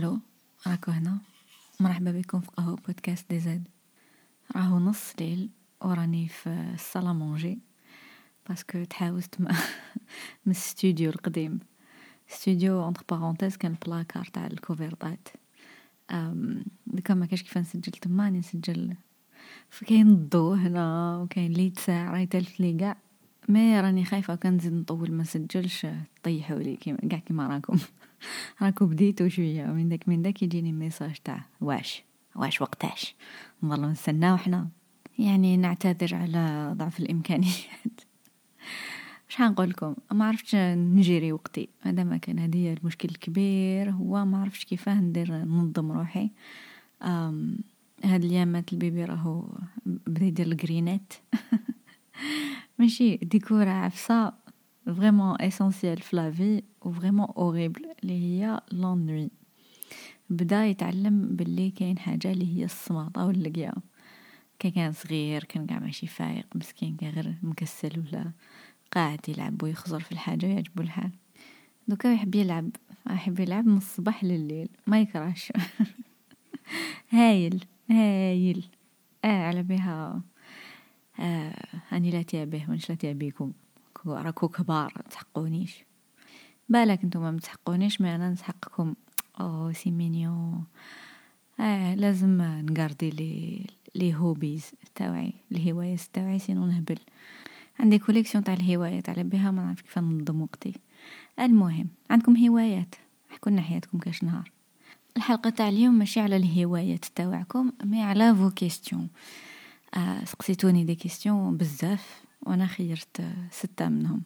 ألو 0.00 0.18
راكو 0.66 0.90
هنا. 0.90 1.18
مرحبا 1.80 2.12
بكم 2.12 2.40
في 2.40 2.50
قهوة 2.56 2.76
بودكاست 2.76 3.30
دي 3.30 3.40
زاد. 3.40 3.68
راهو 4.56 4.78
نص 4.78 5.12
ليل 5.20 5.50
وراني 5.80 6.28
في 6.28 6.70
ال 6.74 6.80
salle 6.80 7.12
à 7.12 7.19
manger 7.19 7.58
parce 8.48 8.71
que 8.71 8.84
تحاوزت 8.84 9.40
من 9.40 9.48
الاستوديو 10.46 11.10
القديم. 11.10 11.58
استوديو 12.30 12.84
entre 12.84 13.02
parenthèses 13.10 13.56
كان 13.56 13.72
البلاكار 13.72 14.24
تاع 14.24 14.46
الكوفيرطات 14.46 15.28
دوكا 16.86 17.14
ما 17.14 17.26
كاش 17.26 17.42
كيف 17.42 17.58
نسجل 17.58 17.92
تما 17.92 18.24
راني 18.24 18.38
نسجل. 18.38 18.96
فكاين 19.70 20.08
الضو 20.08 20.52
هنا 20.52 21.16
وكاين 21.16 21.52
ليت 21.52 21.78
ساعة 21.78 22.10
راهي 22.10 22.26
تلف 22.26 22.60
لي 22.60 22.72
قاع 22.72 22.96
mais 23.50 23.80
راني 23.80 24.04
خايفة 24.04 24.34
كان 24.34 24.56
نزيد 24.56 24.72
نطول 24.72 25.12
ما 25.12 25.22
نسجلش. 25.22 25.86
طيحوا 26.22 26.58
لي 26.58 26.76
كيما 26.76 26.98
قاع 27.10 27.18
كيما 27.18 27.46
راكم. 27.46 27.78
راكو 28.62 28.86
بديتو 28.86 29.28
شوية. 29.28 29.66
من 29.66 29.88
داك 29.88 30.08
من 30.08 30.22
داك 30.22 30.42
يجيني 30.42 30.72
message 30.72 31.16
تاع 31.24 31.44
واش؟ 31.60 32.02
واش 32.36 32.60
وقتاش؟ 32.60 33.14
نظلو 33.62 33.88
نستناو 33.88 34.36
حنا. 34.36 34.68
يعني 35.18 35.56
نعتذر 35.56 36.14
على 36.14 36.72
ضعف 36.76 37.00
الإمكانيات. 37.00 38.00
مش 39.28 39.40
هنقول 39.40 39.70
لكم 39.70 39.94
ما 40.12 40.24
عرفتش 40.24 40.54
نجيري 40.54 41.32
وقتي. 41.32 41.68
هذا 41.80 42.04
ما 42.04 42.16
كان 42.16 42.38
هذه 42.38 42.72
المشكل 42.72 43.08
الكبير. 43.08 43.90
هو 43.90 44.24
ما 44.24 44.40
عرفتش 44.40 44.64
كيفاه 44.64 45.00
ندير 45.00 45.32
ننظم 45.32 45.92
روحي. 45.92 46.30
هاد 48.04 48.24
اليامات 48.24 48.72
ال 48.72 48.78
bébé 48.78 49.04
راهو 49.04 49.44
بدا 49.86 50.24
يدير 50.24 50.46
الجرينات. 50.46 51.12
ماشي 52.78 53.16
ديكورة 53.16 53.70
عفسة 53.70 54.32
vraiment 54.86 55.36
essentielle 55.40 55.98
في 55.98 56.16
la 56.16 56.34
vie 56.34 56.62
و 56.82 56.92
vraiment 56.92 57.26
horrible 57.36 57.86
اللي 58.02 58.12
هي 58.12 58.60
l'ennui 58.72 59.30
بدا 60.30 60.66
يتعلم 60.66 61.36
باللي 61.36 61.70
كاين 61.70 61.98
حاجة 61.98 62.32
اللي 62.32 62.58
هي 62.58 62.64
الصماطة 62.64 63.26
واللقيا 63.26 63.72
كي 64.58 64.70
كان 64.70 64.92
صغير 64.92 65.44
كان 65.44 65.66
قاع 65.66 65.78
ماشي 65.78 66.06
فايق 66.06 66.46
مسكين 66.54 66.96
كان 66.96 67.10
غير 67.10 67.34
مكسل 67.42 67.98
ولا 67.98 68.32
قاعد 68.92 69.28
يلعب 69.28 69.62
ويخزر 69.62 70.00
في 70.00 70.12
الحاجة 70.12 70.46
يعجبو 70.46 70.82
الحال 70.82 71.10
دوكا 71.88 72.08
يحب 72.08 72.34
يلعب 72.34 72.70
يحب 73.10 73.40
يلعب 73.40 73.66
من 73.66 73.76
الصباح 73.76 74.24
لليل 74.24 74.68
ما 74.86 75.00
يكرهش 75.00 75.52
هايل 77.10 77.64
هايل 77.90 78.64
آه 79.24 79.46
على 79.46 79.62
بها 79.62 80.22
آه 81.20 81.54
أني 81.92 82.10
لا 82.10 82.22
تيابه 82.22 82.64
وأنش 82.68 82.90
لا 82.90 82.94
تيابيكم 82.94 83.52
راكو 84.06 84.48
كبار 84.48 84.92
تحقونيش. 85.10 85.84
بالك 86.68 87.04
نتوما 87.04 87.30
متحقونيش 87.30 88.00
ما 88.00 88.14
أنا 88.14 88.30
نسحقكم 88.30 88.94
أو 89.40 89.72
سي 89.72 89.90
مينيو. 89.90 90.52
آه 91.60 91.94
لازم 91.94 92.42
نقاردي 92.42 93.10
لي 93.10 93.66
لي 93.94 94.14
هوبيز 94.14 94.70
تاوعي 94.94 95.32
الهوايات 95.52 96.00
تاوعي 96.12 96.38
سينو 96.38 96.66
نهبل. 96.66 96.98
عندي 97.80 97.98
كوليكسيون 97.98 98.44
تاع 98.44 98.54
الهوايات 98.54 99.08
على 99.08 99.22
بها 99.22 99.50
ما 99.50 99.62
نعرف 99.62 99.80
كيف 99.80 99.98
ننظم 99.98 100.42
وقتي. 100.42 100.74
المهم 101.40 101.88
عندكم 102.10 102.36
هوايات. 102.36 102.94
احكوا 103.30 103.52
لنا 103.52 103.62
حياتكم 103.62 103.98
كاش 103.98 104.24
نهار. 104.24 104.50
الحلقة 105.16 105.50
تاع 105.50 105.68
اليوم 105.68 105.94
ماشي 105.94 106.20
على 106.20 106.36
الهوايات 106.36 107.04
تاوعكم 107.04 107.72
مي 107.84 108.02
على 108.02 108.34
فو 108.34 108.50
كيستيون 108.50 109.00
آه 109.00 109.49
سقسيتوني 110.24 110.84
des 110.84 110.94
questions 110.94 111.56
بزاف 111.56 112.22
وأنا 112.42 112.66
خيرت 112.66 113.22
ستة 113.50 113.88
منهم. 113.88 114.22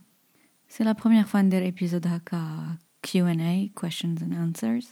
c'est 0.68 0.84
la 0.84 0.92
première 0.92 1.24
fois 1.24 1.42
ندير 1.42 1.62
épisode 1.62 2.06
هكا 2.06 2.66
Q 3.02 3.26
and 3.26 3.40
A 3.40 3.72
questions 3.80 4.20
and 4.20 4.32
answers. 4.32 4.86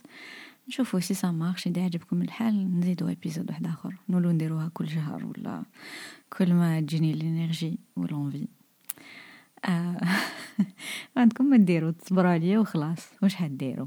نشوفو 0.69 1.01
si 1.00 1.14
ça 1.14 1.31
marche 1.31 1.67
إذا 1.67 1.84
عجبكم 1.84 2.23
الحال 2.23 2.81
نزيدو 2.81 3.09
épisode 3.08 3.50
واحد 3.51 3.67
آخر. 3.67 3.97
نولو 4.09 4.31
نديروها 4.31 4.70
كل 4.75 4.89
شهر 4.89 5.27
ولا 5.27 5.62
كل 6.31 6.55
ما 6.55 6.81
تجيني 6.81 7.12
ال 7.12 7.21
énergie 7.21 7.78
و 7.97 8.03
l'envie 8.03 8.48
آه 9.64 10.01
عندكم 11.17 11.45
ما 11.45 11.57
ديروا 11.57 11.91
تصبروا 11.91 12.30
عليا 12.30 12.58
وخلاص. 12.58 13.08
واش 13.23 13.35
حديروا 13.35 13.86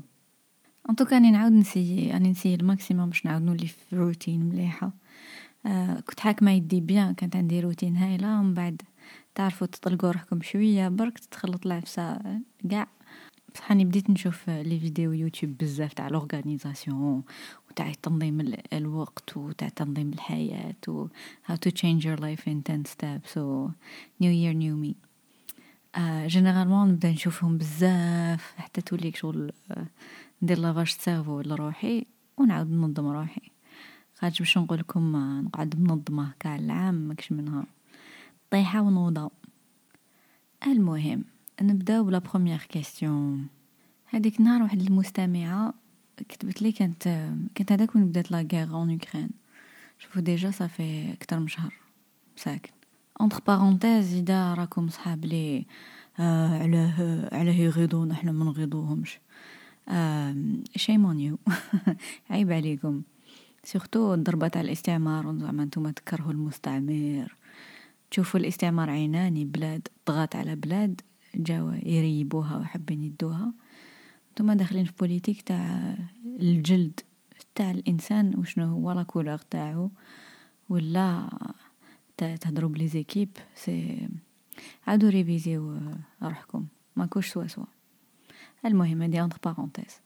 en 0.90 0.96
tout 0.96 1.07
cas 1.07 1.16
راني 1.16 1.32
نعاود 1.32 1.52
نسيي 1.52 2.12
راني 2.12 2.30
نسيي 2.30 2.56
ال 2.56 2.62
maximum 2.62 3.09
باش 3.09 3.26
نعاود 3.26 3.42
نولي 3.42 3.68
في 3.68 3.96
روتين 3.96 4.50
مليحة. 4.50 4.92
آه 5.66 6.00
كنت 6.00 6.20
حاكمة 6.20 6.52
يدي 6.52 6.81
bien 6.81 7.14
كانت 7.14 7.36
عندي 7.36 7.59
روتين 7.59 7.96
هايلة 7.98 8.40
ومن 8.40 8.53
بعد 8.53 8.81
تعرفوا 9.36 9.68
تطلقوا 9.68 10.12
روحكم 10.12 10.42
شوية 10.42 10.90
برك 10.90 11.20
تتخلط 11.20 11.66
العفسه 11.66 12.20
كاع 12.70 12.88
بصح 13.56 13.72
راني 13.72 13.86
بديت 13.86 14.09
نشوف 14.09 14.50
les 14.50 14.80
vidéos 14.80 15.12
YouTube 15.12 15.58
بزاف 15.58 15.94
تاع 15.94 16.08
l'organisation 16.08 17.24
وتاع 17.70 17.92
تنظيم 18.03 18.53
الوقت 18.74 19.38
وتاع 19.38 19.70
تنظيم 19.70 20.09
الحياة 20.14 20.76
و 20.88 21.08
how 21.48 21.53
to 21.53 21.72
change 21.72 22.06
your 22.06 22.18
life 22.18 22.47
in 22.47 22.62
10 22.64 22.84
steps 22.86 23.38
و 23.38 23.70
new 24.24 24.32
year 24.32 24.53
new 24.53 24.76
me. 24.86 24.96
généralement 26.28 26.90
نبدأ 26.90 27.12
نشوفهم 27.12 27.58
بزاف 27.58 28.53
حتى 28.58 28.82
توليك 28.82 29.16
شغل 29.16 29.52
ندير 30.42 30.59
lavage 30.59 30.88
cerveau 30.88 31.42
لروحي 31.42 32.06
ونعاود 32.38 32.72
ننظم 32.72 33.08
روحي. 33.08 33.55
خاطر 34.16 34.40
باش 34.40 34.58
نقول 34.58 34.80
لكم 34.80 35.16
نقعد 35.46 35.80
منظمه 35.80 36.34
كاع 36.40 36.56
العام 36.56 36.96
ماكش 36.96 37.31
منها 37.31 37.66
طيحه 38.52 38.81
ونوضة. 38.81 39.31
المهم 40.68 41.24
نبداو 41.62 42.03
ب 42.03 42.09
la 42.09 42.20
première 42.20 42.58
question 42.58 43.48
هذيك 44.06 44.40
النهار 44.40 44.64
واحد 44.64 44.81
المستمعة 44.81 45.74
كتبت 46.30 46.62
لي 46.62 46.72
كانت 46.72 47.03
كانت 47.56 47.72
هذاك 47.72 47.96
وين 47.96 48.06
بدات 48.06 48.31
la 48.31 48.48
guerre 48.52 48.70
en 48.70 48.92
Ukraine 48.92 49.30
شوفوا 50.00 50.22
déjà 50.22 50.52
صافي 50.52 51.14
أكثر 51.14 51.40
من 51.40 51.47
شهر. 51.47 51.74
ساكن. 52.36 52.72
entre 53.22 53.40
parenthèses 53.48 54.14
إذا 54.14 54.53
راكم 54.53 54.90
صحاب 54.90 55.26
لي 55.26 55.66
آه 56.20 56.64
علاه 56.64 57.30
علاه 57.36 57.53
يغيضونا 57.53 58.16
حنا 58.16 58.32
ما 58.32 58.46
نغيضوهمش 58.46 59.20
آه 59.90 60.36
shame 60.76 61.20
you 61.20 61.38
عيب 62.30 62.52
عليكم. 62.52 63.02
surtout 63.66 64.14
الضربة 64.14 64.48
تاع 64.48 64.62
الاستعمار 64.62 65.38
زعما 65.38 65.66
نتوما 65.66 65.92
تكرهوا 65.92 66.31
المستعمر. 66.31 67.36
تشوفوا 68.12 68.40
الاستعمار 68.40 68.90
عيناني 68.90 69.46
بلاد 69.46 69.88
ضغط 70.08 70.36
على 70.36 70.56
بلاد 70.56 71.02
جاو 71.36 71.72
يريبوها 71.72 72.58
وحابين 72.58 73.03
يدوها. 73.03 73.53
نتوما 74.31 74.53
داخلين 74.53 74.86
في 74.86 74.94
politique 75.00 75.42
تاع 75.42 75.96
الجلد 76.26 77.00
تاع 77.56 77.72
الإنسان 77.72 78.40
وشنو 78.40 78.66
هو 78.66 78.92
la 78.92 79.03
couleur 79.03 79.38
تاعو. 79.38 79.92
ولا 80.70 81.30
تهضروا 82.18 82.70
بلي 82.70 82.88
زيكيب 82.88 83.30
سي 83.56 84.08
عادوا 84.88 85.09
ريفيزيو 85.09 85.80
روحكم. 86.24 86.66
ماكوش 86.96 87.30
سوا 87.30 87.47
سوا. 87.47 87.66
المهم 88.66 89.02
هادي 89.02 89.22
entre 89.22 89.38
parenthèses 89.44 90.05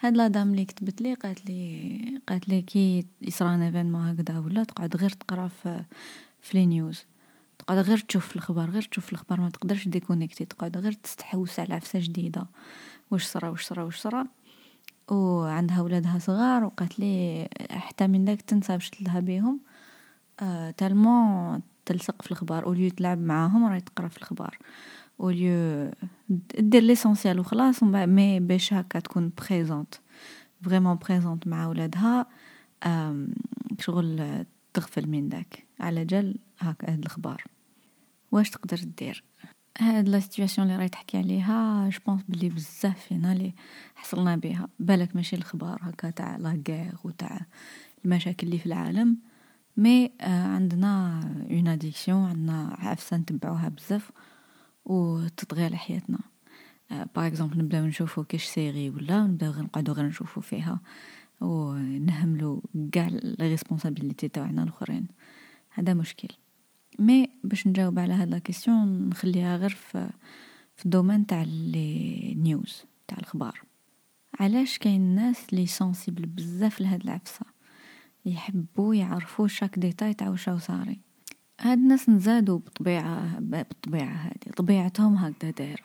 هاد 0.00 0.16
la 0.16 0.28
dame 0.28 0.54
لي 0.54 0.64
كتبت 0.64 1.00
لي 1.02 1.14
قالت 1.14 1.46
لي 1.46 2.20
قالت 2.28 2.48
لي 2.48 2.62
كي 2.62 3.06
يصرى 3.22 3.54
un 3.54 3.62
événement 3.62 4.08
هكذا 4.08 4.38
ولا 4.38 4.64
تقعد 4.64 4.96
غير 4.96 5.10
تقرا 5.10 5.48
في 5.48 5.84
في 6.40 6.58
les 6.58 6.66
news. 6.66 7.04
تقعد 7.58 7.78
غير 7.78 7.98
تشوف 7.98 8.32
الأخبار 8.32 8.70
غير 8.70 8.82
تشوف 8.82 9.08
الأخبار 9.08 9.40
ما 9.40 9.50
تقدرش 9.50 9.88
déconnecter. 9.88 10.44
تقعد 10.44 10.76
غير 10.76 10.92
تستحوس 10.92 11.60
على 11.60 11.74
عفسة 11.74 11.98
جديدة. 11.98 12.46
واش 13.10 13.24
صرا 13.24 13.48
واش 13.48 13.64
صرا 13.64 13.82
واش 13.82 13.96
صرا. 13.96 14.26
وعندها 15.10 15.80
ولادها 15.82 16.18
صغار 16.18 16.64
وقالت 16.64 16.98
لي 17.00 17.48
حتى 17.70 18.06
من 18.06 18.24
داك 18.24 18.42
تنسى 18.42 18.72
باش 18.72 18.90
تلها 18.90 19.20
بيهم. 19.20 19.60
آه 20.40 20.70
tellement 20.70 21.62
تلصق 21.86 22.22
في 22.22 22.30
الأخبار 22.30 22.66
au 22.66 22.74
lieu 22.74 22.90
تلعب 22.90 23.18
معاهم 23.18 23.66
راهي 23.66 23.80
تقرا 23.80 24.08
في 24.08 24.18
الأخبار. 24.18 24.58
au 25.20 25.43
lieu 25.43 25.90
دير 26.58 26.82
l'essentiel 26.82 27.40
وخلاص 27.40 27.82
mais 27.82 28.40
باش 28.40 28.72
هكا 28.72 29.00
تكون 29.00 29.32
présente 29.38 29.94
vraiment 30.62 30.96
présente 30.96 31.46
مع 31.46 31.66
ولادها 31.66 32.26
شغل 33.80 34.44
تغفل 34.74 35.08
من 35.08 35.28
داك 35.28 35.66
على 35.80 36.04
جال 36.04 36.38
هاكا 36.60 36.92
هاد 36.92 36.98
الاخبار 36.98 37.44
واش 38.32 38.50
تقدر 38.50 38.80
دير 38.98 39.24
هاد 39.78 40.08
la 40.08 40.20
situation 40.20 40.66
اللي 40.66 40.78
راهي 40.78 40.88
تحكي 40.88 41.18
عليها 41.18 41.88
je 41.88 41.98
pense 42.06 42.22
بلي 42.28 42.48
بزاف 42.48 43.00
فينا 43.00 43.32
اللي 43.32 43.54
حصلنا 43.94 44.36
بها 44.36 44.68
بالك 44.78 45.16
ماشي 45.16 45.36
الخبار 45.36 45.78
هكا 45.82 46.10
تاع 46.10 46.36
لا 46.36 46.92
وتاع 47.04 47.40
المشاكل 48.04 48.46
اللي 48.46 48.58
في 48.58 48.66
العالم 48.66 49.16
mais 49.76 50.12
عندنا 50.20 51.20
une 51.50 51.68
addiction 51.68 52.24
عندنا 52.24 52.76
عفسه 52.78 53.16
نتبعوها 53.16 53.68
بزاف 53.68 54.10
وتطغي 54.86 55.64
على 55.64 55.76
حياتنا. 55.76 56.18
par 56.90 57.26
exemple 57.26 57.58
نبداو 57.58 57.86
نشوفو 57.86 58.24
كاش 58.24 58.44
série 58.44 58.90
ولا 58.90 59.26
نبداو 59.26 59.50
غير 59.50 59.64
نقعدو 59.64 59.92
غير 59.92 60.06
نشوفو 60.06 60.40
فيها. 60.40 60.80
ونهملو 61.40 62.62
كاع 62.92 63.08
les 63.08 63.34
responsabilités 63.40 64.28
تاعنا 64.28 64.62
الأخرين. 64.62 65.06
هذا 65.70 65.94
مشكل. 65.94 66.28
mais 66.98 67.30
باش 67.44 67.66
نجاوب 67.66 67.98
على 67.98 68.14
هاد 68.14 68.28
la 68.28 68.38
question 68.38 69.08
نخليها 69.08 69.56
غير 69.56 69.70
في 69.70 70.10
في 70.76 70.84
ال 70.84 70.89
domaine 70.89 71.26
تاع 71.26 71.42
les 71.42 72.34
news 72.34 72.84
تاع 73.08 73.18
الأخبار. 73.18 73.62
علاش 74.40 74.78
كاين 74.78 75.00
الناس 75.00 75.54
لي 75.54 75.66
sensibles 75.66 76.26
بزاف 76.26 76.80
لهاد 76.80 77.02
العفسة؟ 77.02 77.46
يحبوا 78.26 78.94
يعرفوا 78.94 79.48
chaque 79.48 79.78
détail 79.78 80.14
تاع 80.14 80.28
واش 80.28 80.50
صاري. 80.50 81.00
هاد 81.60 81.78
الناس 81.78 82.08
نزادوا 82.08 82.58
بطبيعة 82.58 83.38
بالطبيعه 83.40 84.14
هادي 84.14 84.50
طبيعتهم 84.56 85.14
هكذا 85.14 85.50
دايرة. 85.50 85.84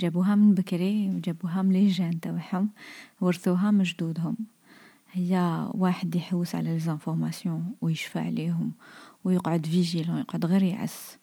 جابوها 0.00 0.34
من 0.34 0.54
بكري 0.54 1.08
جابوها 1.08 1.62
من 1.62 1.72
les 1.72 1.88
gènes 1.88 2.68
ورثوها 3.20 3.70
من 3.70 3.82
جدودهم. 3.82 4.36
هي 5.12 5.64
واحد 5.74 6.14
يحوس 6.14 6.54
على 6.54 6.72
les 6.72 6.92
informations 6.92 7.74
ويشفى 7.80 8.18
عليهم 8.18 8.72
ويقعد 9.24 9.66
vigilant 9.66 10.18
يقعد 10.18 10.46
غير 10.46 10.62
يعس. 10.62 11.18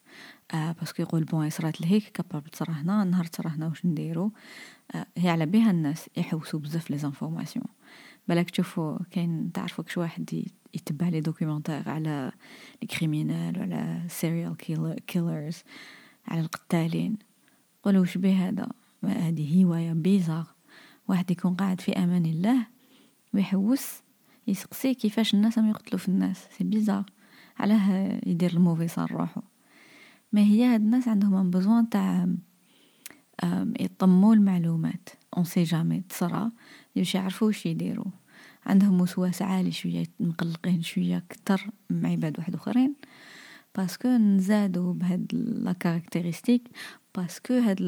آه 0.54 0.72
parce 0.72 0.91
que 0.91 1.02
يقول 1.02 1.24
bon 1.24 1.50
صرات 1.50 1.80
لهيه 1.80 2.08
capable 2.08 2.50
تصرا 2.50 2.72
هنا 2.72 3.04
نهار 3.04 3.24
تصرا 3.24 3.48
هنا 3.50 3.66
واش 3.66 3.86
نديرو؟ 3.86 4.32
آه 4.94 5.06
هي 5.16 5.28
على 5.28 5.46
بها 5.46 5.70
الناس 5.70 6.10
يحوسوا 6.16 6.60
بزاف 6.60 6.90
les 6.90 6.98
informations 6.98 7.66
بالك 8.28 8.50
تشوفوا 8.50 8.98
كاين 9.10 9.52
تعرفوا 9.52 9.84
كش 9.84 9.98
واحد 9.98 10.24
يتبع 10.74 11.08
les 11.08 11.20
documentaires 11.20 11.88
على 11.88 12.32
les 12.82 12.88
criminels 12.88 13.58
وعلى 13.58 14.02
serial 14.08 14.56
killers 15.06 15.62
على 16.28 16.40
القتالين. 16.40 17.16
قولوا 17.82 18.02
وش 18.02 18.18
به 18.18 18.48
هذا؟ 18.48 18.68
هذه 19.04 19.64
هواية 19.64 19.92
bizarre 19.92 20.46
واحد 21.08 21.30
يكون 21.30 21.54
قاعد 21.54 21.80
في 21.80 21.92
أمان 21.92 22.26
الله 22.26 22.66
ويحوس 23.34 24.02
يسقسي 24.46 24.94
كيفاش 24.94 25.34
الناس 25.34 25.58
ما 25.58 25.70
يقتلوا 25.70 25.98
في 25.98 26.08
الناس. 26.08 26.46
c'est 26.58 26.64
bizarre 26.64 27.04
علاه 27.58 28.20
يدير 28.26 28.52
ال 28.52 28.56
mauvais 28.56 28.88
sang 28.88 29.12
لروحو 29.12 29.40
ما 30.32 30.40
هي 30.40 30.64
هاد 30.64 30.80
الناس 30.80 31.08
عندهم 31.08 31.50
besoin 31.50 31.88
تاع 31.88 32.28
يلموا 33.80 34.34
المعلومات. 34.34 35.08
on 35.36 35.44
sait 35.44 35.62
jamais 35.62 36.00
تصرا 36.00 36.50
باش 36.96 37.14
يعرفوا 37.14 37.46
واش 37.46 37.66
يديروا. 37.66 38.12
عندهم 38.66 39.00
وسواس 39.00 39.42
عالي 39.42 39.72
شوية 39.72 40.06
مقلقين 40.20 40.82
شوية 40.82 41.16
أكثر 41.16 41.70
مع 41.90 42.08
عباد 42.08 42.38
واحد 42.38 42.54
آخرين. 42.54 42.94
parce 43.76 43.96
que 43.96 44.08
نزادوا 44.08 44.94
بهاد 44.94 45.26
la 45.62 45.72
caractéristique 45.72 46.68
parce 47.16 47.40
que 47.40 47.54
هاد 47.54 47.80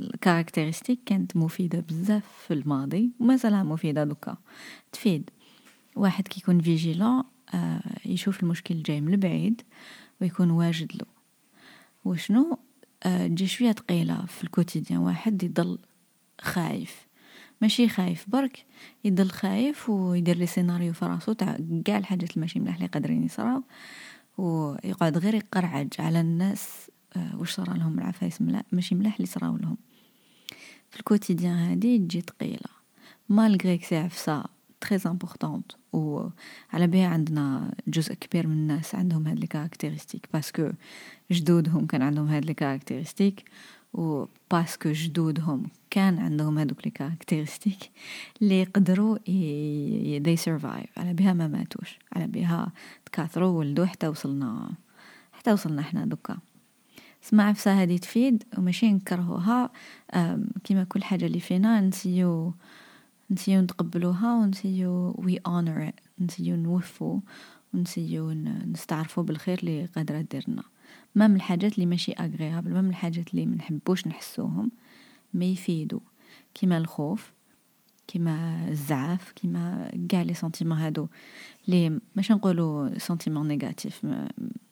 ال 0.00 0.06
caractéristique 0.06 1.00
كانت 1.06 1.36
مفيدة 1.36 1.80
بزاف 1.80 2.24
في 2.46 2.54
الماضي 2.54 3.10
ومازالها 3.20 3.62
مفيدة 3.62 4.04
دوكا. 4.04 4.36
تفيد. 4.92 5.30
واحد 5.96 6.28
كيكون 6.28 6.60
vigilant 6.60 7.22
آه 7.54 7.80
يشوف 8.04 8.42
المشكل 8.42 8.82
جاي 8.82 9.00
من 9.00 9.12
البعيد 9.12 9.62
ويكون 10.20 10.50
واجد 10.50 10.92
له. 10.96 11.06
وشنو؟ 12.04 12.58
آه 13.02 13.26
تجي 13.26 13.46
شوية 13.46 13.72
تقيلة 13.72 14.26
في 14.26 14.44
ال 14.44 14.50
quotidien 14.50 15.00
واحد 15.00 15.42
يضل 15.42 15.78
خايف. 16.40 17.09
ماشي 17.60 17.88
خايف 17.88 18.24
برك. 18.28 18.64
يضل 19.04 19.30
خايف 19.30 19.90
ويدير 19.90 20.36
les 20.36 20.46
scénarios 20.46 20.92
في 20.92 21.04
راسو 21.04 21.32
تاع 21.32 21.58
كاع 21.84 21.98
الحاجات 21.98 22.36
الماشي 22.36 22.60
ملاح 22.60 22.74
اللي 22.74 22.86
قادرين 22.86 23.24
يصراو 23.24 23.62
ويقعد 24.38 25.18
غير 25.18 25.34
يقرعج 25.34 25.88
على 25.98 26.20
الناس 26.20 26.90
آه 27.16 27.36
واش 27.38 27.54
صرا 27.54 27.74
لهم 27.74 27.98
العفايس 27.98 28.42
ملا 28.42 28.62
ماشي 28.72 28.94
ملاح 28.94 29.14
اللي 29.14 29.26
صراو 29.26 29.56
لهم. 29.56 29.76
في 30.90 30.98
ال 31.00 31.05
quotidien 31.05 31.54
هادي 31.54 31.98
تجي 31.98 32.20
ثقيله 32.20 32.70
malgré 33.28 33.78
que 33.78 33.85
c'est 33.85 33.96
عفسه 33.96 34.44
très 34.80 35.00
importante 35.06 35.72
و 35.92 36.28
على 36.72 36.86
بها 36.86 37.06
عندنا 37.06 37.74
جزء 37.88 38.14
كبير 38.14 38.46
من 38.46 38.52
الناس 38.52 38.94
عندهم 38.94 39.26
هاد 39.26 39.38
les 39.38 39.46
caractéristiques 39.46 40.28
parce 40.32 40.56
que 40.56 40.70
جدودهم 41.30 41.86
كان 41.86 42.02
عندهم 42.02 42.28
هاد 42.28 42.44
les 42.44 42.54
caractéristiques 42.54 43.44
و 43.94 44.24
parce 44.50 44.76
que 44.76 44.92
جدودهم 44.92 45.66
كان 45.90 46.18
عندهم 46.18 46.58
هادوك 46.58 46.78
les 46.84 46.90
caractéristiques 46.90 47.90
اللي 48.42 48.60
يقدروا 48.60 49.18
de 50.18 50.36
survive 50.36 50.98
على 50.98 51.14
بها 51.14 51.32
ما 51.32 51.48
ماتوش. 51.48 51.98
على 52.12 52.26
بها 52.26 52.72
تكاثروا 53.06 53.58
ولدوا 53.58 53.86
حتى 53.86 54.08
وصلنا 54.08 54.70
حتى 55.32 55.52
وصلنا 55.52 55.80
إحنا 55.80 56.06
دوكا. 56.06 56.38
سما 57.22 57.42
عفسة 57.44 57.82
هادي 57.82 57.98
تفيد 57.98 58.44
وماشي 58.58 58.92
نكرهوها. 58.92 59.70
كيما 60.64 60.84
كل 60.84 61.02
حاجة 61.02 61.26
اللي 61.26 61.40
فينا 61.40 61.80
نسيو 61.80 62.54
نسيو 63.30 63.60
نتقبلوها 63.60 64.34
ونسيو 64.34 65.14
we 65.18 65.38
honor 65.46 65.92
نسيو 66.20 66.56
نوفو 66.56 67.20
ونسيو 67.74 68.32
نستعرفو 68.72 69.22
بالخير 69.22 69.58
اللي 69.58 69.84
قادرة 69.84 70.20
ديرنا 70.20 70.62
ما 71.14 71.28
من 71.28 71.36
الحاجات 71.36 71.74
اللي 71.74 71.86
ماشي 71.86 72.12
agréables 72.12 72.72
ما 72.72 72.80
من 72.80 72.90
الحاجات 72.90 73.30
اللي 73.30 73.46
منحبوش 73.46 74.06
نحسوهم. 74.06 74.70
ما 75.34 75.44
يفيدو. 75.44 76.00
كيما 76.54 76.78
الخوف 76.78 77.32
كيما 78.06 78.68
الزعاف 78.68 79.32
كيما 79.32 79.90
كاع 80.08 80.22
les 80.22 80.34
sentiments 80.34 80.78
هادو. 80.78 81.08
لي 81.68 82.00
ماشي 82.16 82.32
نقولوا 82.32 82.98
sentiments 82.98 83.48
négatifs 83.48 84.06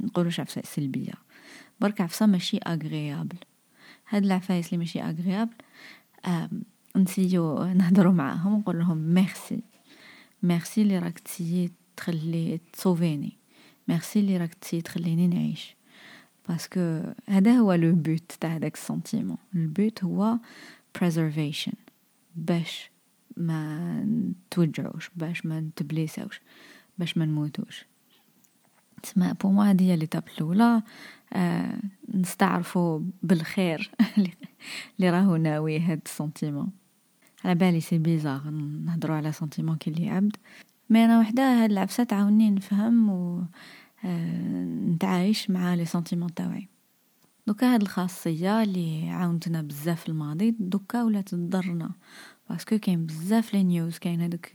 نقولوش 0.00 0.40
عفسة 0.40 0.62
سلبية. 0.64 1.14
برك 1.80 2.00
عفسة 2.00 2.26
ماشي 2.26 2.58
agréable 2.58 3.36
هاد 4.08 4.24
العفايس 4.24 4.66
اللي 4.66 4.78
ماشي 4.78 5.02
agréables 5.02 5.54
نسيو 6.96 7.64
نهضروا 7.64 8.12
معاهم 8.12 8.54
ونقول 8.54 8.78
لهم 8.78 8.98
merci 8.98 9.62
merci 10.42 10.82
اللي 10.82 10.98
راك 10.98 11.18
تسيي 11.18 11.70
تخلي 11.96 12.60
تصوفيني 12.72 13.32
ميرسي 13.88 14.20
اللي 14.20 14.36
راك 14.36 14.54
تسيي 14.54 14.82
تخليني 14.82 15.26
نعيش. 15.26 15.76
parce 16.48 16.82
que 16.82 17.02
هذا 17.28 17.52
هو 17.52 17.72
le 17.72 17.92
but 17.92 18.32
تاع 18.40 18.56
هذاك 18.56 18.74
ال 18.74 18.80
sentiment 18.80 19.36
ال 19.54 19.67
but 19.67 20.04
هو 20.04 20.38
preservation. 20.98 21.88
باش 22.38 22.90
ما 23.36 24.02
نتوجعوش 24.04 25.10
باش 25.16 25.46
ما 25.46 25.60
نتبليساوش 25.60 26.40
باش 26.98 27.18
ما 27.18 27.24
نموتوش 27.24 27.86
تسمى 29.02 29.34
pour 29.42 29.50
moi 29.50 29.70
هذه 29.70 29.82
هي 29.82 29.96
l'étape 29.96 30.22
الاولى 30.34 30.82
آه 31.32 31.78
نستعرفوا 32.14 33.00
بالخير 33.22 33.90
اللي 34.98 35.10
راهو 35.10 35.36
ناوي 35.36 35.80
هاد 35.80 36.00
ال 36.06 36.12
sentiment 36.12 36.70
على 37.44 37.54
بالي 37.54 37.80
c'est 37.80 37.98
bizarre 37.98 38.50
نهضروا 38.84 39.16
على 39.16 39.32
sentiment 39.32 39.76
كي 39.76 39.90
اللي 39.90 40.10
عبد 40.10 40.36
mais 40.90 41.04
أنا 41.04 41.20
وحده 41.20 41.42
هاد 41.42 41.70
العفسه 41.70 42.04
تعاوني 42.04 42.50
نفهم 42.50 43.10
و 43.10 43.44
نتعايش 44.04 45.50
مع 45.50 45.74
les 45.74 45.84
sentiments 45.84 46.34
تاوعي. 46.34 46.68
دوكا 47.46 47.74
هاد 47.74 47.82
الخاصية 47.82 48.62
اللي 48.62 49.10
عاونتنا 49.10 49.62
بزاف 49.62 50.00
في 50.00 50.08
الماضي 50.08 50.56
دوكا 50.58 51.02
ولات 51.02 51.28
تضرنا. 51.28 51.90
parce 52.50 52.68
que 52.68 52.78
كاين 52.78 53.06
بزاف 53.06 53.54
les 53.54 53.62
news 53.62 53.98
كاين 53.98 54.20
هادوك 54.20 54.46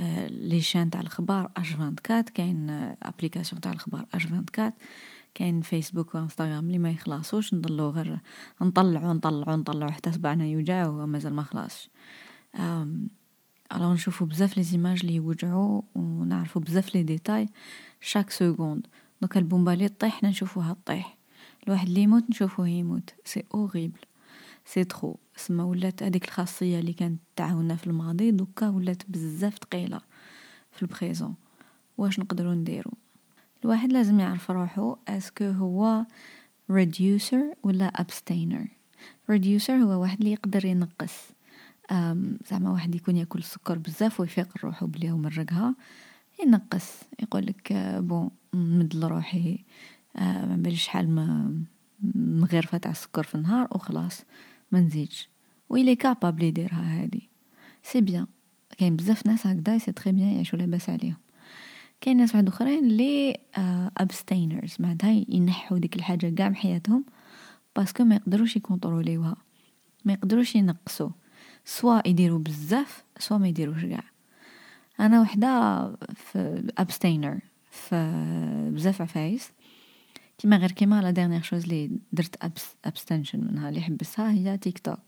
آه 0.00 0.26
les 0.26 0.60
chaînes 0.60 0.90
تاع 0.90 1.00
الاخبار 1.00 1.50
H24 1.56 2.22
كاين 2.22 2.70
applications 3.02 3.60
تاع 3.60 3.72
الاخبار 3.72 4.06
H24 4.14 4.72
كاين 5.34 5.60
فيسبوك 5.60 6.14
وانستغرام 6.14 6.66
اللي 6.66 6.78
ما 6.78 6.90
يخلصوش 6.90 7.54
نضلو 7.54 7.90
غير 7.90 8.18
نطلعو 8.62 9.12
نطلعو 9.12 9.56
نطلعو 9.56 9.90
حتى 9.90 10.12
صبعنا 10.12 10.46
يوجع 10.46 10.88
ومازال 10.88 11.34
ما 11.34 11.42
خلاص 11.42 11.88
alors 13.74 13.92
نشوفو 13.92 14.24
بزاف 14.24 14.56
les 14.56 14.62
images 14.62 15.00
اللي 15.00 15.14
يوجعو 15.14 15.84
ونعرفو 15.94 16.60
بزاف 16.60 16.94
les 16.94 17.02
détails 17.02 17.48
chaque 18.00 18.30
seconde 18.30 18.86
دوكا 19.22 19.40
البومبا 19.40 19.72
اللي 19.72 19.88
طيح 19.88 20.20
حنا 20.20 20.28
نشوفوها 20.28 20.76
طيح 20.84 21.16
الواحد 21.66 21.88
اللي 21.88 22.00
يموت 22.00 22.30
نشوفوه 22.30 22.68
يموت 22.68 23.14
c'est 23.24 23.44
horrible 23.54 23.98
c'est 24.64 24.84
trop 24.84 25.18
سما 25.36 25.64
ولات 25.64 26.02
هذيك 26.02 26.24
الخاصيه 26.24 26.78
اللي 26.78 26.92
كانت 26.92 27.20
تعاوننا 27.36 27.76
في 27.76 27.86
الماضي 27.86 28.30
دوكا 28.30 28.68
ولات 28.68 29.02
بزاف 29.08 29.54
ثقيله 29.54 30.00
في 30.72 30.82
ال 30.82 30.89
présent 30.89 31.34
واش 31.98 32.18
نقدروا 32.18 32.54
نديرو 32.54 32.92
الواحد 33.64 33.92
لازم 33.92 34.20
يعرف 34.20 34.50
روحو 34.50 34.96
est-ce 35.08 35.32
que 35.32 35.44
هو 35.44 36.04
reducer 36.72 37.56
ولا 37.62 37.92
abstainer? 38.02 38.68
Reducer 39.32 39.70
هو 39.70 40.00
واحد 40.02 40.18
اللي 40.18 40.32
يقدر 40.32 40.64
ينقص 40.64 41.14
زعما 42.50 42.70
واحد 42.70 42.94
يكون 42.94 43.16
ياكل 43.16 43.38
السكر 43.38 43.78
بزاف 43.78 44.20
ويفيق 44.20 44.48
روحو 44.64 44.86
بلي 44.86 45.10
هو 45.10 45.16
مرقها 45.16 45.74
ينقص 46.42 47.00
يقول 47.22 47.46
لك 47.46 47.72
bon 47.98 48.30
نمد 48.54 48.96
لروحي 48.96 49.58
ما 50.18 50.56
باليش 50.58 50.84
شحال 50.84 51.10
ما 51.10 51.54
مغرفه 52.14 52.78
تاع 52.78 52.90
السكر 52.90 53.22
في 53.22 53.34
النهار 53.34 53.68
وخلاص 53.70 54.24
ما 54.72 54.80
نزيدش. 54.80 55.28
ويلي 55.68 55.96
capable 55.96 56.44
يديرها 56.44 57.02
هادي. 57.02 57.28
c'est 57.82 58.00
bien 58.00 58.26
كاين 58.78 58.96
بزاف 58.96 59.26
ناس 59.26 59.46
هكذا 59.46 59.78
c'est 59.78 59.92
très 59.92 60.12
bien 60.12 60.28
يعيشوا 60.28 60.58
لاباس 60.58 60.90
عليهم. 60.90 61.16
كاين 62.00 62.16
ناس 62.16 62.34
واحد 62.34 62.48
أخرين 62.48 62.84
اللي 62.84 63.36
abstainers 63.96 64.72
آه، 64.80 64.82
معناتها 64.82 65.24
ينحوا 65.28 65.78
ديك 65.78 65.96
الحاجة 65.96 66.34
كاع 66.34 66.48
من 66.48 66.56
حياتهم 66.56 67.04
parce 67.76 67.94
que 67.94 68.04
ما 68.04 68.14
يقدروش 68.14 68.56
يكونتروليوها. 68.56 69.36
ما 70.04 70.12
يقدروش 70.12 70.56
ينقصوا 70.56 71.10
soit 71.64 72.08
يديروا 72.08 72.38
بزاف 72.38 73.04
soit 73.18 73.38
ما 73.38 73.48
يديروش 73.48 73.84
كاع. 73.84 74.04
أنا 75.00 75.20
وحدة 75.20 75.82
في 76.14 76.72
abstainer 76.78 77.40
في 77.70 78.70
بزاف 78.74 79.02
عفايس. 79.02 79.52
كيما 80.38 80.56
غير 80.56 80.72
كيما 80.72 81.02
la 81.02 81.10
dernière 81.10 81.42
chose 81.42 81.66
لي 81.66 81.90
درت 82.12 82.62
abstention 82.84 83.40
منها 83.40 83.68
اللي 83.68 83.80
حبسها 83.80 84.30
هي 84.30 84.58
تيك 84.58 84.78
توك 84.78 85.00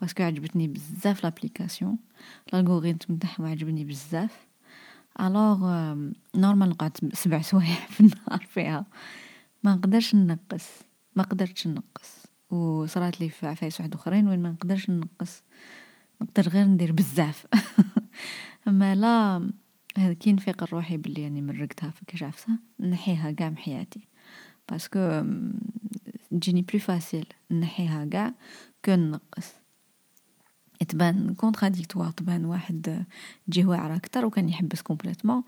parce 0.00 0.14
que 0.14 0.22
عجبتني 0.22 0.68
بزاف 0.68 1.24
l'application 1.24 1.98
ال 2.48 2.55
algorithm 2.55 3.14
تاعها 3.14 3.48
عجبني 3.50 3.84
بزاف. 3.84 4.46
alors 5.20 5.58
normal 6.34 6.68
نقعد 6.68 7.10
سبع 7.12 7.42
سوايع 7.42 7.74
في 7.88 8.00
النهار 8.00 8.46
فيها. 8.48 8.86
ما 9.62 9.74
نقدرش 9.74 10.14
ننقص. 10.14 10.68
ما 11.16 11.22
قدرتش 11.22 11.66
ننقص. 11.66 12.15
وصرات 12.50 13.20
لي 13.20 13.28
في 13.28 13.46
عفايس 13.46 13.80
واحد 13.80 13.94
أخرين 13.94 14.28
وين 14.28 14.42
ما 14.42 14.50
نقدرش 14.50 14.90
ننقص 14.90 15.42
نقدر 16.22 16.48
غير 16.48 16.66
ندير 16.66 16.92
بزاف. 16.92 17.46
أما 18.68 18.94
لا 18.94 19.50
هذا 19.98 20.12
كي 20.12 20.32
نفيق 20.32 20.64
روحي 20.74 20.96
بلي 20.96 21.22
يعني 21.22 21.42
مرقتها 21.42 21.90
في 21.90 22.04
كاش 22.06 22.22
عفسة 22.22 22.58
نحيها 22.80 23.30
كاع 23.30 23.48
من 23.50 23.58
حياتي. 23.58 24.08
parce 24.70 25.02
que 25.02 25.22
تجيني 26.30 26.62
plus 26.62 26.80
facile 26.80 27.26
نحيها 27.50 28.04
كاع 28.04 28.34
que 28.84 28.92
نقص 28.92 29.52
تبان 30.88 31.34
contradictoire 31.34 32.10
تبان 32.10 32.44
واحد 32.44 33.04
تجيه 33.46 33.64
واعرة 33.64 33.96
أكتر 33.96 34.24
وكان 34.24 34.48
يحبس 34.48 34.82
complètement 34.82 35.42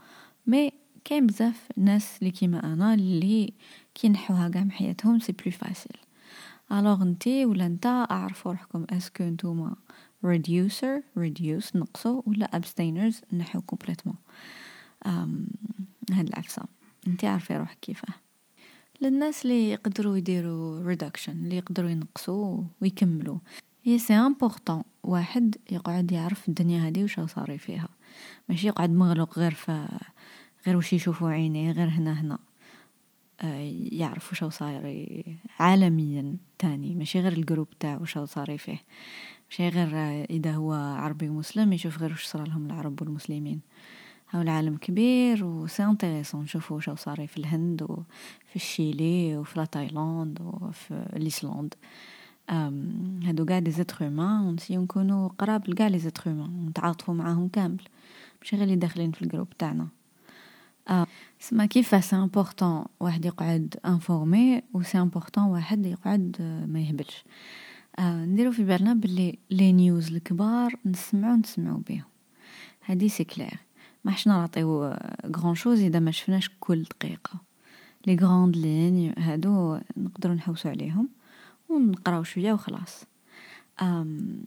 mais 0.47 0.73
كاين 1.05 1.27
بزاف 1.27 1.69
ناس 1.77 2.19
اللي 2.19 2.31
كيما 2.31 2.73
أنا 2.73 2.95
اللي 2.95 3.53
كي 3.95 4.09
نحوها 4.09 4.49
كاع 4.49 4.65
من 4.65 4.73
حياتهم 4.73 5.19
c'est 5.19 5.33
plus 5.33 5.53
facile 5.53 5.97
alors 6.73 7.05
نتي 7.05 7.47
ولا 7.47 7.69
نتا 7.69 7.89
اعرفوا 7.89 8.53
روحكم 8.53 8.87
est-ce 8.91 9.13
que 9.13 9.25
نتوما 9.25 9.77
reducer 10.27 11.03
reduce 11.19 11.77
نقصو 11.77 12.23
ولا 12.27 12.51
abstainers 12.57 13.35
نحو 13.35 13.61
complètement 13.61 14.17
هاد 16.13 16.29
العفسة 16.29 16.63
انتي 17.07 17.27
عارفة 17.27 17.57
روحك 17.57 17.79
كيفاه 17.81 18.15
للناس 19.01 19.43
اللي 19.43 19.71
يقدروا 19.71 20.17
يديروا 20.17 20.95
reduction 20.95 21.29
اللي 21.29 21.57
يقدروا 21.57 21.91
ينقصوا 21.91 22.63
ويكملوا 22.83 23.39
هي 23.83 23.99
c'est 23.99 24.15
important 24.15 24.83
واحد 25.03 25.57
يقعد 25.71 26.13
يعرف 26.13 26.49
الدنيا 26.49 26.89
هذه 26.89 27.05
وش 27.05 27.21
صاري 27.21 27.59
فيها 27.59 27.89
ماشي 28.49 28.67
يقعد 28.67 28.91
مغلق 28.91 29.39
غير 29.39 29.55
ف 29.55 29.71
غير 30.67 30.77
وش 30.77 30.93
يشوفوا 30.93 31.31
عينيه 31.31 31.73
غير 31.73 31.89
هنا 31.89 32.21
هنا 32.21 32.39
آه، 33.41 33.73
يعرف 33.93 34.33
وش 34.33 34.45
صاير 34.45 35.25
عالميا 35.61 36.37
تاني. 36.59 36.95
ماشي 36.95 37.21
غير 37.21 37.33
ال 37.33 37.38
groupe 37.38 37.69
تاعو 37.81 38.03
وش 38.03 38.19
صاري 38.19 38.59
فيه. 38.59 38.83
ماشي 39.51 39.69
غير 39.69 39.91
إذا 40.31 40.53
هو 40.53 40.73
عربي 40.73 41.29
ومسلم 41.29 41.73
يشوف 41.73 41.99
غير 41.99 42.13
وش 42.13 42.25
صار 42.25 42.49
لهم 42.49 42.67
العرب 42.67 43.03
والمسلمين. 43.03 43.61
هاو 44.31 44.43
العالم 44.43 44.77
كبير 44.77 45.45
و 45.45 45.67
c'est 45.67 45.85
intéressant 45.85 46.43
نشوفو 46.43 46.75
واش 46.75 46.91
صاري 46.91 47.27
في 47.27 47.37
الهند 47.37 47.83
وفي 47.83 48.57
الشيلي 48.57 49.37
وفي 49.37 49.59
la 49.59 49.65
Thaïlande 49.65 50.39
وفي 50.41 51.07
الايسلند 51.17 51.75
هادو 53.25 53.45
قاع 53.47 53.59
les 53.59 53.71
êtres 53.71 54.05
humains 54.05 54.41
ونسيو 54.41 54.83
نكونو 54.83 55.29
قراب 55.29 55.69
لقاع 55.71 55.89
les 55.89 55.99
êtres 55.99 56.31
humains 56.31 56.67
نتعاطفو 56.67 57.13
معاهم 57.13 57.49
كامل. 57.49 57.83
ماشي 58.43 58.57
غير 58.57 58.65
اللي 58.65 58.77
داخلين 58.77 59.13
في 59.13 59.23
ال 59.23 59.26
groupe 59.26 59.49
تاعنا. 59.59 59.89
سما 61.41 61.67
كيف 61.67 62.05
c'est 62.05 62.17
important 62.17 62.85
واحد 63.01 63.25
يقعد 63.25 63.77
informé 63.87 64.63
و 64.75 64.83
c'est 64.83 64.99
important 64.99 65.45
واحد 65.45 65.87
يقعد 65.87 66.37
ما 66.69 66.81
يهبلش؟ 66.81 67.25
آه 67.99 68.25
نديرو 68.25 68.53
في 68.53 68.65
بالنا 68.65 68.95
بلي 68.95 69.39
les 69.51 69.73
news 69.73 70.13
الكبار 70.13 70.75
نسمعو 70.87 71.37
نسمعو 71.37 71.77
بيهم. 71.77 72.05
هادي 72.87 73.09
c'est 73.09 73.25
clair. 73.25 73.59
ما 74.05 74.13
راحش 74.13 74.27
نراطيو 74.27 74.95
grand-chose 75.37 75.81
إذا 75.81 75.99
ما 75.99 76.11
شفناش 76.11 76.51
كل 76.61 76.83
دقيقة. 76.83 77.41
les 78.07 78.17
grandes 78.17 78.57
lignes 78.57 79.15
هادو 79.19 79.79
نقدروا 79.97 80.35
نحوسو 80.35 80.69
عليهم 80.69 81.09
ونقراو 81.69 82.23
شوية 82.23 82.53
وخلاص 82.53 83.05
à 83.83 84.43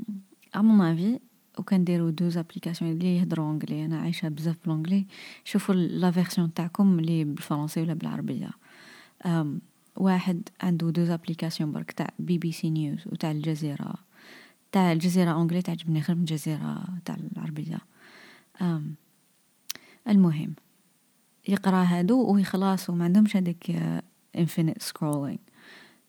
mon 0.56 0.94
avis 0.94 1.20
وكان 1.62 1.84
ديرو 1.84 2.10
deux 2.10 2.38
applications 2.38 2.92
اللي 2.92 3.18
يهضروا 3.18 3.52
anglais 3.52 3.86
أنا 3.86 4.00
عايشة 4.00 4.30
بزاف 4.30 4.56
ب 4.66 4.70
l'anglais 4.70 5.06
شوفوا 5.44 5.76
la 5.76 6.12
version 6.12 6.54
تاعكم 6.54 7.00
اللي 7.00 7.24
بالفرنسي 7.24 7.82
ولا 7.82 7.94
بالعربية. 7.94 8.50
واحد 9.96 10.50
عنده 10.62 10.90
deux 10.90 11.10
applications 11.10 11.72
برك 11.72 11.92
تاع 11.92 12.10
BBC 12.20 12.70
News 12.70 13.08
وتاع 13.08 13.32
الجزيرة. 13.32 13.94
تاع 14.72 14.92
الجزيرة 14.92 15.42
anglais 15.42 15.62
تعجبني 15.62 16.02
غير 16.02 16.16
من 16.16 16.22
الجزيرة 16.22 16.84
تاع 17.06 17.16
العربية. 17.16 17.78
المهم 20.08 20.54
يقرأ 21.48 21.84
هادو 21.84 22.34
ويخلاص 22.34 22.90
وما 22.90 23.06
عندهمش 23.06 23.36
هذاك 23.36 23.72
infinite 24.38 24.82
scrolling 24.82 25.40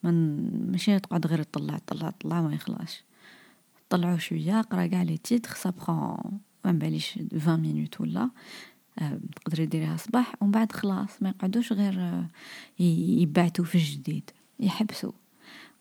من 0.03 0.71
ماشي 0.71 0.99
تقعد 0.99 1.27
غير 1.27 1.43
تطلع 1.43 1.79
تطلع 1.79 2.11
تطلع 2.11 2.43
ما 2.43 2.55
يخلاص 2.55 3.03
طلعوا 3.93 4.19
شوية 4.19 4.61
قرا 4.61 4.87
كاع 4.87 5.03
les 5.03 5.17
titres 5.17 5.55
ça 5.55 5.71
prend 5.71 6.41
même 6.65 6.73
pas 6.73 7.19
20 7.37 7.61
minutes 7.61 8.01
ولا 8.01 8.31
آه، 8.99 9.21
تقدري 9.37 9.67
ديريها 9.67 9.97
صباح 9.97 10.35
ومن 10.41 10.51
بعد 10.51 10.73
خلاص 10.73 11.23
ما 11.23 11.29
يقعدوش 11.29 11.73
غير 11.73 12.01
آه، 12.01 12.27
يبعتوا 12.79 13.65
في 13.65 13.75
الجديد 13.75 14.31
يحبسوا. 14.61 15.13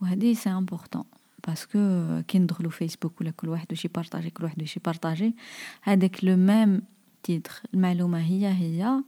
وهذه 0.02 0.34
c'est 0.34 0.50
important 0.50 1.04
parce 1.48 1.94
que 1.94 2.22
كي 2.28 2.40
ندخلوا 2.40 2.72
فيسبوك 2.72 3.22
ولا 3.22 3.32
كل 3.32 3.50
واحد 3.50 3.68
واش 3.70 3.86
يبارطاجي 3.86 4.30
كل 4.30 4.44
واحد 4.44 4.62
واش 4.62 4.78
يبارطاجي 4.78 5.36
هذاك 5.82 6.24
le 6.24 6.36
même 6.36 6.82
titre 7.24 7.62
المعلومة 7.74 8.20
هي 8.20 8.48
هي 8.48 9.04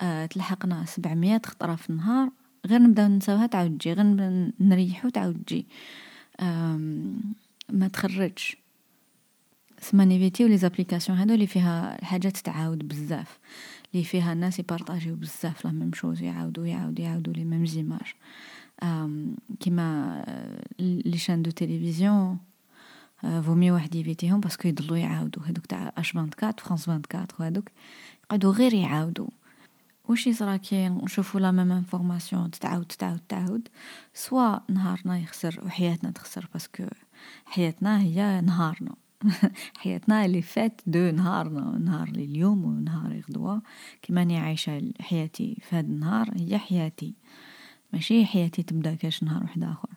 أه 0.00 0.26
تلحقنا 0.26 0.84
700 0.84 1.40
خطره 1.46 1.74
في 1.74 1.90
النهار. 1.90 2.30
غير 2.66 2.82
نبدأو 2.82 3.06
ننساوها 3.06 3.46
تعاود 3.46 3.78
تجي. 3.78 3.92
غير 3.92 4.50
نريحو 4.60 5.08
تعاود 5.08 5.42
تجي. 5.46 5.66
ما 7.72 7.88
تخرجش. 7.88 8.56
سما 9.80 10.04
نيفيتيو 10.04 10.46
les 10.46 10.56
applications 10.56 11.18
هادو 11.18 11.34
اللي 11.34 11.46
فيها 11.46 11.98
الحاجات 11.98 12.36
تعاود 12.36 12.88
بزاف. 12.88 13.38
اللي 13.94 14.04
فيها 14.04 14.32
الناس 14.32 14.58
يبارطاجيو 14.58 15.16
بزاف 15.16 15.64
la 15.64 15.72
même 15.72 15.92
chose 15.92 16.22
يعاودوا 16.22 16.66
يعاودوا 16.66 17.04
يعاودوا 17.04 17.32
les 17.32 17.44
mêmes 17.44 17.66
images. 17.66 18.14
كيما 19.60 20.24
les 20.78 21.18
chaînes 21.18 21.42
de 21.42 21.50
télévision 21.50 22.38
vraiment 23.22 23.70
واحد 23.70 23.94
يفيتيهم 23.94 24.40
parce 24.40 24.57
que 24.57 24.68
يضلوا 24.68 24.96
يعاودوا 24.96 25.42
هذوك 25.42 25.66
تاع 25.66 25.92
H24 25.96 26.52
فرانس 26.58 26.88
24 26.88 27.28
وهذوك 27.40 27.68
يقعدوا 28.24 28.52
غير 28.52 28.74
يعاودوا 28.74 29.28
واش 30.08 30.26
يصرا 30.26 30.56
كي 30.56 30.88
نشوفوا 30.88 31.40
la 31.40 31.50
même 31.50 31.72
information 31.72 32.50
تتعاود 32.50 32.84
تتعاود 32.84 33.18
تتعاود 33.18 33.68
سوا 34.14 34.58
نهارنا 34.70 35.18
يخسر 35.18 35.60
وحياتنا 35.64 36.10
تخسر 36.10 36.48
parce 36.52 36.72
que 36.72 36.84
حياتنا 37.44 38.00
هي 38.00 38.40
نهارنا 38.40 38.94
حياتنا 39.76 40.24
اللي 40.24 40.42
فات 40.42 40.80
دو 40.86 41.10
نهارنا 41.10 41.78
نهار 41.78 42.08
اليوم 42.08 42.64
ونهار 42.64 43.22
غدوة 43.28 43.62
كيما 44.02 44.22
اني 44.22 44.38
عايشة 44.38 44.92
حياتي 45.00 45.56
في 45.60 45.76
هذا 45.76 45.86
النهار 45.86 46.30
هي 46.36 46.58
حياتي 46.58 47.14
ماشي 47.92 48.26
حياتي 48.26 48.62
تبدا 48.62 48.94
كاش 48.94 49.22
نهار 49.22 49.42
واحد 49.42 49.64
اخر 49.64 49.88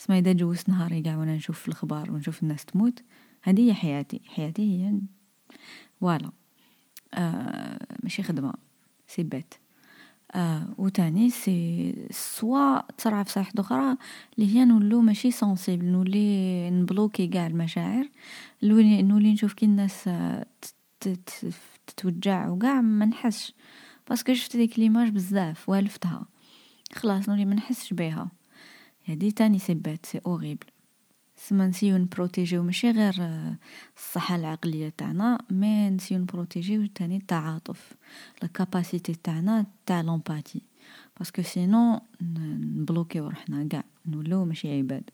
اسمع 0.00 0.18
اذا 0.18 0.32
جوزت 0.32 0.68
نهاري 0.68 1.02
قاع 1.02 1.16
وأنا 1.16 1.36
نشوف 1.36 1.58
في 1.58 1.68
الاخبار 1.68 2.12
ونشوف 2.12 2.42
الناس 2.42 2.64
تموت 2.64 3.02
هذه 3.42 3.68
هي 3.68 3.74
حياتي 3.74 4.20
حياتي 4.26 4.62
هي 4.62 5.00
voilà 6.00 6.30
آه 7.14 7.86
ماشي 8.02 8.22
خدمه 8.22 8.54
c'est 9.14 9.22
bête 9.22 9.54
آه 10.34 10.74
وتاني 10.78 11.30
سي 11.30 11.94
سوا 12.10 12.80
تصرا 12.98 13.22
عفسة 13.22 13.52
أخرى 13.58 13.96
اللي 14.38 14.54
هي 14.56 14.64
نولو 14.64 15.00
ماشي 15.00 15.30
sensible 15.30 15.84
نولي 15.84 16.70
نبلوكي 16.70 17.26
قاع 17.26 17.46
المشاعر 17.46 18.08
نولي 18.62 19.32
نشوف 19.32 19.52
كي 19.52 19.66
الناس 19.66 20.10
تتوجع 21.86 22.48
وقاع 22.48 22.80
ما 22.80 23.04
نحسش 23.04 23.54
parce 24.08 24.24
que 24.24 24.34
شفت 24.34 24.56
ديك 24.56 24.78
l'image 24.78 25.08
بزاف 25.08 25.68
والفتها 25.68 26.26
خلاص 26.92 27.28
نولي 27.28 27.44
ما 27.44 27.54
نحسش 27.54 27.92
بيها 27.92 28.30
هذه 29.04 29.30
تاني 29.30 29.58
c'est 29.58 29.74
bête 29.74 30.06
c'est 30.06 30.20
horrible 30.26 30.66
سما 31.48 31.66
نسيو 31.66 31.96
نبروتيجيو 31.96 32.62
ماشي 32.62 32.90
غير 32.90 33.14
الصحة 33.96 34.36
العقلية 34.36 34.88
تاعنا 34.98 35.38
mais 35.50 35.90
نسيو 35.90 36.18
نبروتيجيو 36.18 36.86
تاني 36.86 37.16
التعاطف 37.16 37.92
la 38.42 38.48
capacité 38.48 39.14
تاعنا 39.14 39.66
تاع 39.86 40.00
l'empathie 40.00 40.62
parce 41.18 41.33
que 41.33 41.42
sinon 41.42 42.00
نبلوكيو 42.20 43.28
روحنا 43.28 43.68
قاع 43.72 43.84
نولو 44.06 44.44
ماشي 44.44 44.78
عباد. 44.78 45.10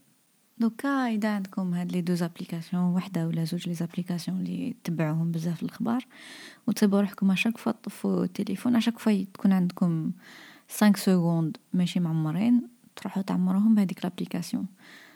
دوكا 0.58 0.88
إذا 0.88 1.34
عندكم 1.34 1.74
هاد 1.74 1.92
les 1.92 2.00
deux 2.00 2.22
applications 2.22 2.82
وحدة 2.82 3.26
ولا 3.26 3.44
زوج 3.44 3.68
les 3.68 3.74
applications 3.74 4.40
اللي 4.40 4.74
تبعوهم 4.84 5.30
بزاف 5.30 5.62
الأخبار 5.62 6.06
وتصيبوا 6.66 7.00
روحكم 7.00 7.30
à 7.30 7.34
chaque 7.34 7.58
fois 7.58 7.72
تطفوا 7.72 8.24
التليفون 8.24 8.76
à 8.76 8.79
chaque 8.79 8.98
fois 8.98 9.24
تكون 9.34 9.52
عندكم 9.52 10.12
5 10.78 10.92
secondes 10.96 11.56
ماشي 11.72 12.00
معمرين 12.00 12.62
تروحوا 12.96 13.22
تعمروهم 13.22 13.74
بهذيك 13.74 14.04
l'application 14.04 14.66
آه 14.80 15.07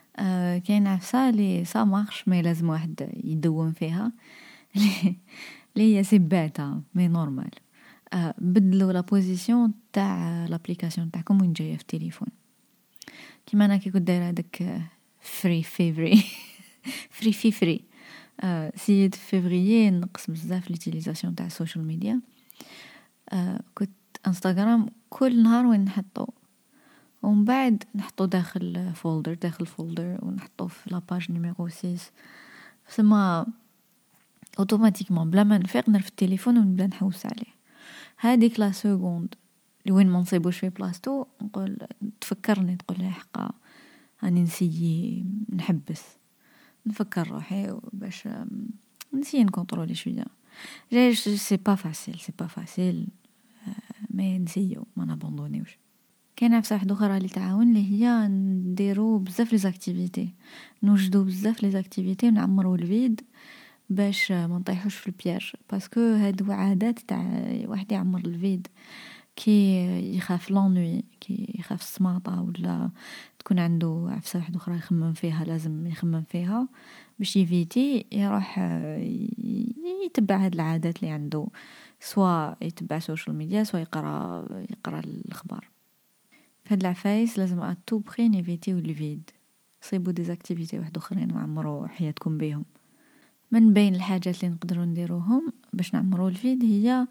كاين 0.65 0.87
عفسة 0.87 1.31
لي 1.31 1.65
ça 1.65 1.85
marche 1.85 2.29
mais 2.29 2.43
لازم 2.43 2.69
واحد 2.69 3.11
يدوم 3.25 3.73
فيها. 3.73 4.13
لي 5.77 5.97
هي 5.99 6.05
c'est 6.05 6.47
bête 6.47 6.81
mais 6.95 7.09
normal. 7.09 7.51
آه 8.13 8.35
بدلوا 8.39 8.93
la 8.93 9.01
position 9.01 9.73
تاع 9.93 10.47
l'application 10.47 11.11
تاعكم 11.11 11.41
وين 11.41 11.53
جاية 11.53 11.77
في 11.77 11.83
التليفون. 11.83 12.29
كيما 13.47 13.65
أنا 13.65 13.77
كي 13.77 13.91
كنت 13.91 14.03
دايرة 14.03 14.25
هذاك 14.25 14.83
free 15.21 15.63
février 15.63 16.25
free 17.11 17.33
في 17.33 17.53
free 17.53 17.85
سيد 18.77 19.15
فيفريي 19.15 19.91
نقص 19.91 20.31
بزاف 20.31 20.71
l'utilisation 20.71 21.35
تاع 21.35 21.47
ال 21.47 21.52
social 21.52 21.87
media 21.87 22.21
كنت 23.75 23.91
انستغرام 24.27 24.87
كل 25.11 25.43
نهار 25.43 25.67
وين 25.67 25.85
نحطو. 25.85 26.27
ومن 27.23 27.45
بعد 27.45 27.85
نحطو 27.95 28.25
داخل 28.25 28.93
folder 28.95 29.35
داخل 29.35 29.67
folder 29.67 30.19
ونحطو 30.23 30.67
في 30.67 30.91
la 30.91 31.05
page 31.05 31.33
numéro 31.33 31.69
6 31.69 31.99
سما 32.89 33.47
automatiquement 34.59 35.31
بلا 35.31 35.45
ما 35.45 35.59
نفيق 35.59 35.89
نرفد 35.89 36.09
التليفون 36.09 36.59
ونبدا 36.59 36.87
نحوس 36.87 37.27
عليه. 37.27 37.53
هاديك 38.21 38.61
la 38.61 38.73
seconde 38.73 39.35
لوين 39.87 40.09
ما 40.09 40.19
نصيبوش 40.19 40.59
في 40.59 40.69
بلاصتو 40.69 41.25
نقول 41.43 41.79
تفكرني 42.21 42.77
تقول 42.77 42.99
لي 42.99 43.11
حقا 43.11 43.51
راني 44.25 44.43
نسيي 44.43 45.25
نحبس. 45.53 46.03
نفكر 46.87 47.31
روحي 47.31 47.79
باش 47.93 48.29
نسيي 49.15 49.45
نكونترولي 49.45 49.95
شوية. 49.95 50.25
جاي 50.93 51.15
c'est 51.15 51.57
pas 51.57 51.75
facile 51.75 52.19
c'est 52.19 52.33
pas 52.39 52.47
facile 52.47 53.09
mais 54.11 54.39
نسيو 54.39 54.87
ما 54.97 55.05
نابوندونيوش. 55.05 55.79
كاينة 56.37 56.63
واحدة 56.71 56.95
أخرى 56.95 57.17
اللي 57.17 57.29
تعاون 57.29 57.69
اللي 57.69 57.93
هي 57.93 58.29
نديرو 58.29 59.19
بزاف 59.19 59.53
les 59.53 59.59
activités. 59.59 60.35
نوجدو 60.83 61.25
بزاف 61.25 61.63
les 61.63 61.71
activités 61.71 62.29
ونعمرو 62.29 62.75
ال 62.75 62.84
vide 62.84 63.21
باش 63.91 64.33
ما 64.33 64.59
نطيحوش 64.59 64.95
في 64.95 65.07
ال 65.07 65.13
piège. 65.13 65.53
parce 65.71 65.89
que 65.89 66.01
هادو 66.01 66.53
عادات 66.53 66.99
تاع 66.99 67.47
واحد 67.67 67.93
يعمر 67.93 68.21
ال 68.21 68.29
vide. 68.29 68.69
كي 69.37 70.17
يخاف 70.17 70.51
l'ennui 70.51 71.05
كي 71.21 71.55
يخاف 71.59 71.81
السماطة 71.81 72.43
ولا 72.43 72.91
تكون 73.39 73.59
عنده 73.59 74.09
عفسة 74.11 74.39
واحدة 74.39 74.57
أخرى 74.57 74.77
يخمم 74.77 75.13
فيها 75.13 75.45
لازم 75.45 75.87
يخمم 75.87 76.23
فيها 76.23 76.69
باش 77.19 77.37
ايفيتي 77.37 78.07
يروح 78.13 78.59
يتبع 80.07 80.37
هاد 80.37 80.55
العادات 80.55 80.97
اللي 80.97 81.11
عنده 81.11 81.47
سواء 82.01 82.57
يتبع 82.63 82.99
سوشيال 82.99 83.37
ميديا 83.37 83.65
سواء 83.65 83.83
يقرا 83.83 84.45
يقرا 84.71 85.01
الاخبار 85.01 85.72
فهاد 86.65 86.81
العفايس 86.81 87.39
لازم 87.39 87.61
à 87.61 87.68
tout 87.68 87.99
prix 87.99 88.29
نيفيتيو 88.29 88.79
الفيد 88.79 89.31
صيبو 89.81 90.11
des 90.11 90.28
activités 90.28 90.79
واحد 90.79 90.97
اخرين 90.97 91.33
وعمرو 91.33 91.87
حياتكم 91.87 92.39
بيهم. 92.39 92.65
من 93.51 93.73
بين 93.73 93.95
الحاجات 93.95 94.45
اللي 94.45 94.55
نقدروا 94.55 94.85
نديروهم 94.85 95.53
باش 95.73 95.95
نعمروا 95.95 96.29
الفيد 96.29 96.65
هي 96.65 97.07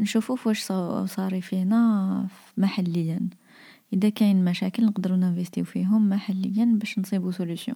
نشوفوا 0.00 0.36
واش 0.46 0.62
صاري 1.10 1.40
فينا 1.40 2.26
محليا. 2.56 3.20
إذا 3.92 4.08
كاين 4.08 4.44
مشاكل 4.44 4.84
نقدروا 4.84 5.16
ننفيستيو 5.16 5.64
فيهم 5.64 6.08
محليا 6.08 6.64
باش 6.64 6.98
نصيبوا 6.98 7.32
solution. 7.32 7.74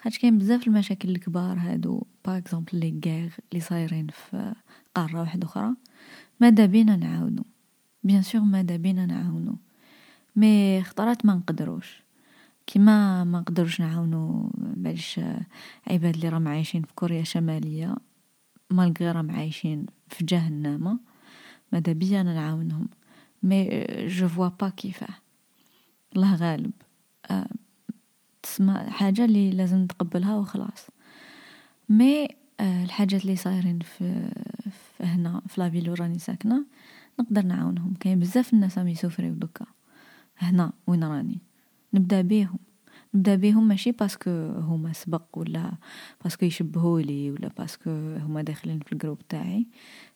خاطش 0.00 0.18
كاين 0.18 0.38
بزاف 0.38 0.66
المشاكل 0.66 1.08
الكبار 1.08 1.58
هادو 1.58 2.02
par 2.26 2.36
exemple 2.36 2.78
لي 2.78 3.00
غير 3.04 3.32
اللي 3.52 3.60
صايرين 3.60 4.06
في 4.06 4.54
قارة 4.94 5.20
واحدة 5.20 5.46
أخرى. 5.46 5.74
ماذا 6.40 6.66
بينا 6.66 6.96
نعاونو؟ 6.96 7.44
bien 8.04 8.22
sûr 8.22 8.40
ماذا 8.40 8.76
بينا 8.76 9.06
نعاونو؟ 9.06 9.56
mais 10.36 10.82
خطرات 10.82 11.26
ما 11.26 11.34
نقدروش. 11.34 12.02
كيما 12.66 13.24
ما 13.24 13.40
نقدروش 13.40 13.80
نعاونو 13.80 14.50
باش 14.58 15.20
عباد 15.86 16.14
اللي 16.14 16.28
راهم 16.28 16.48
عايشين 16.48 16.82
في 16.82 16.94
كوريا 16.94 17.20
الشماليه 17.20 17.96
malgré 18.70 19.10
راهم 19.10 19.30
عايشين 19.30 19.86
في 20.08 20.24
جهنم 20.24 21.00
ماذا 21.72 21.92
بيا 21.92 22.20
أنا 22.20 22.34
نعاونهم؟ 22.34 22.88
mais 23.42 23.86
je 24.06 24.28
vois 24.28 24.48
pas 24.48 24.68
كيفاه 24.68 25.14
الله 26.16 26.34
غالب. 26.34 26.72
أه 27.30 27.46
تسمى 28.42 28.74
حاجة 28.74 29.24
اللي 29.24 29.50
لازم 29.50 29.78
نتقبلها 29.78 30.36
وخلاص. 30.36 30.86
mais 31.88 32.28
أه 32.60 32.84
الحاجات 32.84 33.22
اللي 33.22 33.36
صايرين 33.36 33.78
في, 33.78 34.30
في 34.70 35.04
هنا 35.04 35.42
في 35.48 35.60
la 35.60 35.71
ville 35.71 36.00
راني 36.00 36.18
ساكنة 36.18 36.64
نقدر 37.20 37.42
نعاونهم. 37.42 37.94
كاين 38.00 38.18
بزاف 38.18 38.52
الناس 38.52 38.78
راهم 38.78 38.88
يسوفريو 38.88 39.34
donc. 39.34 39.66
هنا 40.40 40.72
وين 40.86 41.04
راني؟ 41.04 41.38
نبدأ 41.94 42.20
بيهم. 42.20 42.58
نبدأ 43.14 43.34
بيهم 43.34 43.68
ماشي 43.68 43.92
parce 43.92 44.16
que 44.16 44.30
هما 44.58 44.92
سبق 44.92 45.38
ولا 45.38 45.72
parce 46.24 46.38
que 46.38 46.46
يشبهولي 46.46 47.30
ولا 47.30 47.48
parce 47.58 47.78
que 47.78 47.90
هما 48.16 48.42
داخلين 48.42 48.80
في 48.80 48.92
ال 48.92 48.96
groupe 48.96 49.18
تاعي. 49.28 49.66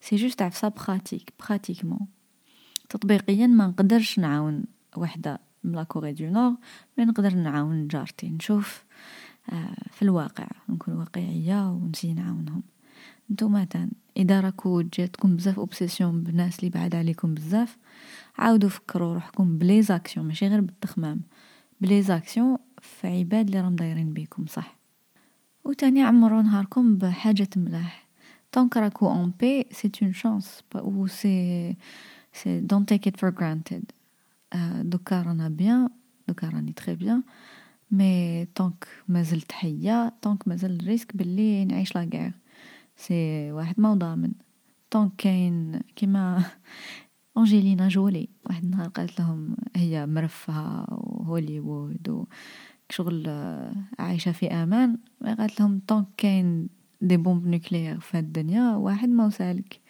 c'est 0.01 0.17
juste 0.17 0.43
عفسا 0.43 0.69
pratique 0.69 1.33
pratiquement 1.41 2.07
تطبيقيا 2.89 3.47
ما 3.47 3.67
نقدرش 3.67 4.19
نعاون 4.19 4.65
وحدة 4.97 5.41
من 5.65 5.73
la 5.73 5.83
Corée 5.83 6.13
du 6.13 6.25
Nord 6.25 6.57
mais 6.99 7.05
نقدر 7.05 7.35
نعاون 7.35 7.89
جارتي. 7.89 8.31
نشوف 8.31 8.85
آه، 9.53 9.77
في 9.91 10.03
الواقع 10.03 10.47
نكون 10.69 10.95
واقعية 10.95 11.71
ونسي 11.71 12.15
نعاونهم. 12.15 12.63
نتوما 13.31 13.65
تان 13.65 13.91
إذا 14.17 14.41
راكو 14.41 14.83
جاتكم 14.83 15.37
بزاف 15.37 15.59
obsession 15.59 16.23
بالناس 16.23 16.59
اللي 16.59 16.71
بعاد 16.71 16.95
عليكم 16.95 17.35
بزاف 17.35 17.77
عاودوا 18.39 18.69
فكروا 18.69 19.15
روحكم 19.15 19.59
ب 19.59 19.83
les 19.83 19.96
actions 19.96 20.27
ماشي 20.27 20.49
غير 20.49 20.61
بالتخمام. 20.61 21.21
ب 21.81 22.03
les 22.03 22.20
actions 22.20 22.59
في 22.83 23.07
عباد 23.07 23.47
اللي 23.47 23.61
راهم 23.61 23.77
دايرين 23.77 24.13
بيكم 24.13 24.47
صح. 24.47 24.77
وتاني 25.65 26.03
عمرو 26.03 26.41
نهاركم 26.41 26.97
بحاجة 26.97 27.49
ملاح. 27.57 28.05
tant 28.53 28.67
que 28.67 28.77
راكو 28.77 29.09
en 29.09 29.33
paix 29.41 29.67
c'est 29.71 29.91
une 30.03 30.13
chance 30.13 30.63
و 30.75 31.07
c'est 31.07 31.77
c'est 32.33 32.61
don't 32.61 32.89
take 32.89 33.07
it 33.09 33.17
for 33.17 33.31
granted 33.31 33.85
donc 34.83 35.23
رانا 35.23 35.49
bien 35.49 35.89
donc 36.29 36.49
راني 36.49 36.73
très 36.73 36.95
bien 36.95 37.23
mais 37.91 38.45
tant 38.55 38.74
que 38.74 38.89
مازلت 39.09 39.53
حية 39.53 40.13
tant 40.23 40.38
que 40.38 40.49
مازال 40.49 40.81
ال 40.81 40.86
risque 40.86 41.17
باللي 41.17 41.65
نعيش 41.65 41.97
là 41.97 42.33
c'est 42.97 43.53
واحد 43.53 43.81
ما 43.81 43.95
ضامن 43.95 44.33
donc 44.91 45.13
كاين 45.19 45.81
كيما 45.97 46.45
أنجيلينا 47.39 47.89
جولي. 47.89 48.29
واحد 48.47 48.65
النهار 48.65 48.89
قالت 48.89 49.21
لهم 49.21 49.57
هي 49.77 50.07
مرفهة 50.07 50.87
وهوليوود 50.91 52.27
وشغل 52.91 53.29
عايشة 53.99 54.33
في 54.33 54.47
أمان. 54.47 54.99
قالت 55.25 55.61
لهم 55.61 55.81
tant 55.89 55.99
que 55.99 56.07
كاين 56.17 56.69
des 57.01 57.17
bombes 57.17 57.47
nucléaires 57.47 58.01
في 58.01 58.19
الدنيا 58.19 58.77
واحد 58.77 59.09
ما 59.09 59.27
وسالك. 59.27 59.81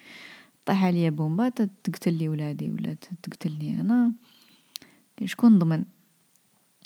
طيح 0.66 0.84
عليا 0.84 1.10
بومبا 1.10 1.48
تقتل 1.48 2.14
لي 2.14 2.28
ولادي 2.28 2.70
ولا 2.70 2.96
تقتلني 3.22 3.80
أنا. 3.80 4.12
شكون 5.24 5.58
ضمن؟ 5.58 5.84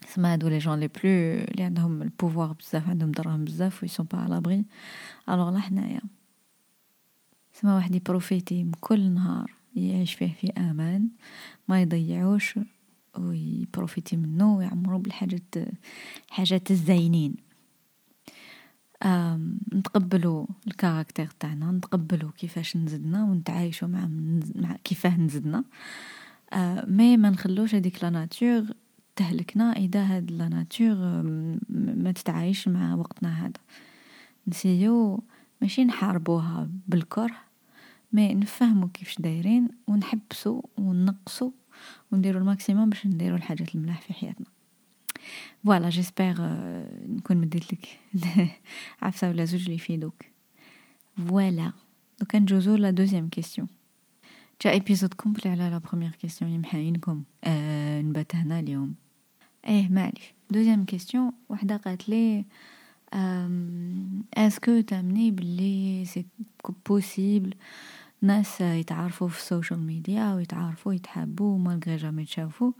سما 0.07 0.33
هادو 0.33 0.49
les 0.49 0.59
gens 0.59 0.81
les 0.81 0.89
plus 0.89 1.45
لي 1.57 1.63
عندهم 1.63 2.03
ال 2.03 2.09
pouvoir 2.09 2.53
بزاف 2.53 2.89
عندهم 2.89 3.13
دراهم 3.13 3.45
بزاف 3.45 3.83
و 3.83 3.87
ils 3.87 3.95
sont 3.95 4.07
pas 4.13 4.19
على 4.19 4.31
l'abri 4.31 4.65
alors 5.29 5.51
là 5.51 5.61
حنايا. 5.61 6.01
سما 7.53 7.75
واحد 7.77 7.95
يبروفيتي 7.95 8.71
كل 8.81 9.11
نهار. 9.11 9.58
يعيش 9.79 10.15
فيه 10.15 10.33
في 10.41 10.51
أمان 10.51 11.09
ما 11.69 11.83
يضيعوش 11.83 12.59
ويبروفيتي 13.19 14.17
منه 14.17 14.57
ويعمرو 14.57 14.99
بالحاجات 14.99 15.55
الحاجات 16.29 16.71
الزينين 16.71 17.35
نتقبلوا 19.75 20.47
ال 20.67 20.73
caractère 20.73 21.29
تاعنا 21.41 21.73
نتقبلوا 21.73 22.31
كيفاش 22.39 22.77
نزدنا 22.77 23.25
ونتعايشوا 23.25 23.89
مع, 23.89 24.09
مع 24.55 24.77
كيفاه 24.85 25.17
نزدنا. 25.17 25.65
آه 26.53 26.85
mais 26.87 27.17
ما 27.17 27.31
نخلوش 27.31 27.75
هذيك 27.75 28.05
la 28.05 28.11
nature 28.11 28.65
تهلكنا 29.17 29.73
إذا 29.73 30.03
هاد 30.03 30.31
la 30.31 30.49
nature 30.49 30.97
ما 31.71 32.13
تتعايش 32.13 32.69
مع 32.69 32.95
وقتنا 32.95 33.47
هذا. 33.47 33.61
نسيو 34.49 35.23
ماشي 35.63 35.85
نحاربوها 35.85 36.69
بالكره 36.89 37.48
mais 38.13 38.35
نفهمو 38.35 38.89
كيفاش 38.89 39.21
دايرين 39.21 39.69
ونحبسو 39.87 40.63
ونقصو 40.79 41.53
ونديرو 42.13 42.39
ال 42.39 42.45
maximum 42.45 42.91
باش 42.91 43.07
نديرو 43.07 43.37
الحاجات 43.37 43.75
الملاح 43.75 44.01
في 44.01 44.13
حياتنا. 44.13 44.47
voilà 45.65 45.89
j'espère 45.89 46.35
نكون 47.09 47.37
مديت 47.37 47.73
لك 47.73 48.01
عفسة 49.03 49.29
ولا 49.29 49.45
زوج 49.45 49.63
اللي 49.63 49.75
يفيدوك. 49.75 50.25
voilà 51.29 51.73
donc 52.21 52.39
نجوزو 52.39 52.75
la 52.75 52.91
deuxième 52.91 53.29
question 53.29 53.69
جا 54.65 54.71
épisode 54.71 55.15
complet 55.15 55.51
على 55.51 55.71
la 55.71 55.79
première 55.79 56.11
question 56.11 56.51
يمحاينكم 56.51 57.23
آه 57.45 58.03
نبات 58.03 58.37
هنا 58.37 58.61
اليوم 58.61 58.95
إيه 59.67 59.89
معليش 59.89 60.35
deuxième 60.51 60.85
question 60.85 61.33
وحده 61.49 61.77
قالت 61.77 62.09
لي 62.09 62.45
est-ce 64.35 64.65
que 64.65 64.81
تامني 64.81 65.31
بلي 65.31 66.05
c'est 66.05 66.27
possible 66.89 67.55
ناس 68.21 68.61
يتعارفوا 68.61 69.29
في 69.29 69.39
السوشيال 69.39 69.81
ميديا 69.81 70.35
ويتعارفوا 70.35 70.95
يتحابوا 70.95 71.59
malgré 71.59 71.97
jamais 71.97 72.23
يتشافوا 72.23 72.73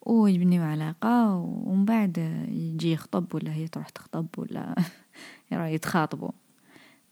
ويبنيو 0.00 0.62
علاقة 0.62 1.34
ومن 1.34 1.84
بعد 1.84 2.18
يجي 2.48 2.92
يخطب 2.92 3.34
ولا 3.34 3.52
هي 3.52 3.68
تروح 3.68 3.88
تخطب 3.88 4.26
ولا 4.38 4.74
يتخاطبوا. 5.74 6.30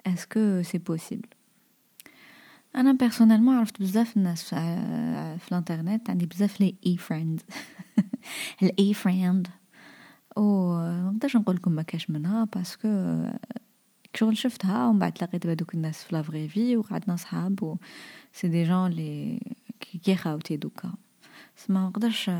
est-ce 0.06 0.44
que 0.44 0.62
c'est 0.62 0.78
possible 0.78 1.28
أنا 2.76 2.92
personnellement 2.92 3.56
عرفت 3.56 3.80
بزاف 3.80 4.16
الناس 4.16 4.42
في, 4.44 5.52
الانترنت 5.52 6.10
عندي 6.10 6.26
بزاف 6.26 6.60
les 6.60 6.74
e-friends 6.86 7.40
ال 8.62 8.94
e-friends 8.94 9.48
و 10.36 10.76
نقدرش 11.10 11.36
نقول 11.36 11.56
لكم 11.56 11.72
ما 11.72 11.82
كاش 11.82 12.10
منها 12.10 12.44
parce 12.44 12.72
que 12.72 12.88
شغل 14.16 14.36
شفتها 14.36 14.88
ومن 14.88 14.98
بعد 14.98 15.12
تلاقيت 15.12 15.46
بهذوك 15.46 15.74
الناس 15.74 16.04
في 16.04 16.14
la 16.14 16.24
vraie 16.24 16.48
في 16.48 16.76
وقعدنا 16.76 17.16
صحاب 17.16 17.62
و 17.62 17.76
c'est 18.32 18.48
des 18.48 18.64
gens 18.64 18.90
les 18.90 19.40
كي 19.80 20.16
خاوتي 20.16 20.56
donc 20.56 20.94
سما 21.56 21.86
نقدرش 21.86 22.30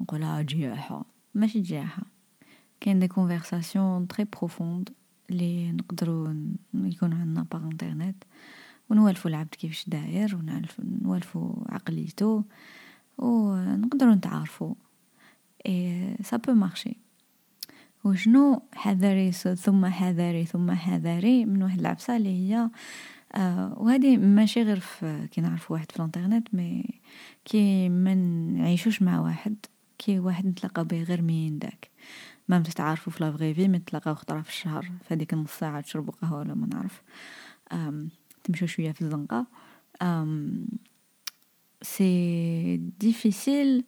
نقولها 0.00 0.42
جياحة 0.42 1.04
ماشي 1.34 1.60
جياحة 1.60 2.02
كاين 2.80 2.98
des 2.98 3.08
conversations 3.08 4.08
très 4.08 4.24
profondes 4.24 4.88
لي 5.30 5.72
نقدروا 5.72 6.34
يكون 6.74 7.12
عندنا 7.12 7.46
par 7.52 7.64
internet 7.64 8.24
ونوالفو 8.90 9.28
العبد 9.28 9.54
كيفاش 9.54 9.88
داير 9.88 10.36
ونوالفو 10.78 11.64
عقليته 11.68 12.44
ونقدروا 13.18 14.14
نتعارفوا 14.14 14.74
et 15.66 16.16
ça 16.22 16.36
peut 16.36 16.52
marcher 16.52 16.96
وشنو 18.04 18.62
حذري 18.74 19.32
ثم 19.32 19.86
حذري 19.86 20.44
ثم 20.44 20.70
حذري 20.70 21.44
من 21.44 21.62
واحد 21.62 21.78
العفسة 21.78 22.16
اللي 22.16 22.28
هي 22.28 22.70
آه 23.34 23.74
وهذه 23.78 24.16
ماشي 24.16 24.62
غير 24.62 24.80
في 24.80 25.28
كي 25.30 25.40
نعرف 25.40 25.70
واحد 25.70 25.92
في 25.92 25.96
الانترنت 25.96 26.54
mais 26.54 27.00
كي 27.44 27.88
ما 27.88 28.14
نعيشوش 28.14 29.02
مع 29.02 29.20
واحد 29.20 29.56
كي 29.98 30.18
واحد 30.18 30.46
نتلاقى 30.46 30.84
به 30.84 31.02
غير 31.02 31.22
من 31.22 31.58
ذاك. 31.58 31.90
ما 32.48 32.58
تتعارفوا 32.58 33.12
في 33.12 33.24
la 33.24 33.33
vraie 33.33 33.54
في 33.54 33.68
نتلاقاو 33.68 34.14
خطرة 34.14 34.40
في 34.40 34.48
الشهر 34.48 34.82
في 34.82 35.14
هذيك 35.14 35.32
النص 35.32 35.58
ساعة 35.58 35.80
تشربوا 35.80 36.14
قهوة 36.22 36.38
ولا 36.38 36.54
ما 36.54 36.66
نعرف. 36.66 37.02
تمشوا 38.44 38.66
شوية 38.66 38.92
في 38.92 39.02
الزنقة. 39.02 39.46
c'est 41.82 42.76
difficile 42.76 43.84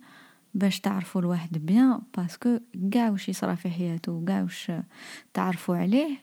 باش 0.54 0.80
تعرفوا 0.80 1.20
الواحد 1.20 1.58
bien 1.58 2.00
parce 2.16 2.42
que 2.43 2.58
كاع 2.92 3.10
واش 3.10 3.28
يصرى 3.28 3.56
في 3.56 3.70
حياته 3.70 4.12
وكاع 4.12 4.42
واش 4.42 4.72
تعرفوا 5.34 5.76
عليه 5.76 6.18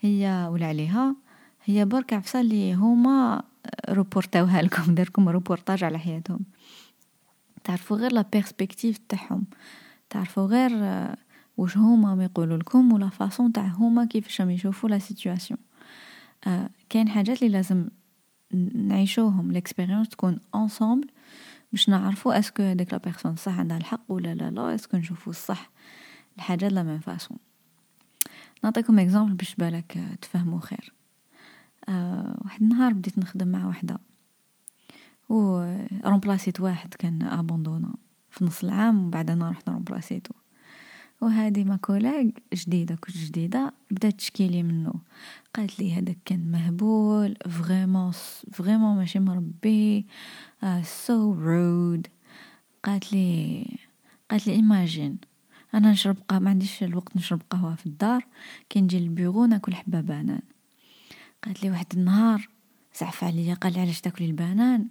هي 0.00 0.48
ولا 0.52 0.66
عليها 0.66 1.16
هي 1.64 1.84
برك 1.84 2.12
عفسة 2.12 2.40
اللي 2.40 2.74
هما 2.74 3.42
رابورتاوها 3.88 4.62
لكم 4.62 4.94
داركم 4.94 5.28
روبورتاج 5.28 5.84
على 5.84 5.98
حياتهم. 5.98 6.40
تعرفوا 7.64 7.96
غير 7.96 8.12
la 8.12 8.24
perspective 8.32 8.98
تاعهم 9.08 9.44
تعرفوا 10.10 10.46
غير 10.46 10.70
واش 11.56 11.76
هما 11.76 12.14
ما 12.14 12.24
يقولوا 12.24 12.56
لكم 12.56 12.92
و 12.92 12.97
la 12.97 13.08
façon 13.08 13.52
تاع 13.52 13.66
هما 13.66 14.04
كيفاش 14.04 14.40
راهم 14.40 14.50
يشوفوا 14.50 14.88
la 14.88 14.98
situation 14.98 15.60
آه 16.46 16.70
كاين 16.88 17.08
حاجات 17.08 17.42
اللي 17.42 17.52
لازم 17.52 17.88
نعيشوهم 18.74 19.52
l'expérience 19.52 20.08
تكون 20.08 20.40
ensemble 20.54 21.08
باش 21.74 21.88
نعرفوا 21.88 22.38
est-ce 22.38 22.54
que 22.54 22.62
هذيك 22.62 22.92
la 22.92 22.98
personne 22.98 23.36
صح 23.36 23.58
عندها 23.58 23.76
الحق 23.76 24.00
ولا 24.08 24.34
لا 24.34 24.50
لا 24.50 24.74
est-ce 24.74 24.89
que 24.89 24.96
نشوفوا 24.96 25.32
الصح. 25.32 25.70
الحاجات 26.36 26.72
la 26.72 26.82
même 26.82 26.98
façon. 26.98 27.38
نعطيكم 28.64 28.98
exemple 28.98 29.34
باش 29.34 29.54
بالك 29.54 29.98
تفهموا 30.22 30.60
خير. 30.60 30.92
أه 31.88 32.38
واحد 32.44 32.62
النهار 32.62 32.92
بديت 32.92 33.18
نخدم 33.18 33.48
مع 33.48 33.68
وحدة. 33.68 33.98
و 35.28 35.66
رومبلاسيت 36.04 36.60
واحد 36.60 36.94
كان 36.94 37.22
ابوندونا 37.22 37.94
في 38.30 38.44
نص 38.44 38.64
العام 38.64 39.06
وبعد 39.06 39.30
أنا 39.30 39.50
رحت 39.50 39.68
رومبلاسيتو 39.68 40.34
وهذه 41.20 41.64
ma 41.64 41.76
collègue 41.76 42.30
جديدة 42.54 42.94
كل 42.94 43.12
جديدة 43.12 43.72
بدات 43.90 44.14
تشكيلي 44.14 44.62
منه 44.62 44.94
قالت 45.54 45.78
لي 45.78 45.94
هذاك 45.94 46.18
كان 46.24 46.50
مهبول 46.50 47.36
vraiment 47.50 48.12
vraiment 48.52 48.96
ماشي 48.96 49.20
مربي. 49.20 50.06
سو 50.64 51.34
uh, 51.34 51.38
رود 51.38 52.06
قالت 52.82 53.12
لي 53.12 53.66
قالت 54.30 54.46
لي 54.46 54.52
imagine 54.52 55.18
أنا 55.74 55.90
نشرب 55.90 56.16
قهوه 56.28 56.40
ما 56.40 56.50
عنديش 56.50 56.82
الوقت 56.82 57.16
نشرب 57.16 57.42
قهوة 57.50 57.74
في 57.74 57.86
الدار. 57.86 58.26
كي 58.70 58.80
نجي 58.80 59.00
للبيرو 59.00 59.44
ناكل 59.44 59.74
حبة 59.74 60.00
بنان 60.00 60.40
قالت 61.44 61.62
لي 61.62 61.70
واحد 61.70 61.86
النهار 61.94 62.48
زعف 63.00 63.24
عليا. 63.24 63.54
قال 63.54 63.72
لي 63.72 63.80
علاش 63.80 64.00
تاكلي 64.00 64.26
البنان 64.26 64.86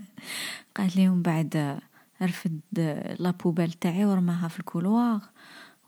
قالت 0.76 0.96
لي 0.96 1.08
من 1.08 1.22
بعد 1.22 1.80
رفد 2.22 2.60
la 3.20 3.30
poubelle 3.30 3.72
تاعي 3.72 4.04
ورماها 4.04 4.48
في 4.48 4.60
ال 4.60 4.67
couloir. 4.67 5.20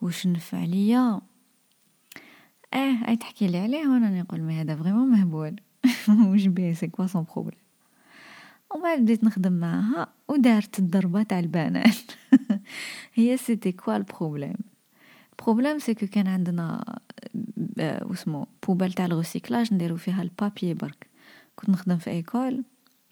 وش 0.03 0.27
نفع 0.27 0.59
عليا؟ 0.59 1.21
آه 2.75 3.09
أي 3.09 3.17
تحكي 3.17 3.47
لي 3.47 3.59
عليه 3.59 3.87
وأنا 3.89 4.21
نقول 4.21 4.43
ما 4.43 4.61
هذا 4.61 4.77
vraiment 4.77 5.09
مهبول. 5.09 5.61
وش 6.33 6.47
بيه 6.47 6.73
c'est 6.73 6.89
quoi 6.89 7.07
son 7.07 7.27
problème 7.35 7.64
ومن 8.75 8.83
بعد 8.83 8.99
بديت 8.99 9.25
نخدم 9.25 9.53
معاها 9.53 10.09
ودارت 10.29 10.79
الضربة 10.79 11.23
تاع 11.23 11.39
البنان. 11.39 11.93
هي 13.15 13.37
c'était 13.37 13.73
quoi 13.73 13.97
ال 13.97 14.04
problème 14.04 14.57
ال 15.31 15.36
problème 15.36 15.79
c'est 15.79 15.95
كان 15.95 16.27
عندنا 16.27 16.99
آه، 17.79 18.07
واسمو 18.07 18.47
poubelle 18.67 18.93
تاع 18.93 19.07
ال 19.07 19.14
recyclage 19.14 19.75
نديرو 19.75 19.97
فيها 19.97 20.23
ال 20.23 20.30
papier 20.30 20.75
برك. 20.75 21.07
كنت 21.57 21.71
نخدم 21.71 21.97
في 21.97 22.11
école 22.11 22.65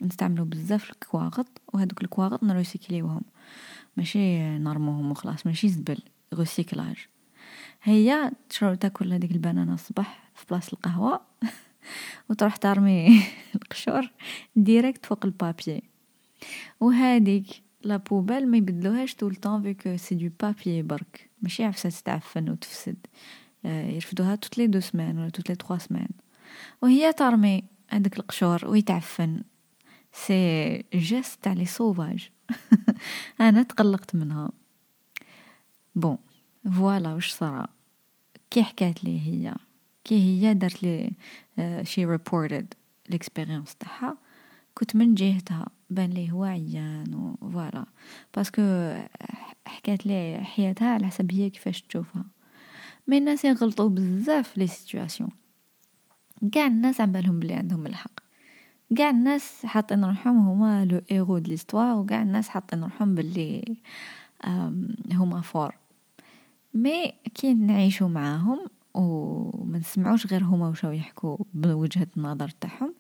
نستعملو 0.03 0.45
بزاف 0.45 0.91
الكواغط 0.91 1.61
وهذوك 1.73 2.03
الكواغط 2.03 2.43
نروسيكليوهم 2.43 3.23
ماشي 3.97 4.59
نرموهم 4.59 5.11
وخلاص 5.11 5.47
ماشي 5.47 5.69
زبل 5.69 5.99
recyclage 6.35 6.97
هي 7.83 8.31
تشرب 8.49 8.79
تاكل 8.79 9.13
هذيك 9.13 9.31
البنانة 9.31 9.75
الصباح 9.75 10.31
في 10.35 10.47
بلاصة 10.51 10.73
القهوة. 10.73 11.21
وتروح 12.31 12.57
ترمي 12.57 13.23
القشور 13.57 14.11
direct 14.57 15.07
فوق 15.07 15.25
ال 15.25 15.33
papier 15.33 15.83
وهذيك 16.81 17.47
la 17.85 17.97
poubelle 17.97 18.51
ما 18.51 18.57
يبدلوهاش 18.57 19.15
tout 19.15 19.28
le 19.28 19.35
temps 19.35 19.63
vu 19.63 19.76
que 19.76 19.97
c'est 19.97 20.15
du 20.15 20.31
papier 20.41 20.83
برك. 20.83 21.31
ماشي 21.43 21.65
عفسة 21.65 21.91
تتعفن 21.91 22.51
وتفسد 22.51 22.97
آه، 23.65 23.91
يرفدوها 23.91 24.35
توت 24.35 24.59
لي 24.59 24.67
دو 24.67 24.81
سمان 24.81 25.19
ولا 25.19 25.29
توت 25.29 25.49
لي 25.49 25.55
تخوا 25.55 25.79
سمان 25.79 26.09
وهي 26.83 27.13
ترمي 27.13 27.65
هذاك 27.91 28.19
القشور 28.19 28.67
ويتعفن 28.67 29.43
c'est 30.13 30.85
geste 30.95 31.43
تاع 31.43 31.53
les 31.53 31.65
sauvages 31.65 32.31
أنا 33.41 33.63
تقلقت 33.63 34.15
منها. 34.15 34.51
bon 35.95 36.19
voilà 36.77 37.15
واش 37.15 37.33
صرا. 37.33 37.67
كي 38.51 38.63
حكات 38.63 39.05
لي 39.05 39.21
هي؟ 39.21 39.55
كي 40.05 40.15
هي 40.15 40.55
دارت 40.55 40.83
لي 40.83 41.11
شي 41.83 42.05
ريبورتد 42.05 42.75
ال 43.09 43.15
expérience 43.15 43.75
تاعها 43.75 44.17
كنت 44.75 44.97
من 44.97 45.15
جهتها 45.15 45.67
بان 45.91 46.11
لي 46.11 46.33
هو 46.33 46.45
عيان 46.45 47.35
voilà. 47.41 47.87
parce 48.37 48.73
que 48.73 48.95
حكات 49.67 50.07
لي 50.07 50.39
حياتها 50.43 50.89
على 50.89 51.07
حسب 51.07 51.33
هي 51.33 51.51
كيفاش 51.51 51.83
تشوفها. 51.83 52.25
mais 53.09 53.19
الناس 53.19 53.45
يغلطوا 53.45 53.89
بزاف 53.89 54.59
les 54.59 54.67
situations 54.67 55.31
كاع 56.53 56.67
الناس 56.67 57.01
عم 57.01 57.13
بالهم 57.13 57.41
بلي 57.41 57.55
عندهم 57.55 57.87
الحق. 57.87 58.21
كاع 58.97 59.11
الناس 59.11 59.67
حاطين 59.67 60.05
روحهم 60.05 60.49
هما 60.49 60.85
le 60.85 61.01
héros 61.11 61.39
de 61.39 61.49
l'histoire 61.49 61.97
وكاع 61.97 62.23
الناس 62.23 62.49
حاطين 62.49 62.83
روحهم 62.83 63.15
باللي 63.15 63.77
هما 65.13 65.41
forts. 65.41 65.75
mais 66.75 67.13
كي 67.35 67.55
نعيشو 67.55 68.09
معاهم 68.09 68.67
وما 68.95 69.79
نسمعوش 69.79 70.27
غير 70.27 70.45
هما 70.45 70.69
واش 70.69 70.85
يحكوا 70.85 71.37
بوجهة 71.55 72.07
النظر 72.17 72.49
تاعهم. 72.49 72.95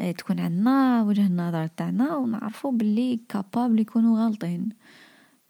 إيه، 0.00 0.12
تكون 0.12 0.40
عندنا 0.40 1.02
وجهة 1.02 1.26
النظر 1.26 1.66
تاعنا 1.66 2.16
ونعرفوا 2.16 2.72
باللي 2.72 3.20
capables 3.28 3.80
يكونوا 3.80 4.24
غالطين 4.24 4.68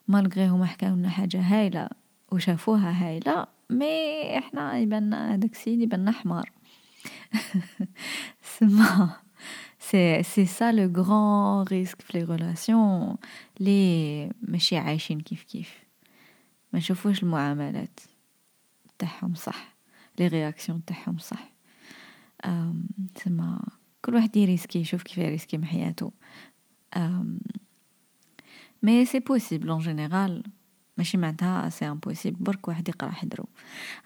malgré 0.08 0.48
هما 0.48 0.66
حكاو 0.66 0.94
لنا 0.94 1.08
حاجة 1.08 1.40
هايلة 1.40 1.88
وشافوها 2.32 3.06
هايلة 3.06 3.46
mais 3.70 4.38
إحنا 4.38 4.78
يبان 4.78 5.14
هذاك 5.14 5.52
السيد 5.52 5.80
يبان 5.80 6.10
حمار. 6.10 6.52
سما 8.58 9.16
c'est 9.78 10.22
c'est 10.22 10.46
ça 10.46 10.72
le 10.72 10.92
grand 11.02 11.62
risque 11.62 12.02
في 12.02 12.18
les 12.18 12.24
relations 12.24 13.16
لي 13.60 14.30
ماشي 14.42 14.76
عايشين 14.76 15.20
كيف 15.20 15.42
كيف. 15.42 15.74
ما 16.72 16.78
نشوفوش 16.78 17.22
المعاملات. 17.22 18.00
تاعهم 19.02 19.34
صح. 19.34 19.74
les 20.18 20.26
réactions 20.26 20.84
تاعهم 20.84 21.18
صح. 21.18 21.52
تسمى 23.14 23.58
كل 24.02 24.14
واحد 24.14 24.36
يريسكي 24.36 24.78
يشوف 24.78 25.02
كيف 25.02 25.18
يريسكي 25.18 25.56
من 25.56 25.64
حياته. 25.64 26.12
mais 28.82 29.04
c'est 29.04 29.20
possible 29.20 29.68
en 29.68 29.78
général 29.78 30.42
ماشي 30.98 31.16
معناتها 31.16 31.68
c'est 31.68 31.88
impossible 31.88 32.44
برك 32.44 32.68
واحد 32.68 32.88
يقرأ 32.88 33.10
حدرو. 33.10 33.48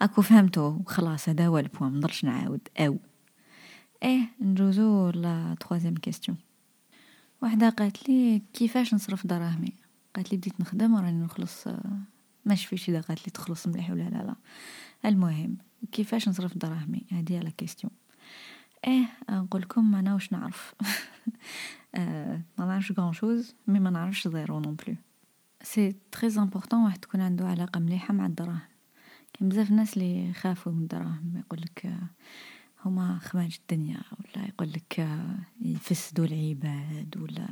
أكو 0.02 0.22
فهمتو. 0.22 0.82
خلاص 0.86 1.28
هذا 1.28 1.46
هو 1.46 1.58
ال 1.58 1.63
point. 1.63 1.92
منقدرش 1.92 2.24
نعاود. 2.24 2.68
أو. 2.78 2.98
إيه 4.02 4.28
نجوزو 4.40 5.10
la 5.10 5.56
troisième 5.60 5.94
question 5.94 6.38
وحدة 7.42 7.68
قالت 7.68 8.08
لي 8.08 8.42
كيفاش 8.52 8.94
نصرف 8.94 9.26
دراهمي؟ 9.26 9.72
قالت 10.14 10.32
لي 10.32 10.38
بديت 10.38 10.60
نخدم 10.60 10.94
وراني 10.94 11.24
نخلص. 11.24 11.68
ما 12.44 12.54
شفيتش 12.54 12.88
اذا 12.88 13.00
قالت 13.00 13.26
لي 13.26 13.30
تخلص 13.30 13.66
مليح 13.66 13.90
ولا 13.90 14.02
لا 14.02 14.08
لا. 14.08 14.34
المهم 15.04 15.56
كيفاش 15.92 16.28
نصرف 16.28 16.58
دراهمي؟ 16.58 17.06
هذه 17.12 17.40
la 17.40 17.50
question 17.50 17.92
إيه 18.86 19.08
نقول 19.30 19.62
لكم 19.62 19.94
أنا 19.94 20.14
واش 20.14 20.32
نعرف. 20.32 20.74
آه 21.94 22.42
ما 22.58 22.64
نعرفش 22.66 22.92
grand-chose 22.92 23.54
mais 23.66 23.80
ما 23.80 23.90
نعرفش 23.90 24.28
zéro 24.28 24.60
non 24.60 24.74
plus 24.74 24.96
c'est 25.62 25.94
très 26.12 26.38
important 26.38 26.84
واحد 26.84 26.98
تكون 26.98 27.20
عنده 27.20 27.46
علاقة 27.46 27.80
مليحة 27.80 28.14
مع 28.14 28.26
الدراهم. 28.26 28.60
كاين 29.32 29.48
بزاف 29.48 29.70
الناس 29.70 29.94
اللي 29.94 30.28
يخافوا 30.28 30.72
من 30.72 30.82
الدراهم. 30.82 31.32
يقولك 31.36 31.92
هما 32.84 33.18
خماج 33.18 33.58
الدنيا 33.60 34.00
ولا 34.12 34.46
يقولك 34.46 35.08
يفسدوا 35.60 36.26
العباد 36.26 37.16
ولا 37.16 37.48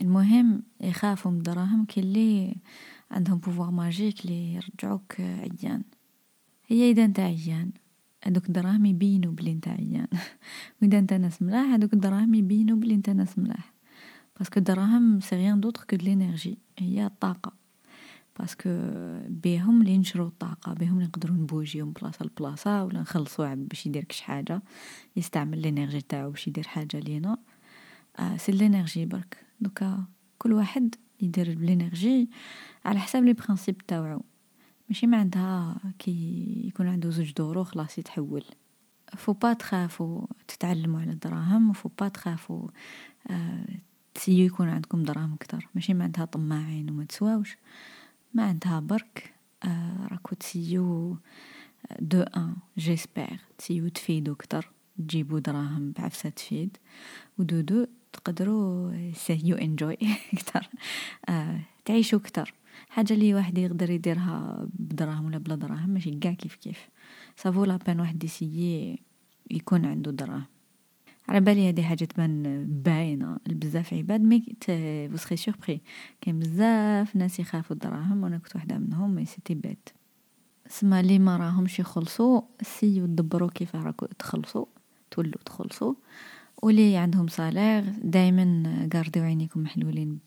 المهم 0.00 0.62
يخافوا 0.80 1.30
من 1.30 1.36
الدراهم. 1.36 1.84
كي 1.84 2.00
اللي 2.00 2.56
عندهم 3.10 3.38
pouvoir 3.38 3.70
magique 3.70 4.24
اللي 4.24 4.54
يرجعوك 4.54 5.20
عيان. 5.20 5.82
هي 6.66 6.90
إذا 6.90 7.04
أنت 7.04 7.20
عيان 7.20 7.70
هذوك 8.24 8.46
الدراهم 8.48 8.86
يبينوا 8.86 9.32
بلي 9.32 9.52
أنت 9.52 9.68
عيان. 9.68 10.06
وإذا 10.82 10.98
أنت 10.98 11.12
ناس 11.12 11.42
ملاح 11.42 11.66
هذوك 11.66 11.92
الدراهم 11.92 12.34
يبينوا 12.34 12.76
بلي 12.76 12.94
أنت 12.94 13.10
ناس 13.10 13.38
ملاح. 13.38 13.72
parce 14.38 14.50
que 14.50 14.58
الدراهم 14.58 15.20
c'est 15.20 15.36
rien 15.36 15.60
d'autre 15.60 15.84
que 15.84 15.96
l'énergie 15.96 16.58
هي 16.78 17.06
الطاقة. 17.06 17.52
parce 18.38 18.58
que 18.58 18.70
بيهم 19.28 19.80
اللي 19.80 19.98
نشرو 19.98 20.26
الطاقة 20.26 20.74
بيهم 20.74 20.94
اللي 20.94 21.06
نقدروا 21.06 21.36
نبوجيو 21.36 21.86
من 21.86 21.92
بلاصة 21.92 22.24
لبلاصة 22.24 22.84
ولا 22.84 23.00
نخلصوا 23.00 23.46
عبد 23.46 23.68
باش 23.68 23.86
يدير 23.86 24.04
كش 24.04 24.20
حاجة. 24.20 24.62
يستعمل 25.16 25.62
l'énergie 25.62 26.00
تاعو 26.00 26.30
باش 26.30 26.48
يدير 26.48 26.66
حاجة 26.66 26.98
لينا. 27.00 27.38
آه 28.18 28.36
c'est 28.36 28.52
l'énergie 28.52 29.06
برك. 29.06 29.46
donc 29.60 30.04
كل 30.38 30.52
واحد 30.52 30.94
يدير 31.20 31.54
ب 31.54 31.62
l'énergie 31.62 32.30
على 32.84 32.98
حساب 32.98 33.24
les 33.24 33.32
principes 33.32 33.82
تاوعو. 33.82 34.22
ماشي 34.88 35.06
معناتها 35.06 35.80
كي 35.98 36.62
يكون 36.66 36.88
عنده 36.88 37.10
زوج 37.10 37.32
دورو 37.32 37.64
خلاص 37.64 37.98
يتحول. 37.98 38.44
فو 39.16 39.32
با 39.32 39.52
تخافوا 39.52 40.26
تتعلموا 40.48 41.00
على 41.00 41.10
الدراهم 41.10 41.70
وفو 41.70 41.90
با 42.00 42.08
تخافوا 42.08 42.68
آه 43.30 43.66
تسيو 44.14 44.46
يكون 44.46 44.68
عندكم 44.68 45.02
دراهم 45.02 45.36
كتر 45.36 45.68
ماشي 45.74 45.94
معناتها 45.94 46.24
طماعين 46.24 46.90
وما 46.90 47.04
تسواوش. 47.04 47.56
معناتها 48.34 48.80
برك 48.80 49.34
آه 49.64 50.06
راكو 50.06 50.34
تسيو 50.34 51.18
دو 52.00 52.20
أن 52.22 52.56
جيسبر. 52.78 53.38
تسيو 53.58 53.88
تفيدو 53.88 54.34
كتر 54.34 54.70
تجيبو 54.98 55.38
دراهم 55.38 55.92
بعفسة 55.92 56.28
تفيد. 56.28 56.76
ودو 57.38 57.60
دو 57.60 57.86
تقدروا 58.12 58.92
يو 59.28 59.56
انجوي 59.56 59.98
كتر 60.38 60.68
آه 61.28 61.60
تعيشوا 61.84 62.18
كتر 62.18 62.54
حاجة 62.88 63.12
اللي 63.12 63.34
واحد 63.34 63.58
يقدر 63.58 63.90
يديرها 63.90 64.66
بدراهم 64.74 65.26
ولا 65.26 65.38
بلا 65.38 65.54
دراهم 65.54 65.90
ماشي 65.90 66.10
كاع 66.10 66.32
كيف 66.32 66.54
كيف. 66.54 66.88
سافو 67.36 67.64
لا 67.64 67.76
بان 67.76 68.00
واحد 68.00 68.24
يسيي 68.24 68.98
يكون 69.50 69.84
عنده 69.84 70.10
دراهم. 70.10 70.44
على 71.28 71.40
بالي 71.40 71.68
هذه 71.68 71.82
حاجة 71.82 72.04
تبان 72.04 72.64
باينة 72.68 73.38
لبزاف 73.46 73.94
عباد 73.94 74.20
mais 74.20 74.44
vous 75.10 75.16
serez 75.16 75.36
surpris 75.36 75.80
كاين 76.20 76.38
بزاف 76.38 77.16
ناس 77.16 77.40
يخافوا 77.40 77.76
الدراهم 77.76 78.22
وأنا 78.22 78.38
كنت 78.38 78.56
واحدة 78.56 78.78
منهم 78.78 79.14
mais 79.14 79.24
c'était 79.24 79.54
bête 79.54 79.88
سما 80.68 81.02
لي 81.02 81.18
ما 81.18 81.36
راهمش 81.36 81.78
يخلصوا 81.78 82.40
سيو 82.62 83.06
دبروا 83.06 83.50
كيف 83.50 83.76
راكو 83.76 84.06
تخلصوا 84.06 84.66
تولوا 85.10 85.42
تخلصوا. 85.46 85.94
ولي 86.62 86.96
عندهم 86.96 87.28
salaire 87.28 87.84
دائما 88.02 88.88
غارديو 88.94 89.22
عينيكم 89.22 89.60
محلولين 89.62 90.18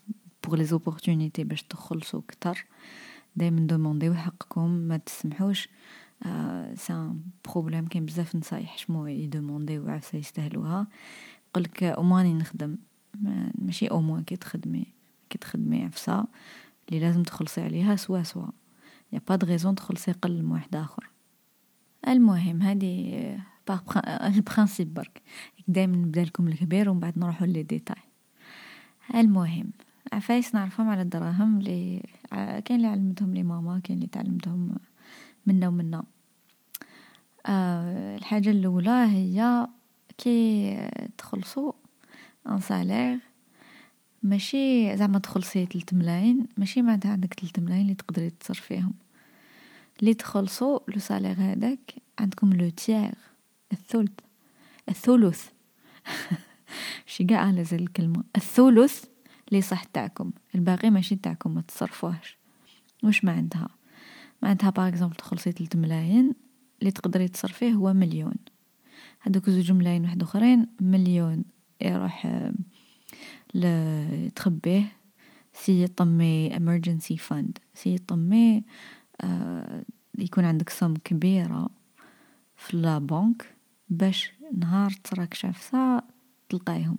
pour 0.43 0.55
les 0.55 0.63
opportunités 0.63 1.43
باش 1.43 1.63
تخلصوا 1.63 2.21
كتر 2.27 2.65
دائما 3.35 3.59
دومونديو 3.59 4.13
حقكم 4.13 4.69
ما 4.69 4.97
تسمحوش. 4.97 5.69
آه 6.25 6.73
c'est 6.73 6.93
un 6.93 7.21
problème 7.45 7.87
كاين 7.87 8.05
بزاف 8.05 8.35
نصايح 8.35 8.77
شمو 8.77 9.07
يدومونديو 9.07 9.89
عفسه 9.89 10.17
يستاهلوها. 10.17 10.87
يقولك 11.49 11.83
au 11.83 12.03
moins 12.03 12.37
نخدم. 12.37 12.77
ماشي 13.55 13.87
au 13.87 14.01
moins 14.01 14.23
كي 14.23 14.35
تخدمي 14.35 14.85
كي 15.29 15.37
تخدمي 15.37 15.83
عفسة 15.83 16.25
اللي 16.89 16.99
لازم 16.99 17.23
تخلصي 17.23 17.61
عليها 17.61 17.95
سوا 17.95 18.23
سوا. 18.23 18.47
y 19.11 19.21
a 19.27 19.29
pas 19.29 19.35
de 19.35 19.45
raison 19.45 19.75
تخلصي 19.75 20.11
قل 20.11 20.43
من 20.43 20.51
واحد 20.51 20.75
آخر. 20.75 21.09
المهم 22.07 22.61
هذه 22.61 23.39
ال 24.35 24.42
principe 24.42 24.93
برك. 24.93 25.21
دائما 25.67 25.97
نبدأ 25.97 26.23
لكم 26.23 26.47
الكبير 26.47 26.89
ومن 26.89 26.99
بعد 26.99 27.19
نروحوا 27.19 27.47
les 27.47 27.63
détails 27.63 28.01
المهم 29.15 29.71
عفايس 30.13 30.55
نعرفهم 30.55 30.89
على 30.89 31.01
الدراهم 31.01 31.59
اللي 31.59 32.03
كاين 32.31 32.63
اللي 32.71 32.87
علمتهم 32.87 33.33
لي 33.33 33.43
ماما 33.43 33.79
كاين 33.79 33.97
اللي 33.97 34.09
تعلمتهم 34.09 34.75
منا 35.45 35.67
ومنا. 35.67 36.03
أه 37.45 38.17
الحاجة 38.17 38.49
الأولى 38.49 38.89
هي 38.89 39.67
كي 40.17 40.77
تخلصوا 41.17 41.71
un 42.49 42.59
salaire 42.59 43.19
ماشي 44.23 44.97
زعما 44.97 45.19
تخلصي 45.19 45.65
تلت 45.65 45.93
ملاين 45.93 46.47
ماشي 46.57 46.81
معناتها 46.81 47.11
عندك 47.11 47.33
تلت 47.33 47.59
ملاين 47.59 47.81
اللي 47.81 47.95
تقدري 47.95 48.29
تصرفيهم. 48.29 48.93
اللي 49.99 50.13
تخلصوا 50.13 50.79
le 50.87 50.99
salaire 50.99 51.35
هذاك 51.39 51.93
عندكم 52.19 52.53
le 52.53 52.69
tiers 52.69 53.13
الثلث. 53.71 54.19
الثلث. 54.89 55.49
شي 57.05 57.23
قاع 57.23 57.39
على 57.39 57.63
زي 57.63 57.77
الكلمة. 57.77 58.23
الثلث 58.35 59.05
لي 59.51 59.61
صح 59.61 59.83
تاعكم. 59.83 60.31
الباقي 60.55 60.89
ماشي 60.89 61.15
تاعكم 61.15 61.55
ما 61.55 61.61
تصرفوهش. 61.61 62.37
واش 63.03 63.25
معناتها؟ 63.25 63.69
معناتها 64.41 64.69
par 64.69 64.87
exemple 64.87 65.15
تخلصي 65.15 65.51
3 65.51 65.79
ملايين 65.79 66.33
اللي 66.79 66.91
تقدري 66.91 67.27
تصرفيه 67.27 67.71
هو 67.71 67.93
مليون. 67.93 68.35
هذوك 69.21 69.49
زوج 69.49 69.71
ملايين 69.71 70.03
واحد 70.03 70.23
أخرين 70.23 70.67
مليون 70.81 71.43
يروح 71.81 72.41
تخبيه 74.35 74.91
سي 75.53 75.87
طمي 75.87 76.49
emergency 76.49 77.15
fund. 77.15 77.51
سي 77.73 77.97
طمي 77.97 78.63
آه 79.21 79.83
يكون 80.17 80.45
عندك 80.45 80.69
somme 80.69 80.93
كبيرة 80.93 81.69
في 82.57 82.77
la 82.77 82.97
banque 82.97 83.58
باش 83.89 84.31
نهار 84.57 84.91
تراك 85.03 85.33
شافسا 85.33 86.01
تلقايهم. 86.49 86.97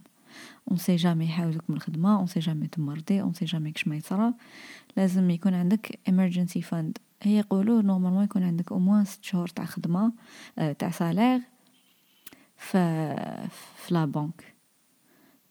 on 0.69 0.77
sait 0.77 0.97
jamais 0.97 1.25
يحاوزوك 1.25 1.65
من 1.69 1.77
الخدمة 1.77 2.19
on 2.19 2.27
sait 2.27 2.41
jamais 2.41 2.67
تمرضي 2.67 3.21
on 3.21 3.33
sait 3.33 3.45
jamais 3.45 3.73
كش 3.73 3.89
ما 3.89 3.97
يصرا 3.97 4.35
لازم 4.97 5.31
يكون 5.31 5.55
عندك 5.55 5.99
emergency 6.11 6.61
fund. 6.61 6.93
هي 7.23 7.39
يقولوا 7.39 7.83
normalement 7.83 8.25
يكون 8.25 8.43
عندك 8.43 8.73
au 8.73 8.79
moins 8.79 9.05
ست 9.05 9.25
شهور 9.25 9.49
تاع 9.49 9.65
خدمة 9.65 10.13
آه 10.59 10.73
تاع 10.73 10.91
salaire 10.91 11.41
ف 12.57 12.77
في 13.77 13.91
la 13.91 14.05
banque 14.05 14.55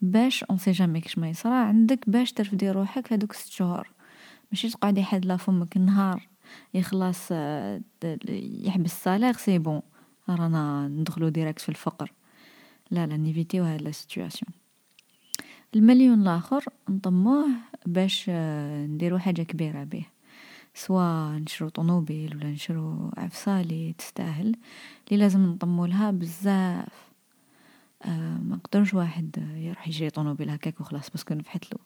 باش 0.01 0.43
on 0.43 0.57
sait 0.57 0.71
jamais 0.71 1.01
كش 1.01 1.17
ما 1.17 1.29
يصرا 1.29 1.55
عندك 1.55 2.09
باش 2.09 2.33
ترفدي 2.33 2.71
روحك 2.71 3.13
هذوك 3.13 3.33
ست 3.33 3.51
شهور. 3.51 3.89
ماشي 4.51 4.69
تقعدي 4.69 5.03
حد 5.03 5.35
فمك 5.35 5.75
النهار 5.77 6.27
يخلص 6.73 7.27
آه 7.31 7.81
يحبس 8.63 8.91
ال 8.91 8.97
salaire 8.97 9.33
c'est 9.33 9.57
bon 9.57 9.81
رانا 10.35 10.87
ندخلو 10.87 11.29
direct 11.29 11.59
في 11.59 11.69
الفقر. 11.69 12.11
لا 12.91 13.07
لا 13.07 13.17
نيفيتيو 13.17 13.63
هاد 13.63 13.81
la 13.81 13.91
situation 13.91 14.53
المليون 15.75 16.21
الآخر 16.21 16.65
نطموه 16.89 17.47
باش 17.85 18.25
آه، 18.29 18.85
نديرو 18.85 19.17
حاجة 19.19 19.41
كبيرة 19.41 19.83
به 19.83 20.05
سوا 20.73 21.37
نشرو 21.37 21.69
طوموبيل 21.69 22.35
ولا 22.35 22.51
نشرو 22.51 23.11
عفسه 23.17 23.61
لي 23.61 23.93
تستاهل 23.97 24.55
اللي 25.07 25.23
لازم 25.23 25.45
نطمو 25.45 25.85
لها 25.85 26.11
بزاف. 26.11 27.09
آه 28.05 28.37
ما 28.37 28.55
نقدرش 28.55 28.93
واحد 28.93 29.53
يروح 29.55 29.87
يشري 29.87 30.09
طوموبيل 30.09 30.49
هكاك 30.49 30.81
وخلاص 30.81 31.09
parce 31.09 31.24
que 31.24 31.33
نفحتلو. 31.33 31.79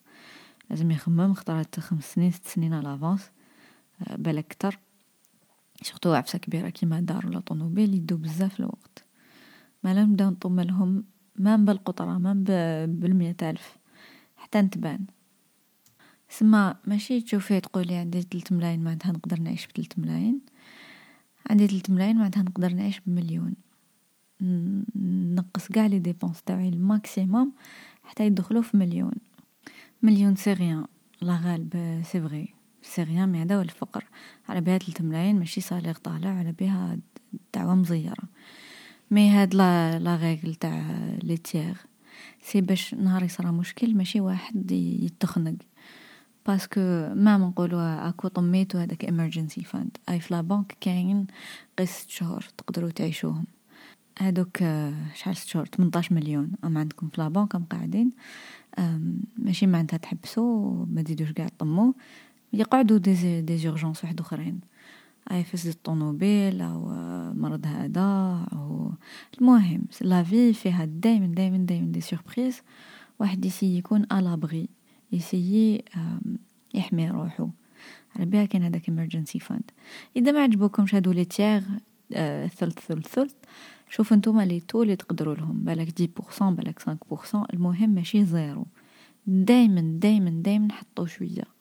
لازم 0.70 0.90
يخمم 0.90 1.34
خطرات 1.34 1.80
خمس 1.80 2.14
سنين 2.14 2.30
ست 2.30 2.46
سنين 2.46 2.74
على 2.74 2.88
l'avance 2.88 3.30
آه 4.08 4.16
بالك 4.16 4.46
كتر 4.48 4.78
surtout 5.82 6.14
عفسة 6.14 6.38
كبيرة 6.38 6.68
كيما 6.68 7.00
دار 7.00 7.26
ولا 7.26 7.40
طوموبيل 7.40 7.94
يدو 7.94 8.16
بزاف 8.16 8.60
الوقت. 8.60 9.04
ما 9.84 9.94
لا 9.94 10.04
نبداو 10.04 10.30
نطم 10.30 10.60
لهم 10.60 11.04
ما 11.36 11.56
بالقطرة 11.56 12.18
ما 12.18 12.32
بالمية 12.86 13.36
ألف 13.42 13.76
حتى 14.36 14.60
نتبان. 14.60 15.06
سما 16.28 16.76
ماشي 16.86 17.20
تشوفي 17.20 17.60
تقولي 17.60 17.94
عندي 17.94 18.22
تلت 18.22 18.52
ملاين 18.52 18.84
معناتها 18.84 19.12
نقدر 19.12 19.40
نعيش 19.40 19.66
بتلت 19.66 19.98
ملاين 19.98 20.40
عندي 21.50 21.66
تلت 21.66 21.90
ملاين 21.90 22.16
معناتها 22.16 22.42
نقدر 22.42 22.72
نعيش 22.72 23.00
بمليون. 23.06 23.54
نقص 25.34 25.68
قاع 25.68 25.86
les 25.86 25.98
dépenses 25.98 26.42
تاعي 26.42 26.68
ال 26.68 26.79
maximum 26.79 27.52
حتى 28.02 28.26
يدخلوا 28.26 28.62
في 28.62 28.76
مليون. 28.76 29.14
مليون 30.02 30.36
c'est 30.36 30.52
rien 30.52 30.86
لا 31.22 31.36
غالب 31.36 32.02
c'est 32.04 32.20
vrai 32.20 32.53
c'est 32.84 33.02
rien 33.02 33.28
mais 33.28 33.42
هذا 33.42 33.56
هو 33.56 33.60
الفقر 33.60 34.04
على 34.48 34.60
بها 34.60 34.78
تلت 34.78 35.02
ملاين 35.02 35.38
ماشي 35.38 35.60
salaire 35.60 35.94
طالع 35.94 36.30
على 36.30 36.52
بها 36.52 36.98
دعوة 37.54 37.74
مزيرة. 37.74 38.24
mais 39.10 39.30
هاد 39.30 39.54
la 39.54 39.98
la 39.98 40.16
règle 40.16 40.54
تاع 40.54 40.86
les 41.22 41.36
tiers. 41.36 41.74
c'est 42.42 42.60
باش 42.60 42.94
نهار 42.94 43.22
يصرى 43.22 43.52
مشكل 43.52 43.94
ماشي 43.94 44.20
واحد 44.20 44.72
يتخنق. 44.72 45.54
parce 46.46 46.67
que 46.67 46.80
ما 47.14 47.38
نقولوا 47.38 48.08
أكو 48.08 48.28
طميتو 48.28 48.78
هذاك 48.78 49.06
emergency 49.06 49.62
fund. 49.62 49.90
أي 50.08 50.20
في 50.20 50.42
بنك 50.42 50.76
كاين 50.80 51.26
ست 51.78 52.10
شهور 52.10 52.44
تقدروا 52.58 52.90
تعيشوهم. 52.90 53.44
هادوك 54.18 54.58
شحال 55.14 55.36
شهور؟ 55.36 55.66
18 55.66 56.14
مليون. 56.14 56.52
ام 56.64 56.78
عندكم 56.78 57.08
في 57.08 57.20
la 57.20 57.29
banque 57.29 57.54
أم 57.54 57.64
قاعدين 57.64 58.10
ماشي 59.38 59.66
معناتها 59.66 59.96
تحبسوا 59.96 60.86
ما 60.86 61.02
تزيدوش 61.02 61.32
قاع 61.32 61.48
طمو 61.58 61.94
يقعدوا 62.54 62.98
des 62.98 63.40
des 63.40 63.58
urgences 63.58 64.04
واحد 64.04 64.20
آخرين. 64.20 64.60
أي 65.30 65.44
فسد 65.44 65.70
الطوموبيل 65.70 66.60
أو 66.60 66.88
مرض 67.34 67.66
هذا 67.66 68.46
أو 68.52 68.92
المهم 69.40 69.82
la 70.00 70.22
vie 70.22 70.52
فيها 70.52 70.84
دائما 70.84 71.26
دائما 71.26 71.56
دائما 71.56 71.92
des 71.92 72.00
surprises 72.00 72.62
واحد 73.18 73.44
يسي 73.44 73.78
يكون 73.78 74.02
الابغي 74.02 74.68
يسيي 75.12 75.84
يحمي 76.74 77.10
روحو 77.10 77.48
على 78.16 78.26
بها 78.26 78.44
كاين 78.44 78.62
هذاك 78.62 78.90
emergency 78.90 79.38
fund 79.38 79.70
إذا 80.16 80.32
ما 80.32 80.42
عجبوكمش 80.42 80.94
هادو 80.94 81.12
les 81.12 81.24
tiers 81.24 81.62
ثلث 82.48 82.78
ثلث 82.78 83.06
ثلث 83.06 83.34
شوفوا 83.90 84.16
نتوما 84.16 84.42
les 84.42 84.60
taux 84.60 84.82
اللي 84.82 84.96
تقدروا 84.96 85.34
لهم. 85.34 85.64
بالك 85.64 86.10
10% 86.40 86.42
بالك 86.42 86.78
5% 86.78 86.88
المهم 87.54 87.90
ماشي 87.90 88.24
zéro. 88.24 88.66
دائما 89.26 89.98
دائما 90.00 90.30
دائما 90.30 90.72
حطوا 90.72 91.06
شوية. 91.06 91.53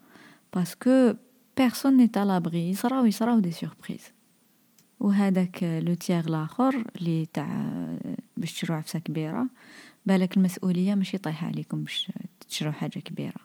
parce 0.56 0.92
que 0.92 1.13
personne 1.58 1.97
n'est 1.97 2.17
à 2.17 2.25
l'abri 2.25 2.69
يصراو 2.70 3.06
يصراو 3.06 3.39
des 3.39 3.52
surprises 3.52 4.02
وهذاك 5.00 5.63
le 5.63 5.93
tiers 5.93 6.30
لاخر 6.30 6.84
اللي 6.96 7.26
تاع 7.26 7.76
باش 8.38 8.54
تشرو 8.54 8.76
عفسه 8.76 9.00
كبيره 9.00 9.48
بالك 10.06 10.38
المسؤوليه 10.38 10.96
ماشي 10.96 11.18
طايحه 11.18 11.48
عليكم 11.48 11.84
باش 11.84 12.12
تشرو 12.50 12.72
حاجة 12.72 13.00
كبيره 13.00 13.42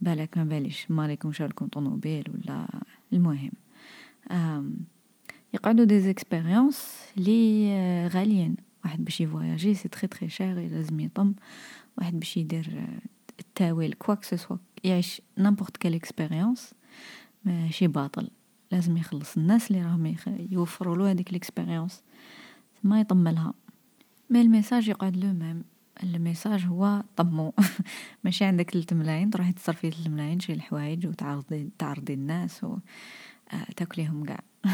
بالك 0.00 0.38
ما 0.38 0.44
باليش 0.44 0.90
مالكم 0.90 1.32
شالكم 1.32 1.66
طوموبيل 1.66 2.24
ولا 2.34 2.66
المهم 3.12 3.52
يقعدوا 5.54 5.84
des 5.84 6.00
expériences 6.00 6.98
لي 7.16 8.08
غاليين 8.08 8.56
واحد 8.84 9.04
باش 9.04 9.20
يفواياجي 9.20 9.74
c'est 9.74 9.88
très 9.88 10.06
très 10.08 10.28
cher 10.28 10.68
لازم 10.68 11.00
يطم 11.00 11.34
واحد 11.98 12.18
باش 12.18 12.36
يدير 12.36 12.86
التاويل 13.40 13.92
كواك 13.92 14.24
سوا 14.24 14.56
يعيش 14.84 15.22
n'importe 15.36 15.76
quelle 15.76 15.94
expérience 15.94 16.74
ماشي 17.44 17.86
باطل. 17.86 18.30
لازم 18.72 18.96
يخلص. 18.96 19.36
الناس 19.36 19.70
اللي 19.70 19.82
راهم 19.82 20.16
يوفروا 20.50 20.96
له 20.96 21.10
هذيك 21.10 21.30
ال 21.30 21.37
expérience 21.37 22.02
ما 22.82 23.00
يطملها 23.00 23.54
mais 24.30 24.40
ال 24.40 24.46
message 24.46 24.88
يقعد 24.88 25.16
le 25.16 25.32
même. 25.32 25.64
ال 26.02 26.10
message 26.10 26.66
هو 26.66 27.02
طمو. 27.16 27.54
ماشي 28.24 28.44
عندك 28.44 28.70
ثلاث 28.70 28.92
ملايين 28.92 29.30
تروحي 29.30 29.52
تصرفي 29.52 29.90
ثلاث 29.90 30.06
ملايين 30.06 30.40
تشري 30.40 30.52
الحوايج 30.52 31.06
وتعرضي 31.06 31.70
تعرضي 31.78 32.14
الناس 32.14 32.64
و 32.64 32.76
آه 33.52 33.66
تاكليهم 33.76 34.24
كاع. 34.24 34.40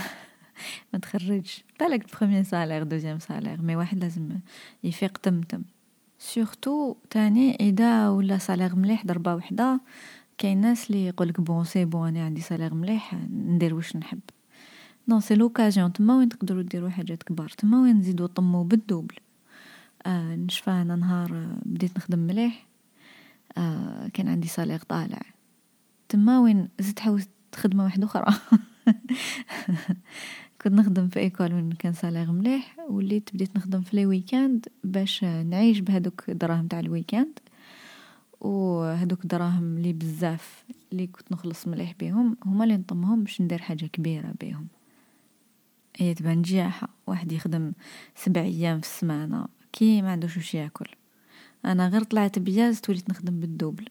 ما 0.93 0.99
تخرجش. 0.99 1.65
بالك 1.81 2.17
premier 2.17 2.43
salaire 2.43 2.83
deuxième 2.83 3.19
salaire 3.19 3.63
mais 3.63 3.77
واحد 3.77 3.99
لازم 3.99 4.39
يفيق 4.85 5.19
تمتم. 5.19 5.63
surtout 6.19 6.97
تاني 7.11 7.55
اذا 7.61 8.09
ولا 8.09 8.39
salaire 8.39 8.77
مليح 8.77 9.07
ضربه 9.07 9.35
وحده 9.35 9.81
كاين 10.39 10.61
ناس 10.61 10.91
اللي 10.91 11.07
يقولك 11.07 11.41
bon 11.41 11.65
c'est 11.65 11.85
bon 11.85 12.09
أنا 12.09 12.25
عندي 12.25 12.41
salaire 12.41 12.75
مليح 12.75 13.15
ندير 13.31 13.75
واش 13.75 13.97
نحب 13.97 14.21
non 15.09 15.21
c'est 15.21 15.35
l'occasion 15.35 15.93
تما 15.93 16.19
وين 16.19 16.29
تقدروا 16.29 16.63
ديروا 16.63 16.91
حاجات 16.91 17.23
كبار 17.23 17.49
تما 17.49 17.83
وين 17.83 17.97
نزيدوا 17.99 18.27
طمو 18.27 18.63
بال 18.65 18.78
double 18.78 19.17
آه 20.07 20.37
نشفى 20.37 20.71
أنا 20.71 20.97
نهار 20.97 21.47
بديت 21.67 21.97
نخدم 21.97 22.19
مليح 22.19 22.67
آه 23.59 24.09
كان 24.09 24.29
عندي 24.29 24.49
salaire 24.49 24.79
طالع 24.79 25.23
تما 26.09 26.41
وين 26.41 26.69
زدت 26.79 27.01
حوست 27.01 27.31
خدمه 27.55 27.85
واحدة 27.85 28.05
أخرى 28.05 28.35
كنت 30.63 30.73
نخدم 30.73 31.09
في 31.09 31.21
école 31.21 31.55
وين 31.55 31.73
كان 31.73 31.93
salaire 31.93 32.33
مليح 32.33 32.77
وليت 32.89 33.31
بديت 33.35 33.57
نخدم 33.57 33.81
في 33.81 33.97
les 33.97 34.07
week-ends 34.07 34.67
باش 34.85 35.25
نعيش 35.25 35.79
بهذوك 35.79 36.29
الدراهم 36.29 36.67
تاع 36.67 36.81
ال 36.81 36.87
week-end 36.87 37.39
وهذوك 38.41 39.27
دراهم 39.27 39.79
لي 39.79 39.93
بزاف 39.93 40.65
اللي 40.93 41.07
كنت 41.07 41.33
نخلص 41.33 41.69
مليح 41.69 41.95
بيهم 42.01 42.37
هما 42.45 42.65
اللي 42.65 42.77
نطمهم 42.77 43.25
باش 43.25 43.41
ندير 43.41 43.59
حاجة 43.59 43.87
كبيرة 43.87 44.35
بيهم. 44.41 44.67
هي 45.97 46.15
تبان 46.15 46.43
جياحه 46.43 46.89
واحد 47.07 47.33
يخدم 47.33 47.73
سبع 48.15 48.41
أيام 48.41 48.81
في 48.81 48.87
السمانة 48.87 49.47
كي 49.73 50.03
ما 50.03 50.11
عندوش 50.11 50.37
وش 50.37 50.55
ياكل. 50.55 50.87
أنا 51.65 51.89
غير 51.89 52.03
طلعت 52.03 52.39
بياز 52.39 52.81
توليت 52.81 53.11
نخدم 53.11 53.41
بال 53.41 53.51
double. 53.51 53.85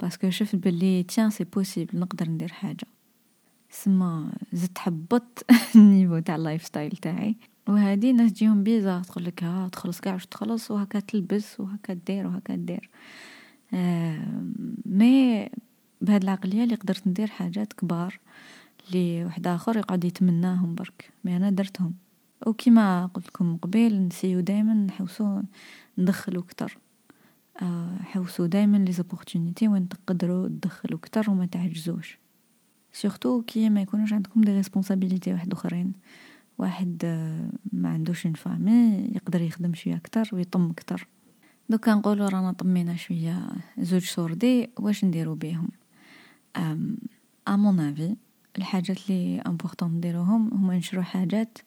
parce 0.00 0.19
que 0.19 0.30
شفت 0.30 0.56
بلي 0.56 1.02
tiens 1.02 1.30
c'est 1.30 1.44
possible 1.44 1.98
نقدر 1.98 2.30
ندير 2.30 2.52
حاجة. 2.52 2.86
سما 3.70 4.32
زدت 4.52 4.78
حبطت 4.78 5.46
ال 5.76 5.82
niveau 5.82 6.18
تاع 6.18 6.36
ال 6.36 6.64
lifestyle 6.64 6.90
تاعي. 6.90 7.36
وهادي 7.68 8.12
ناس 8.12 8.32
تجيهم 8.32 8.62
bizarre 8.62 9.02
تقول 9.02 9.24
لك 9.24 9.44
ها 9.44 9.68
تخلص 9.68 10.00
كاع 10.00 10.12
واش 10.14 10.26
تخلص؟ 10.26 10.70
وهكا 10.70 11.00
تلبس 11.00 11.60
وهكا 11.60 11.94
دير 11.94 12.26
وهكا 12.26 12.54
دير. 12.56 12.90
آه 13.74 14.42
mais 14.86 15.48
بهاد 16.00 16.22
العقلية 16.22 16.64
اللي 16.64 16.74
قدرت 16.74 17.06
ندير 17.06 17.26
حاجات 17.26 17.72
كبار 17.72 18.18
اللي 18.88 19.24
واحد 19.24 19.46
آخر 19.46 19.76
يقعد 19.76 20.04
يتمناهم 20.04 20.74
برك. 20.74 21.10
mais 21.24 21.36
أنا 21.36 21.50
درتهم. 21.50 21.94
وكما 22.46 23.06
قلت 23.06 23.26
لكم 23.26 23.56
قبيل 23.56 24.06
نسيو 24.08 24.40
دائما 24.40 24.74
نحوسو 24.74 25.40
ندخلو 25.98 26.42
كتر 26.42 26.78
آه 27.62 27.96
حوسو 28.02 28.46
دائما 28.46 28.76
les 28.76 28.92
opportunités 28.92 29.68
وين 29.68 29.88
تقدروا 29.88 30.48
تدخلوا 30.48 30.98
كتر 31.02 31.30
وما 31.30 31.46
تعجزوش. 31.46 32.18
surtout 32.98 33.42
كي 33.42 33.70
ما 33.70 33.80
يكونوش 33.82 34.12
عندكم 34.12 34.40
des 34.40 34.52
responsabilités 34.52 35.32
واحد 35.32 35.52
اخرين 35.52 35.92
واحد 36.58 37.04
ما 37.72 37.88
عندوش 37.88 38.26
famille 38.26 39.10
يقدر 39.14 39.40
يخدم 39.42 39.74
شوية 39.74 39.96
أكتر 39.96 40.30
ويطم 40.32 40.70
أكتر 40.70 41.06
دوكا 41.68 41.94
نقولوا 41.94 42.28
رانا 42.28 42.52
طمينا 42.52 42.96
شوية 42.96 43.48
زوج 43.78 44.02
صوردي 44.02 44.70
واش 44.78 45.04
نديرو 45.04 45.34
بيهم 45.34 45.68
ام 46.56 46.96
à 47.48 47.56
mon 47.56 47.80
avis 47.80 48.16
الحاجات 48.58 49.10
اللي 49.10 49.40
important 49.40 49.90
نديروهم 49.90 50.50
هما 50.54 50.76
نشرو 50.76 51.02
حاجات 51.02 51.58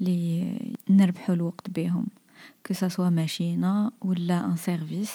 اللي 0.00 0.58
نربحو 0.90 1.32
الوقت 1.32 1.70
بيهم 1.70 2.06
que 2.66 2.74
ce 2.74 2.86
soit 2.86 3.10
machine 3.10 3.92
ولا 4.00 4.44
un 4.44 4.56
service 4.56 5.12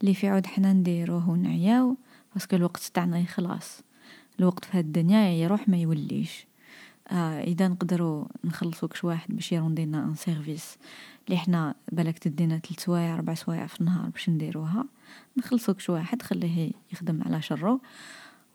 اللي 0.00 0.14
في 0.14 0.28
عوض 0.28 0.46
حنا 0.46 0.72
نديروه 0.72 1.30
ونعياو 1.30 1.96
parce 2.34 2.48
que 2.48 2.56
الوقت 2.56 2.90
تاعنا 2.94 3.18
يخلص 3.18 3.85
الوقت 4.40 4.64
في 4.64 4.78
هاد 4.78 4.84
الدنيا 4.84 5.28
يروح 5.30 5.68
ما 5.68 5.76
يوليش. 5.76 6.46
آه 7.08 7.42
إذا 7.42 7.68
نقدروا 7.68 8.24
نخلصوا 8.44 8.88
كش 8.88 9.04
واحد 9.04 9.34
باش 9.34 9.52
يروندي 9.52 9.84
لنا 9.84 10.04
un 10.04 10.14
service 10.14 10.76
اللي 11.26 11.38
حنا 11.38 11.74
بالك 11.92 12.18
تدينا 12.18 12.58
ثلاث 12.58 12.80
سوايع 12.80 13.14
أربع 13.14 13.34
سوايع 13.34 13.66
في 13.66 13.80
النهار 13.80 14.08
باش 14.08 14.30
نديروها. 14.30 14.84
نخلصوا 15.36 15.74
كش 15.74 15.90
واحد 15.90 16.22
خليه 16.22 16.72
يخدم 16.92 17.22
على 17.22 17.42
شرو 17.42 17.80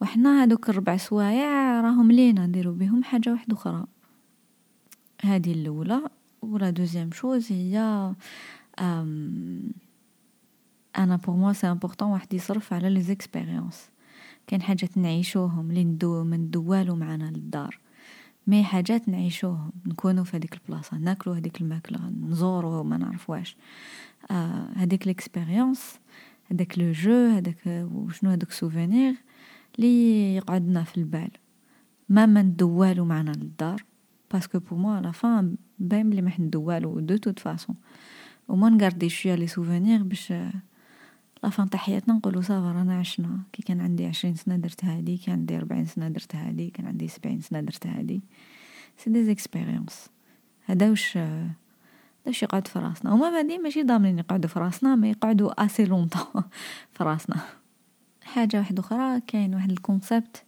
وحنا 0.02 0.41
هادوك 0.41 0.70
الربع 0.70 0.98
سوايع 0.98 1.82
راهم 1.82 2.12
لينا 2.12 2.46
نديرو 2.46 2.72
بهم 2.72 3.04
حاجة 3.04 3.32
واحدة 3.32 3.56
أخرى. 3.56 3.86
هذه 5.22 5.52
الأولى. 5.52 6.02
و 6.41 6.51
la 6.51 6.70
deuxième 6.70 7.12
chose 7.12 7.52
هي 7.52 7.78
أنا 10.98 11.15
pour 11.15 11.36
moi 11.36 11.54
c'est 11.54 11.67
important 11.67 12.10
واحد 12.10 12.34
يصرف 12.34 12.74
على 12.74 12.89
les 12.89 13.02
expériences 13.02 13.89
كاين 14.47 14.62
حاجات 14.62 14.97
نعيشوهم 14.97 15.69
اللي 15.69 15.84
ندو 15.84 16.23
ما 16.24 16.50
ندو 16.50 16.73
والو 16.73 16.96
معنا 16.95 17.23
للدار. 17.23 17.80
mais 18.48 18.63
حاجات 18.63 19.10
نعيشوهم 19.10 19.71
نكونوا 19.86 20.23
في 20.23 20.38
هذيك 20.38 20.54
البلاصة 20.54 20.97
ناكلوا 20.97 21.36
هذيك 21.36 21.62
الماكلة 21.62 21.99
نزوروا 22.30 22.84
ما 22.84 22.97
نعرف 22.97 23.30
واش 23.30 23.56
آه 24.32 24.67
هذيك 24.75 25.04
ال 25.04 25.12
expérience 25.12 26.00
هذاك 26.51 26.80
لو 26.80 26.91
جو 26.91 27.27
هذاك 27.27 27.88
وشنو 27.93 28.32
هذاك 28.32 28.51
souvenir 28.52 29.15
لي 29.80 30.36
يقعدنا 30.36 30.84
في 30.84 30.97
البال. 30.97 31.32
ما 32.10 32.25
ما 32.25 32.41
ندو 32.41 32.74
والو 32.74 33.06
معنا 33.06 33.32
للدار 33.32 33.84
parce 34.32 34.49
que 34.49 34.60
pour 34.60 34.76
moi 34.76 35.02
à 35.02 35.05
la 35.05 35.12
fin 35.12 35.56
باين 35.80 36.10
بلي 36.10 36.21
ما 36.21 36.32
ندو 36.39 36.70
والو 36.70 37.00
de 37.00 37.17
toute 37.17 37.39
façon 37.39 37.76
و 38.48 38.52
mais 38.52 38.70
نغاردي 38.69 39.10
شوية 39.10 39.36
les 39.36 39.48
souvenirs 39.48 40.04
باش 40.04 40.34
à 41.44 41.48
la 41.48 41.57
fin 41.57 41.70
تاع 41.69 41.80
حياتنا 41.80 42.13
نقولوا 42.13 42.41
ça 42.41 42.57
va 42.57 42.72
رانا 42.71 42.99
عشنا 42.99 43.39
كي 43.54 43.63
كان 43.63 43.82
عندي 43.82 44.06
عشرين 44.06 44.36
سنة 44.36 44.56
درت 44.56 44.86
هادي 44.86 45.17
كان 45.17 45.36
عندي 45.36 45.58
ربعين 45.58 45.86
سنة 45.86 46.10
درت 46.10 46.36
هادي 46.36 46.69
كان 46.69 46.88
عندي 46.88 47.08
سبعين 47.08 47.41
سنة 47.41 47.62
درت 47.62 47.88
هادي. 47.88 48.21
c'est 48.98 49.10
des 49.10 49.23
expériences 49.25 50.10
هذا 50.65 50.89
واش 50.89 51.17
واش 52.27 52.44
يقعد 52.44 52.67
في 52.67 52.79
راسنا. 52.79 53.15
هما 53.15 53.29
بعدين 53.29 53.63
ماشي 53.63 53.83
ضامنين 53.83 54.19
يقعدوا 54.19 54.50
في 54.50 54.60
راسنا 54.60 54.96
ما 54.96 55.10
يقعدوا 55.10 55.65
assez 55.65 55.86
longtemps 55.86 56.44
في 56.94 57.04
راسنا. 57.04 57.42
حاجة 58.23 58.58
واحدة 58.58 58.79
أخرى 58.79 59.21
كاين 59.27 59.56
واحد 59.56 59.71
ال 59.71 59.81
concept 59.81 60.44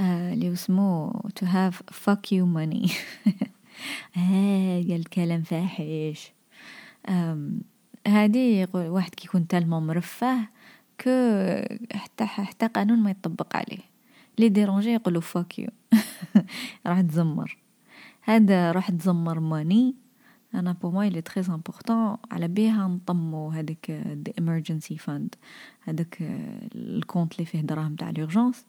اللي 0.00 0.48
آه 0.48 0.52
اسمه 0.52 1.12
to 1.12 1.46
have 1.46 1.74
fuck 1.94 2.32
you 2.32 2.44
money. 2.56 2.92
ها 4.14 4.82
قال 4.88 5.04
كلام 5.04 5.42
فاحش. 5.42 6.32
هادي 8.06 8.66
واحد 8.74 9.14
كيكون 9.14 9.46
tellement 9.46 9.86
مرفه 9.86 10.48
que 11.00 11.10
حتى 11.92 12.24
حتى 12.24 12.66
قانون 12.66 12.98
ما 12.98 13.10
يطبق 13.10 13.56
عليه. 13.56 13.92
لي 14.38 14.48
يديرونجيه 14.48 14.90
يقولوا 14.90 15.20
fuck 15.20 15.58
you 15.58 15.68
راح 16.86 17.00
تزمر. 17.00 17.58
هذا 18.22 18.72
راح 18.72 18.90
تزمر 18.90 19.40
money 19.40 19.94
أنا 20.54 20.72
pour 20.72 20.90
moi 20.90 21.04
c'est 21.04 21.20
très 21.20 21.44
important 21.48 22.16
على 22.30 22.48
بيها 22.48 22.88
نطمو 22.88 23.48
هذيك 23.50 23.90
the 23.90 24.34
emergency 24.38 24.98
fund 24.98 25.34
هذاك 25.82 26.18
ال 26.74 26.82
compte 26.82 27.32
اللي 27.32 27.44
فيه 27.44 27.60
دراهم 27.60 27.94
تاع 27.96 28.10
l'urgence 28.10 28.66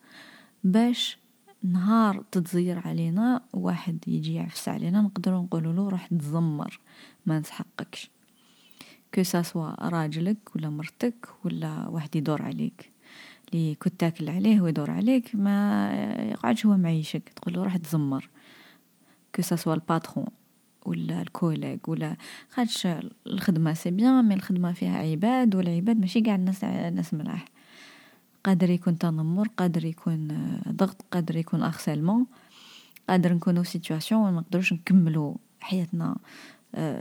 باش 0.64 1.18
نهار 1.64 2.24
تتزير 2.32 2.88
علينا 2.88 3.42
واحد 3.54 3.98
يجي 4.08 4.34
يعفس 4.34 4.70
علينا 4.70 5.02
نقدروا 5.02 5.42
نقولوا 5.42 5.74
له 5.74 5.90
روح 5.90 6.08
تزمر. 6.08 6.80
ما 7.26 7.40
نسحقكش. 7.40 8.13
que 9.14 9.24
ce 9.24 9.46
soit 9.46 9.90
راجلك 9.90 10.38
ولا 10.56 10.70
مرتك 10.70 11.28
ولا 11.44 11.88
واحد 11.88 12.16
يدور 12.16 12.42
عليك. 12.42 12.92
اللي 13.54 13.76
كنت 13.76 14.00
تاكل 14.00 14.30
عليه 14.30 14.62
ويدور 14.62 14.92
عليك 14.92 15.36
ما 15.36 15.90
يقعدش 16.32 16.66
هو 16.66 16.78
معيشك 16.78 17.30
تقول 17.30 17.54
له 17.54 17.64
روح 17.64 17.78
تزمر. 17.78 18.30
que 19.36 19.42
ce 19.42 19.52
soit 19.52 19.74
ال 19.74 19.81
patron 19.81 20.28
ولا 20.86 21.22
ال 21.22 21.28
collègue 21.28 21.78
ولا 21.88 22.16
خاطش 22.50 22.88
الخدمة 23.28 23.74
c'est 23.74 23.92
bien 23.92 24.26
mais 24.26 24.34
الخدمة 24.34 24.72
فيها 24.72 24.98
عباد 24.98 25.56
والعباد 25.56 26.00
ماشي 26.00 26.22
قاع 26.22 26.36
الناس 26.36 26.64
ناس 26.64 27.14
ملاح. 27.14 27.46
قادر 28.44 28.70
يكون 28.70 28.98
تنمر 28.98 29.48
قادر 29.58 29.86
يكون 29.86 30.28
ضغط 30.70 31.06
قادر 31.12 31.36
يكون 31.36 31.64
harcèlement 31.64 32.26
قادر 33.10 33.34
نكونو 33.34 33.64
situation 33.64 34.34
ما 34.34 34.40
نقدروش 34.42 34.74
نكملو 34.74 35.38
حياتنا 35.62 36.18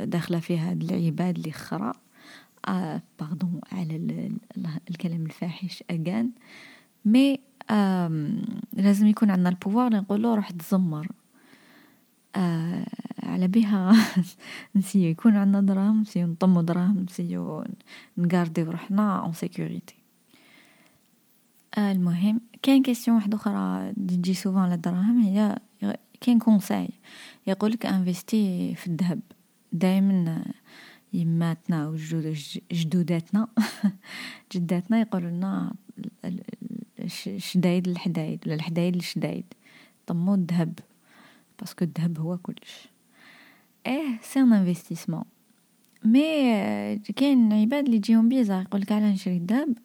داخلة 0.05 0.41
فيها 0.41 0.71
هاد 0.71 0.83
العباد 0.83 1.37
اللي 1.37 1.53
خرا. 1.53 1.93
آه 2.69 3.03
pardon 3.21 3.61
على 3.73 4.31
الكلام 4.91 5.27
الفاحش 5.27 5.85
les 5.91 6.08
gens 6.08 6.31
mais 7.05 7.41
لازم 8.73 9.07
يكون 9.07 9.31
عندنا 9.31 9.49
ال 9.49 9.54
pouvoir 9.54 9.93
نقولو 9.93 10.35
روح 10.35 10.51
تزمر. 10.51 11.09
آه 12.37 12.87
على 13.23 13.49
بها 13.49 13.93
نسيو 14.77 15.11
يكون 15.11 15.37
عندنا 15.37 15.61
دراهم 15.61 16.01
نسيو 16.01 16.27
نطمو 16.27 16.61
دراهم 16.61 16.99
نسيو 17.01 17.65
نقارديو 18.19 18.71
روحنا 18.71 19.19
en 19.19 19.33
sécurité 19.33 19.95
آه 21.79 21.93
المهم 21.93 22.41
كاين 22.63 22.83
question 22.83 23.17
واحدة 23.17 23.37
أخرى 23.37 23.93
تجي 23.93 24.35
souvent 24.35 24.63
على 24.63 24.75
الدراهم 24.75 25.21
هي 25.21 25.59
كاين 26.21 26.39
conseil 26.39 26.89
يقولك 27.47 27.87
investis 27.87 28.75
في 28.75 28.87
الذهب. 28.87 29.21
دائما 29.73 30.45
يماتنا 31.13 31.89
وجدود 31.89 32.37
جدوداتنا. 32.73 33.49
جداتنا 34.53 35.01
يقولوا 35.01 35.31
لنا 35.31 35.75
شدايد 37.37 37.89
الحدايد 37.89 38.41
ولا 38.47 38.55
الحدايد 38.55 38.97
الشدايد 38.97 39.45
طمو 40.07 40.35
الذهب 40.35 40.79
parce 41.59 41.75
que 41.75 41.85
الذهب 41.85 42.19
هو 42.19 42.39
كلش. 42.39 42.89
إيه 43.87 44.19
c'est 44.23 44.41
un 44.41 44.53
investissement. 44.53 45.25
mais 46.05 46.99
كاين 47.17 47.53
عباد 47.53 47.85
اللي 47.85 47.97
يجيهم 47.97 48.29
bizarre 48.29 48.63
يقولك 48.63 48.93
على 48.93 49.13
نشري 49.13 49.37
الذهب 49.37 49.79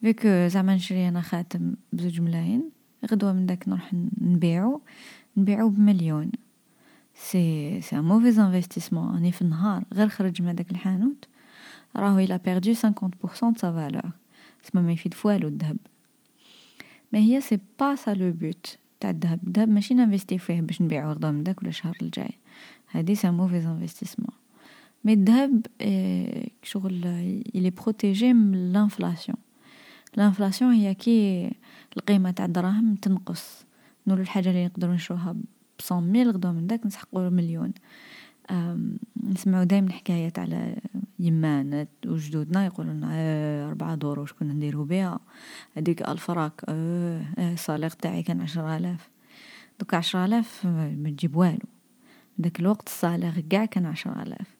فيك 0.00 0.26
زعما 0.26 0.74
نشري 0.74 1.08
أنا 1.08 1.20
خاتم 1.20 1.74
بزوج 1.92 2.20
ملايين 2.20 2.70
غدوة 3.10 3.32
من 3.32 3.46
داك 3.46 3.68
نروح 3.68 3.94
نبيعو. 4.20 4.80
نبيعو 5.36 5.68
بمليون. 5.68 6.30
c'est 7.20 7.80
c'est 7.80 7.98
un 7.98 8.04
mauvais 8.04 8.38
investissement 8.38 9.14
راني 9.14 9.32
في 9.32 9.42
النهار 9.42 9.84
غير 9.94 10.08
خرج 10.08 10.42
من 10.42 10.48
هذاك 10.48 10.70
الحانوت. 10.70 11.24
راهو 11.96 12.18
il 12.18 12.38
a 12.38 12.44
perdu 12.44 12.74
50% 12.74 12.76
de 13.22 13.28
sa 13.56 13.72
valeur 13.72 14.10
تسمى 14.62 14.82
ما 14.82 14.92
يفيد 14.92 15.14
ف 15.14 15.22
والو 15.22 15.48
الذهب 15.48 15.76
mais 17.12 17.18
c'est 17.18 17.58
pas 17.80 18.14
ça 18.14 18.23
le 18.23 18.32
but 18.32 18.78
تاع 19.00 19.10
الذهب 19.10 19.40
الذهب 19.46 19.68
ماشي 19.68 19.94
نانفيستي 19.94 20.38
فيه 20.38 20.60
باش 20.60 20.82
نبيعو 20.82 21.12
غدا 21.12 21.30
من 21.30 21.42
داك 21.42 21.60
ولا 21.60 21.68
الشهر 21.68 21.96
الجاي. 22.02 22.30
هادي 22.90 23.14
c'est 23.14 23.30
mauvais 23.30 23.66
investissement 23.66 24.36
mais 25.04 25.12
الذهب 25.12 25.66
شغل 26.62 27.06
يبروتيجي 27.54 28.32
من 28.32 28.72
l'inflation 28.72 29.38
l'inflation 30.16 30.72
هي 30.72 30.94
كي 30.94 31.50
القيمة 31.96 32.30
تاع 32.30 32.44
الدراهم 32.44 32.94
تنقص. 32.94 33.64
نقولوا 34.06 34.24
الحاجة 34.24 34.50
اللي 34.50 34.66
نقدروا 34.66 34.94
نشروها 34.94 35.36
ب 35.78 35.83
cent 35.83 36.02
mille 36.02 36.30
غدوة 36.30 36.52
من 36.52 36.66
داك 36.66 36.86
نسحقو 36.86 37.30
مليون. 37.30 37.72
نسمعو 39.24 39.64
دايما 39.64 39.92
حكايات 39.92 40.38
على 40.38 40.76
يماتنا 41.18 41.86
وجدودنا 42.06 42.66
يقولوا 42.66 42.92
لنا 42.92 43.08
آه 43.12 43.68
أربعة 43.68 43.94
دورو 43.94 44.26
كنا 44.38 44.52
نديرو 44.52 44.84
بها 44.84 45.20
هذيك 45.76 46.02
ألف 46.02 46.30
راك 46.30 46.62
آه, 46.68 47.22
ال 47.38 47.44
salaire 47.44 47.90
تاعي 47.90 48.22
كان 48.22 48.40
عشرة 48.40 48.76
آلاف. 48.76 49.08
دوك 49.80 49.94
عشرة 49.94 50.24
آلاف 50.24 50.66
ما 50.66 51.10
تجيب 51.10 51.36
والو. 51.36 51.58
داك 52.38 52.60
الوقت 52.60 52.88
ال 52.88 52.94
salaire 52.94 53.40
كاع 53.40 53.64
كان 53.64 53.86
عشرة 53.86 54.22
آلاف. 54.22 54.56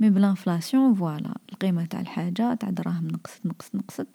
mais 0.00 0.10
ب 0.10 0.17
l'inflation 0.17 0.94
voilà 0.94 1.34
القيمة 1.52 1.84
تاع 1.84 2.00
الحاجة 2.00 2.54
تاع 2.54 2.70
دراهم 2.70 3.08
نقصت 3.08 3.46
نقصت 3.46 3.74
نقصت. 3.74 4.06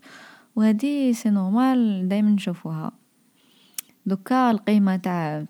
وهذه 0.56 1.12
c'est 1.12 1.30
normal 1.30 2.10
دايما 2.10 2.30
نشوفوها. 2.30 2.92
دوكا 4.06 4.52
القيمة 4.52 4.96
تاع 4.96 5.46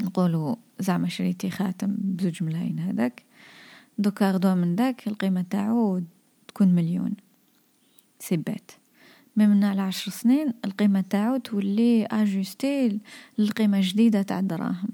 نقولوا 0.00 0.56
زعما 0.80 1.08
شريتي 1.08 1.50
خاتم 1.50 1.94
بزوج 1.98 2.42
ملايين 2.42 2.78
هذاك. 2.78 3.22
دوكا 3.98 4.30
غدوة 4.30 4.54
من 4.54 4.76
داك 4.76 5.08
القيمة 5.08 5.44
تاعو 5.50 6.02
تكون 6.48 6.68
مليون. 6.68 7.12
سي 8.18 8.36
بات 8.36 8.70
مي 9.36 9.46
من 9.46 9.64
على 9.64 9.80
عشر 9.80 10.10
سنين 10.10 10.52
القيمة 10.64 11.00
تاعو 11.00 11.36
تولي 11.36 12.06
ajustée 12.06 12.98
للقيمة 13.38 13.78
الجديدة 13.78 14.22
تاع 14.22 14.38
الدراهم. 14.38 14.88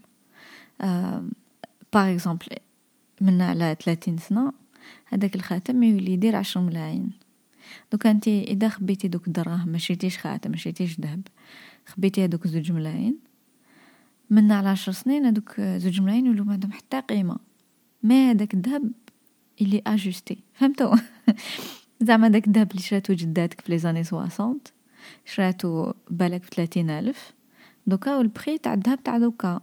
par 1.92 2.12
exemple 2.12 2.46
من 3.20 3.42
على 3.42 3.76
ثلاثين 3.84 4.18
سنة 4.18 4.52
هذاك 5.06 5.34
الخاتم 5.34 5.82
يولي 5.82 6.12
يدير 6.12 6.36
عشر 6.36 6.60
ملايين. 6.60 7.10
دوكا 7.92 8.10
انتي 8.10 8.44
إذا 8.44 8.68
خبيتي 8.68 9.08
دوك 9.08 9.26
الدراهم 9.26 9.68
ما 9.68 9.78
شريتيش 9.78 10.18
خاتم 10.18 10.50
ما 10.50 10.56
شريتيش 10.56 11.00
ذهب 11.00 11.22
خبيتي 11.86 12.24
هذوك 12.24 12.46
زوج 12.46 12.72
ملايين. 12.72 13.18
من 14.30 14.52
على 14.52 14.68
عشر 14.68 14.92
سنين 14.92 15.26
هذوك 15.26 15.60
زوج 15.60 16.00
ملايين 16.00 16.26
يولو 16.26 16.44
ما 16.44 16.52
عندهم 16.52 16.72
حتى 16.72 17.00
قيمة 17.00 17.36
ما 18.02 18.30
هذاك 18.30 18.54
الذهب 18.54 18.90
اللي 19.60 19.82
ajusté. 19.86 20.38
فهمتو 20.54 20.94
زعما 22.06 22.28
داك 22.28 22.46
الذهب 22.46 22.70
اللي 22.70 22.82
شراتو 22.82 23.12
جداتك 23.12 23.60
في 23.60 23.72
les 23.72 23.78
années 23.78 24.04
soixante 24.04 24.68
شراتو 25.24 25.92
بالك 26.10 26.40
بثلاثين 26.40 26.90
ألف. 26.90 27.32
دوكا 27.86 28.16
والبخي 28.16 28.58
تاع 28.58 28.74
الذهب 28.74 29.02
تاع 29.02 29.18
دوكا. 29.18 29.60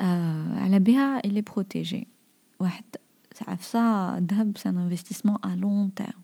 آه 0.00 0.60
على 0.60 0.78
بها 0.78 1.24
اللي 1.24 1.40
protéger 1.40 2.06
واحد 2.60 2.84
عفسا 3.48 4.14
الذهب 4.18 4.58
c'est 4.58 4.78
un 4.78 4.85
investissement 4.85 5.36
à 5.44 5.56
long 5.56 5.94
terme 5.94 6.20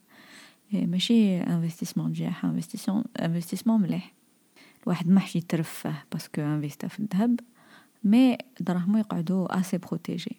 ماشي 0.72 1.40
investissement 1.40 2.12
جاح 2.12 2.44
investissement 2.44 3.04
investissement 3.20 3.80
مليح. 3.80 4.15
الواحد 4.86 5.08
ما 5.08 5.20
حش 5.20 5.36
يترفه 5.36 5.94
parce 6.12 6.30
que 6.30 6.40
انفيستا 6.40 6.88
في 6.88 7.00
الذهب 7.00 7.40
mais 8.04 8.38
دراهمو 8.60 8.98
يقعدو 8.98 9.46
assez 9.46 9.78
protégés. 9.78 10.36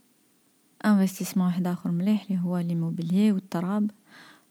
investissement 0.85 1.45
واحد 1.45 1.67
آخر 1.67 1.91
مليح 1.91 2.23
اللي 2.29 2.41
هو 2.41 2.57
l'immobilier 2.57 3.31
والتراب 3.31 3.91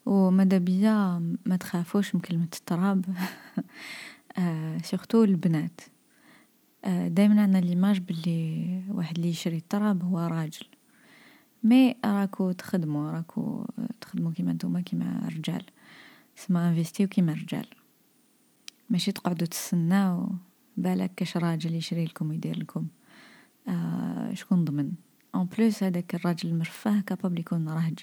وماذا 0.07 0.59
بيا 0.59 1.23
ما 1.47 1.57
تخافوش 1.57 2.15
من 2.15 2.21
كلمة 2.21 2.45
التراب. 2.45 3.05
آه 4.39 4.79
surtout 4.79 5.25
البنات. 5.25 5.81
آه 6.85 7.09
دايما 7.09 7.43
عندنا 7.43 7.59
l'image 7.59 7.99
بلي 7.99 8.83
واحد 8.89 9.17
اللي 9.17 9.29
يشري 9.29 9.57
التراب 9.57 10.05
هو 10.05 10.19
راجل. 10.19 10.67
mais 11.63 11.97
راكو 12.05 12.53
تخدموا 12.53 13.11
راكو 13.11 13.67
تخدموا 14.01 14.33
كيما 14.33 14.53
نتوما 14.53 14.81
كيما 14.81 15.29
رجال. 15.37 15.63
سما 16.37 16.69
انفيستيو 16.69 17.09
كيما 17.09 17.33
رجال. 17.33 17.67
ماشي 18.91 19.13
تقعدوا 19.13 19.47
تستناو 19.47 20.33
بالك 20.77 21.15
كاش 21.17 21.37
راجل 21.37 21.75
يشري 21.75 22.05
لكم 22.05 22.29
ويدير 22.29 22.59
لكم. 22.59 22.87
آه 23.69 24.35
شكون 24.35 24.65
ضمن؟ 24.65 24.93
en 25.35 25.45
plus 25.45 25.83
هذاك 25.83 26.15
الراجل 26.15 26.49
المرفه 26.49 27.01
capable 27.01 27.41
يكون 27.41 27.69
رهج. 27.69 27.99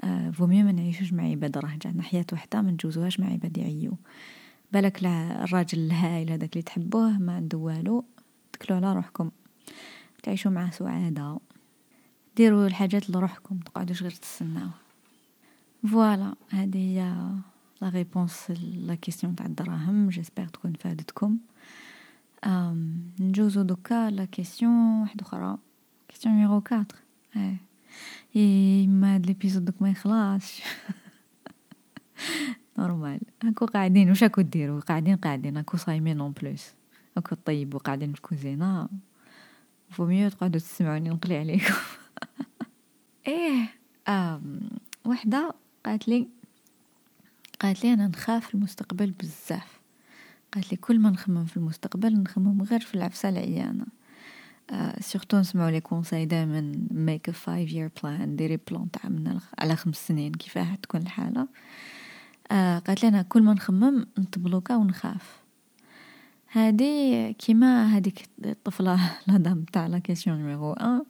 آه 0.00 0.30
vaut 0.30 0.45
mieux 0.45 0.64
ما 0.64 0.72
نعيشوش 0.72 1.12
مع 1.12 1.24
عباد 1.24 1.58
رهج. 1.58 1.86
عندنا 1.86 2.02
حياة 2.02 2.26
وحدة 2.32 2.62
ما 2.62 2.70
نجوزوهاش 2.70 3.20
مع 3.20 3.26
عباد 3.26 3.58
يعيو. 3.58 3.96
بالك 4.72 5.04
الراجل 5.04 5.78
الهايل 5.78 6.30
هذاك 6.30 6.52
اللي 6.52 6.62
تحبوه 6.62 7.18
ما 7.18 7.32
عنده 7.36 7.58
والو. 7.58 8.04
تكلوا 8.52 8.78
على 8.78 8.92
روحكم. 8.92 9.30
تعيشوا 10.22 10.50
معاه 10.50 10.70
سعادة. 10.70 11.38
ديروا 12.36 12.66
الحاجات 12.66 13.10
لروحكم. 13.10 13.58
تقعدوش 13.58 14.02
غير 14.02 14.10
تستناو 14.10 14.68
voilà 15.90 16.34
هذه 16.50 16.76
هي 16.76 17.16
la 17.80 17.88
réponse 17.88 18.50
la 18.76 18.94
question 18.94 19.36
تاع 19.36 19.46
الدراهم 19.46 20.08
j'espère 20.08 20.46
تكون 20.46 20.72
فادتكم 20.72 21.38
نجوزو 23.20 23.62
دوكا 23.62 24.10
la 24.10 24.24
question 24.24 25.00
واحدة 25.00 25.22
أخرى 25.22 25.58
question 26.08 26.34
numéro 26.34 26.62
4 26.72 26.86
إيه 27.36 27.56
اي 28.36 28.86
ما 28.86 29.14
هاد 29.14 29.26
l'épisode 29.26 29.64
دوك 29.64 29.82
ما 29.82 29.90
يخلاصش 29.90 30.62
normal 32.78 33.20
هاكو 33.44 33.66
قاعدين 33.66 34.08
واش 34.08 34.24
هاكو 34.24 34.40
ديرو 34.40 34.80
قاعدين 34.80 35.16
قاعدين 35.16 35.56
هاكو 35.56 35.76
صايمين 35.76 36.20
en 36.20 36.32
plus 36.32 36.66
هاكو 37.16 37.34
طيبو 37.34 37.78
قاعدين 37.78 38.12
في 38.12 38.18
الكوزينة 38.18 38.88
vaut 39.90 40.06
mieux 40.06 40.28
تقعدو 40.28 40.58
تسمعوني 40.58 41.10
نقلي 41.10 41.38
عليكم 41.38 41.74
إيه 43.26 43.68
وحده 45.04 45.54
قالت 45.86 46.08
لي 46.08 46.28
قالت 47.60 47.84
لي 47.84 47.92
أنا 47.92 48.06
نخاف 48.08 48.54
المستقبل 48.54 49.10
بزاف. 49.10 49.80
قالت 50.54 50.70
لي 50.72 50.76
كل 50.76 50.98
ما 50.98 51.10
نخمم 51.10 51.44
في 51.44 51.56
المستقبل 51.56 52.22
نخمم 52.22 52.62
غير 52.62 52.80
في 52.80 52.94
العفسة 52.94 53.28
العيانة. 53.28 53.86
آه 54.70 55.00
surtout 55.00 55.38
نسمعوا 55.38 55.70
les 55.70 55.80
conseils 55.80 56.26
دائما 56.26 56.72
make 56.90 57.28
a 57.28 57.32
five 57.32 57.72
year 57.72 57.90
plan 58.02 58.36
ديري 58.36 58.56
plan 58.56 58.90
تاع 58.90 59.10
من 59.10 59.40
على 59.58 59.76
خمس 59.76 59.96
سنين 60.08 60.32
كيفاه 60.32 60.74
تكون 60.74 61.02
الحالة. 61.02 61.48
آه 62.52 62.78
قالت 62.78 63.02
لي 63.02 63.08
أنا 63.08 63.22
كل 63.22 63.42
ما 63.42 63.54
نخمم 63.54 64.06
نتبلوكا 64.18 64.76
ونخاف 64.76 65.40
هادي 66.52 67.32
كيما 67.32 67.86
هذيك 67.86 68.28
الطفلة 68.44 69.00
la 69.26 69.36
dame 69.36 69.64
تاع 69.72 69.86
la 69.86 69.98
question 69.98 70.36
numéro 70.36 70.70
1 70.70 71.02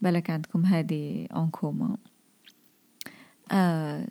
بالك 0.00 0.30
عندكم 0.30 0.64
هادي 0.64 1.26
en 1.26 1.50
commun 1.50 1.96
آه 3.52 4.08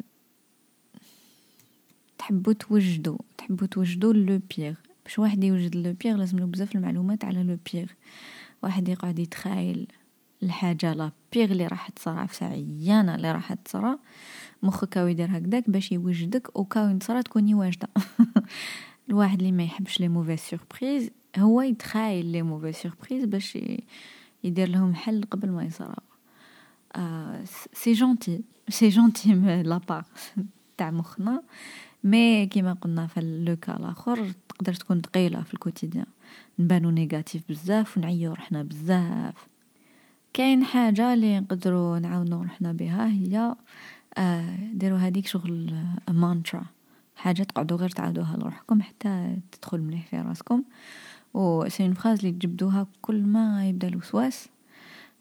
تحبوا 2.25 2.53
توجدوا 2.53 3.17
تحبوا 3.37 3.67
توجدوا 3.67 4.13
le 4.13 4.39
pire. 4.57 4.73
باش 5.03 5.19
واحد 5.19 5.43
يوجد 5.43 5.75
le 5.75 5.93
pire 5.93 6.15
لازم 6.15 6.39
له 6.39 6.45
بزاف 6.45 6.75
المعلومات 6.75 7.25
على 7.25 7.43
le 7.43 7.57
pire. 7.73 7.85
واحد 8.63 8.89
يقعد 8.89 9.19
يتخايل 9.19 9.87
الحاجة 10.43 10.93
la 10.93 11.11
pire 11.33 11.51
اللي 11.51 11.67
راح 11.67 11.89
تصرى 11.89 12.27
في 12.27 12.45
عيانة 12.45 13.15
اللي 13.15 13.31
راح 13.31 13.53
تصرى 13.53 13.97
مخك 14.63 14.89
كاو 14.89 15.07
يدير 15.07 15.37
هكداك 15.37 15.69
باش 15.69 15.91
يوجدك 15.91 16.49
au 16.55 16.65
cas 16.65 16.80
où 16.80 16.89
ينتصرى 16.89 17.23
تكوني 17.23 17.53
واجدة. 17.53 17.87
الواحد 19.09 19.39
اللي 19.39 19.51
ما 19.51 19.63
يحبش 19.63 19.99
les 19.99 20.07
mauvaises 20.07 20.37
surprises 20.37 21.09
هو 21.37 21.61
يتخايل 21.61 22.25
les 22.25 22.41
mauvaises 22.41 22.71
surprises 22.71 23.25
باش 23.25 23.57
يدير 24.43 24.69
لهم 24.69 24.95
حل 24.95 25.23
قبل 25.31 25.49
ما 25.49 25.69
آه 26.95 27.43
c'est 27.73 27.93
gentil 27.93 28.41
c'est 28.69 28.89
gentil 28.89 29.33
la 29.63 29.77
part 29.77 30.05
تاع 30.77 30.91
مخنا. 30.91 31.43
mais 32.05 32.45
كيما 32.45 32.73
قلنا 32.73 33.07
في 33.07 33.21
le 33.21 33.55
cas 33.55 33.77
الآخر 33.77 34.31
تقدر 34.49 34.73
تكون 34.73 35.01
ثقيلة 35.01 35.41
في 35.41 35.53
ال 35.53 35.58
quotidien. 35.58 36.05
نبانو 36.59 36.89
négatifs 36.89 37.43
بزاف 37.49 37.97
ونعيو 37.97 38.33
روحنا 38.33 38.63
بزاف. 38.63 39.47
كاين 40.33 40.63
حاجة 40.63 41.13
اللي 41.13 41.39
نقدروا 41.39 41.99
نعاونو 41.99 42.41
روحنا 42.41 42.71
بها 42.71 43.07
هي 43.07 43.55
آه 44.17 44.55
ديروا 44.73 44.97
هذيك 44.97 45.27
شغل 45.27 45.75
مانترا. 46.09 46.65
حاجة 47.15 47.43
تقعدوا 47.43 47.77
غير 47.77 47.89
تعاودوها 47.89 48.37
لروحكم 48.37 48.81
حتى 48.81 49.37
تدخل 49.51 49.81
مليح 49.81 50.07
في 50.07 50.17
راسكم. 50.17 50.63
و 51.33 51.69
cette 51.69 51.93
phrase 51.93 52.19
اللي 52.19 52.31
تجبدوها 52.31 52.87
كل 53.01 53.21
ما 53.23 53.69
يبدا 53.69 53.87
الوسواس 53.87 54.49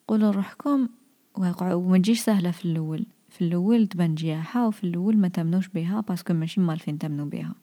قولوا 0.09 0.33
لروحكم 0.33 0.89
وما 1.35 1.99
تجيش 1.99 2.21
سهلة 2.21 2.51
في 2.51 2.65
الأول. 2.65 3.07
في 3.35 3.45
الأول 3.45 3.87
تبان 3.87 4.15
جياحه 4.15 4.69
وفي 4.69 4.85
الأول 4.85 5.17
ما 5.17 5.29
تامنوش 5.29 5.69
بها 5.69 6.01
parce 6.01 6.22
que 6.22 6.35
ماشي 6.35 6.61
مالفين 6.61 6.99
تامنوا 6.99 7.27
بها. 7.27 7.55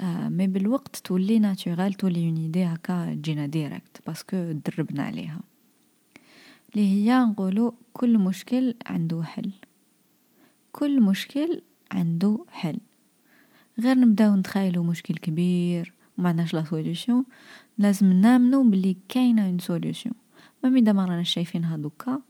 آه 0.00 0.28
mais 0.28 0.46
بالوقت 0.46 0.96
تولي 0.96 1.38
naturelle 1.38 1.94
تولي 1.94 2.28
une 2.28 2.36
idée 2.36 2.64
هكا 2.64 3.14
تجينا 3.14 3.46
direct 3.46 4.00
parce 4.06 4.35
que 4.35 4.52
دربنا 4.52 5.02
عليها. 5.02 5.40
اللي 6.74 6.86
هي 6.86 7.18
نقولوا 7.18 7.70
كل 7.92 8.18
مشكل 8.18 8.74
عنده 8.86 9.22
حل. 9.22 9.50
كل 10.72 11.02
مشكل 11.02 11.62
عنده 11.92 12.38
حل. 12.50 12.78
غير 13.80 13.98
نبداو 13.98 14.36
نتخيلوا 14.36 14.84
مشكل 14.84 15.14
كبير 15.14 15.92
ومعناش 16.18 16.54
la 16.54 16.64
solution 16.64 17.24
لازم 17.78 18.12
نامنو 18.12 18.62
بلي 18.70 18.96
كاينة 19.08 19.46
une 19.46 19.58
solution 19.58 20.12
même 20.64 20.78
اذا 20.78 20.92
ما 20.92 21.04
رانا 21.04 21.22
شايفينها 21.22 21.76
دوكا 21.76 22.20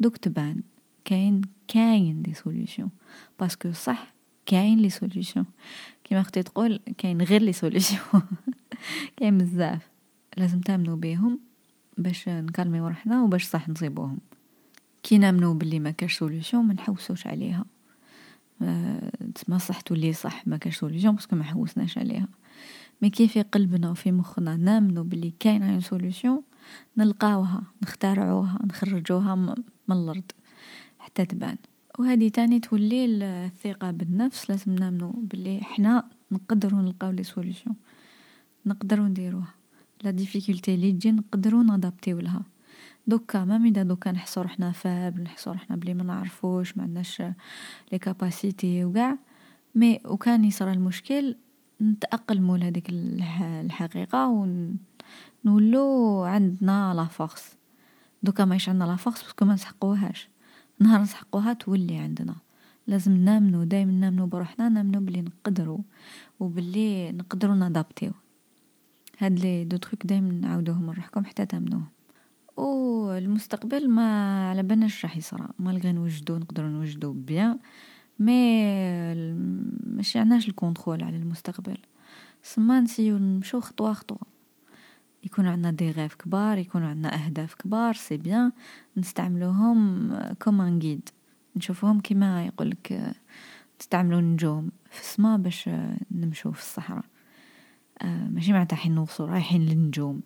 دوك 0.00 0.16
تبان. 0.16 0.62
كاين 1.04 1.40
كاين 1.68 2.22
des 2.22 2.34
solutions. 2.34 2.88
parce 3.40 3.60
que 3.60 3.72
صح 3.72 4.14
كاين 4.46 4.78
les 4.78 4.90
solutions. 4.90 5.44
كيما 6.04 6.20
أختي 6.20 6.42
تقول 6.42 6.80
كاين 6.98 7.22
غير 7.22 7.42
les 7.42 7.52
solutions. 7.52 7.98
كاين 9.16 9.38
بزاف. 9.38 9.88
لازم 10.36 10.60
تامنوا 10.60 10.96
بيهم 10.96 11.40
باش 11.98 12.28
نكلميو 12.28 12.88
روحنا 12.88 13.22
وباش 13.22 13.44
صح 13.44 13.68
نصيبوهم. 13.68 14.18
كي 15.02 15.18
نامنوا 15.18 15.54
باللي 15.54 15.78
ما 15.78 15.90
كاش 15.90 16.18
solution 16.18 16.58
ما 16.58 16.74
نحوسوش 16.74 17.26
عليها. 17.26 17.64
أه 18.62 19.10
تسمى 19.34 19.58
صح 19.58 19.80
تولي 19.80 20.12
صح 20.12 20.46
ما 20.46 20.56
كاش 20.56 20.76
solution 20.76 21.12
parce 21.12 21.27
que 21.27 21.36
ما 21.36 21.44
حوسناش 21.44 21.98
عليها. 21.98 22.28
mais 23.02 23.10
كي 23.10 23.28
في 23.28 23.42
قلبنا 23.42 23.90
وفي 23.90 24.12
مخنا 24.12 24.56
نامنوا 24.56 25.04
باللي 25.04 25.32
كاينة 25.40 25.80
solution 25.80 26.42
نلقاوها 26.96 27.62
نخترعوها 27.82 28.58
نخرجوها 28.64 29.34
من 29.34 29.54
الأرض. 29.90 30.32
حتى 31.04 31.24
تبان. 31.24 31.56
وهذه 31.98 32.28
تاني 32.28 32.60
تولي 32.60 33.04
الثقة 33.04 33.90
بالنفس. 33.90 34.50
لازم 34.50 34.74
نامنو 34.74 35.10
باللي 35.10 35.60
حنا 35.60 36.04
نقدروا 36.32 36.82
نلقاو 36.82 37.10
les 37.10 37.22
solutions 37.22 37.74
نقدروا 38.66 39.08
نديروها. 39.08 39.54
la 40.02 40.10
difficulté 40.10 40.74
اللي 40.74 40.92
تجي 40.92 41.12
نقدروا 41.12 41.62
نادابتيو 41.62 42.20
لها. 42.20 42.42
دوكا 43.06 43.44
même 43.44 43.58
إذا 43.58 43.82
دوكا 43.82 44.12
نحسو 44.12 44.42
روحنا 44.42 44.72
فاب 44.72 45.20
نحسو 45.20 45.52
روحنا 45.52 45.76
بلي 45.76 45.94
ما 45.94 46.04
نعرفوش 46.04 46.76
ما 46.76 46.82
عندناش 46.82 47.22
les 47.92 47.98
capacités 47.98 48.84
وكاع 48.84 49.18
mais 49.74 50.00
وكان 50.04 50.44
يصرى 50.44 50.72
المشكل 50.72 51.36
نتأقلموا 51.82 52.58
لهذيك 52.58 52.86
الحقيقة 52.90 54.28
ونولو 55.44 56.22
عندنا 56.24 56.94
la 56.94 57.04
force 57.04 57.56
دوكا 58.22 58.44
مايش 58.44 58.68
عندنا 58.68 58.84
la 58.84 58.96
force 58.96 59.22
parce 59.22 59.36
que 59.36 59.44
ما 59.44 59.54
نسحقوهاش. 59.54 60.28
نهار 60.78 61.00
نسحقوها 61.02 61.52
تولي 61.52 61.96
عندنا. 61.96 62.34
لازم 62.86 63.12
نامنو 63.12 63.64
دايما 63.64 63.92
نامنو 63.92 64.26
بروحنا 64.26 64.68
نامنو 64.68 65.00
بلي 65.00 65.22
نقدروا 65.22 65.78
وبلي 66.40 67.12
نقدروا 67.12 67.54
نادابتيو. 67.54 68.12
هاد 69.18 69.38
les 69.38 69.64
deux 69.64 69.76
trucs 69.76 70.06
دايما 70.06 70.32
نعاودوهم 70.32 70.92
لروحكم 70.92 71.24
حتى 71.24 71.46
تامنوهم. 71.46 71.86
والمستقبل 72.56 73.90
ما 73.90 74.48
على 74.50 74.62
بالناش 74.62 75.04
راح 75.04 75.16
يصرى 75.16 75.48
malgré 75.58 75.92
نوجدو 75.92 76.36
نقدروا 76.36 76.68
نوجدو 76.68 77.12
bien 77.12 77.58
mais 78.18 78.64
ماشي 79.86 80.18
عندناش 80.18 80.48
ال 80.48 80.54
contrôle 80.54 81.04
على 81.04 81.16
المستقبل. 81.16 81.78
سما 82.42 82.80
نسيو 82.80 83.18
نمشو 83.18 83.60
خطوة 83.60 83.92
خطوة. 83.92 84.33
يكون 85.24 85.46
عندنا 85.46 85.70
des 85.70 85.90
rêves 85.90 86.14
كبار 86.14 86.58
يكون 86.58 86.82
عندنا 86.82 87.26
أهداف 87.26 87.54
كبار 87.54 87.94
c'est 87.94 88.16
bien 88.16 88.52
نستعملوهم 88.96 90.12
comme 90.42 90.60
un 90.60 90.78
guide 90.78 91.08
نشوفوهم 91.56 92.00
كيما 92.00 92.46
يقولك 92.46 93.14
تستعملوا 93.78 94.20
نجوم 94.20 94.70
في 94.90 95.00
السما 95.00 95.36
باش 95.36 95.70
نمشو 96.10 96.52
في 96.52 96.60
الصحراء. 96.60 97.04
آه، 98.02 98.28
ماشي 98.28 98.52
معناتها 98.52 98.76
حين 98.76 98.94
نوصل 98.94 99.28
رايحين 99.28 99.66
للنجوم. 99.66 100.20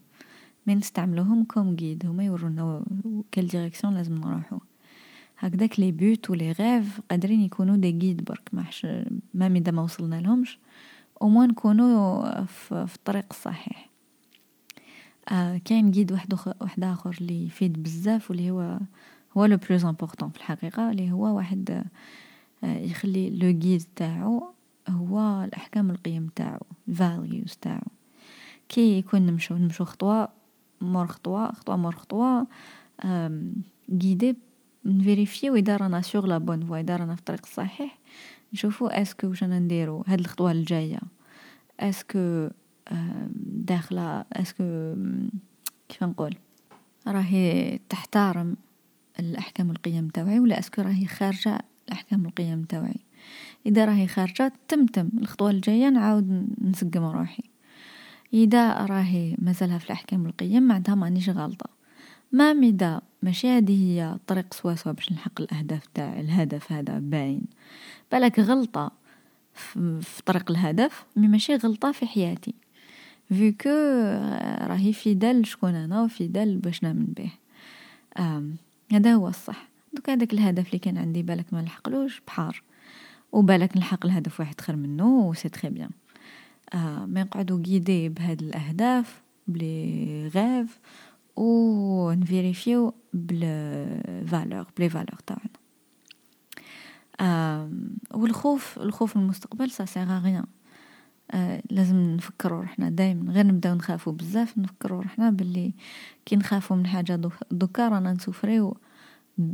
mais 0.66 0.74
نستعملوهم 0.74 1.44
comme 1.44 1.76
guide 1.76 2.06
هما 2.06 2.24
يورونا 2.24 2.84
quelle 3.34 3.46
direction 3.46 3.94
لازم 3.94 4.14
نروحو. 4.14 4.58
هكذاك 5.38 5.80
les 5.80 5.92
buts 5.92 6.30
و 6.30 6.34
les 6.34 6.52
rêves 6.52 7.00
قادرين 7.10 7.40
يكونوا 7.40 7.76
des 7.76 7.92
guides 7.92 8.24
برك 8.24 8.48
ماحش 8.52 8.86
ما 9.34 9.46
اذا 9.46 9.72
ما 9.72 9.82
وصلنا 9.82 10.20
لهمش. 10.20 10.58
أو 11.22 11.42
نكونوا 11.42 12.44
في 12.44 12.86
الطريق 12.94 13.24
الصحيح. 13.30 13.87
آه 15.28 15.58
كاين 15.64 15.90
guide 15.90 16.12
واحد 16.12 16.34
واحد 16.60 16.84
آخر 16.84 17.16
اللي 17.20 17.46
يفيد 17.46 17.82
بزاف 17.82 18.30
واللي 18.30 18.50
هو 18.50 18.78
هو 19.36 19.44
le 19.44 19.56
plus 19.56 19.84
important 19.84 20.30
في 20.30 20.36
الحقيقة 20.36 20.90
اللي 20.90 21.12
هو 21.12 21.36
واحد 21.36 21.84
آه 22.64 22.78
يخلي 22.78 23.30
le 23.30 23.50
guide 23.58 23.82
تاعو 23.96 24.54
هو 24.88 25.44
الأحكام 25.44 25.90
القيم 25.90 26.28
تاعو 26.36 26.60
values 26.90 27.54
تاعو. 27.60 27.80
كي 28.68 28.98
يكون 28.98 29.26
نمشو 29.26 29.56
نمشو 29.56 29.84
خطوة 29.84 30.28
مور 30.80 31.06
خطوة 31.06 31.52
خطوة 31.52 31.76
مور 31.76 31.92
خطوة 31.92 32.46
جيدي 33.90 34.36
نفيريفيو 34.84 35.54
اذا 35.56 35.76
رانا 35.76 36.00
sur 36.02 36.26
la 36.26 36.38
bonne 36.38 36.66
voie 36.66 36.80
إذا 36.80 36.96
رانا 36.96 37.14
في 37.14 37.20
الطريق 37.20 37.40
الصحيح 37.46 37.98
نشوفو 38.52 38.86
est-ce 38.86 39.13
que 39.13 39.26
واش 39.28 39.42
أنا 39.44 39.58
نديرو 39.58 40.04
هاد 40.06 40.20
الخطوة 40.20 40.52
الجاية. 40.52 41.00
est-ce 41.80 42.25
que 42.25 42.48
داخلة 43.44 44.24
est-ce 44.32 44.73
que 44.73 44.94
كيف 45.88 46.02
نقول؟ 46.02 46.34
راهي 47.06 47.78
تحترم 47.88 48.56
الأحكام 49.20 49.70
القيم 49.70 50.08
تاوعي 50.08 50.40
ولا 50.40 50.58
est-ce 50.58 50.74
que 50.74 50.82
راهي 50.82 51.06
خارجة 51.06 51.58
الأحكام 51.88 52.26
القيم 52.26 52.62
تاوعي. 52.62 53.00
إذا 53.66 53.84
راهي 53.84 54.06
خارجة 54.06 54.52
تمتم 54.68 55.08
الخطوة 55.18 55.50
الجاية 55.50 55.88
نعاود 55.88 56.46
نسقم 56.60 57.04
روحي. 57.04 57.42
إذا 58.32 58.72
راهي 58.72 59.36
مازالها 59.38 59.78
في 59.78 59.86
الأحكام 59.86 60.26
القيم 60.26 60.62
معناتها 60.62 60.94
مانيش 60.94 61.28
غلطة. 61.28 61.70
ما 62.32 62.52
ميدا 62.52 63.00
ماشي 63.22 63.48
هذه 63.48 63.84
هي 63.84 64.18
طريق 64.26 64.54
سواسوا 64.54 64.92
باش 64.92 65.12
نحقق 65.12 65.40
الأهداف 65.40 65.86
تاع 65.94 66.20
الهدف 66.20 66.72
هذا 66.72 66.98
باين. 66.98 67.42
بالك 68.12 68.40
غلطة 68.40 68.92
في 69.54 70.22
طريق 70.26 70.50
الهدف 70.50 71.04
mais 71.16 71.28
ماشي 71.28 71.56
غلطة 71.56 71.92
في 71.92 72.06
حياتي. 72.06 72.54
vu 73.28 73.54
que 73.60 73.68
راهي 74.66 74.92
fidèle 74.92 75.46
شكون 75.46 75.74
أنا 75.74 76.02
و 76.02 76.10
fidèle 76.10 76.56
باش 76.56 76.82
نأمن 76.82 77.06
به. 77.06 77.30
هذا 78.92 79.14
هو 79.14 79.28
الصح. 79.28 79.68
دوك 79.92 80.10
هذاك 80.10 80.32
الهدف 80.32 80.66
اللي 80.66 80.78
كان 80.78 80.98
عندي 80.98 81.22
بالك 81.22 81.46
ما 81.52 81.62
نلحقلوش 81.62 82.22
بحار. 82.26 82.62
وبالك 83.32 83.76
نلحق 83.76 84.06
الهدف 84.06 84.40
واحد 84.40 84.60
خير 84.60 84.76
منه 84.76 85.34
c'est 85.34 85.48
très 85.48 85.70
bien 85.70 85.90
ما 87.06 87.22
نقعدو 87.22 87.62
guidés 87.62 88.08
بهاد 88.08 88.42
الأهداف 88.42 89.22
ب 89.48 89.68
les 89.68 90.28
rêves 90.34 90.78
و 91.36 92.12
نفيريفيو 92.12 92.94
ب 93.12 93.19
les 93.19 93.40
valeurs 94.26 94.66
ب 94.78 94.81
les 94.81 94.88
valeurs 94.88 95.18
تاعنا. 95.26 95.50
والخوف 98.14 98.78
الخوف 98.78 99.16
من 99.16 99.22
المستقبل 99.22 99.70
سا 99.70 99.84
سيغ 99.84 100.18
غيان 100.18 100.46
آه 101.30 101.62
لازم 101.70 101.96
نفكروا 101.96 102.60
روحنا 102.60 102.90
دائما 102.90 103.32
غير 103.32 103.46
نبداو 103.46 103.74
نخافوا 103.74 104.12
بزاف 104.12 104.58
نفكروا 104.58 105.02
روحنا 105.02 105.30
باللي 105.30 105.72
كي 106.26 106.36
نخافوا 106.36 106.76
من 106.76 106.86
حاجة 106.86 107.20
دوكا 107.50 107.88
رانا 107.88 108.12
نسوفريو 108.12 108.76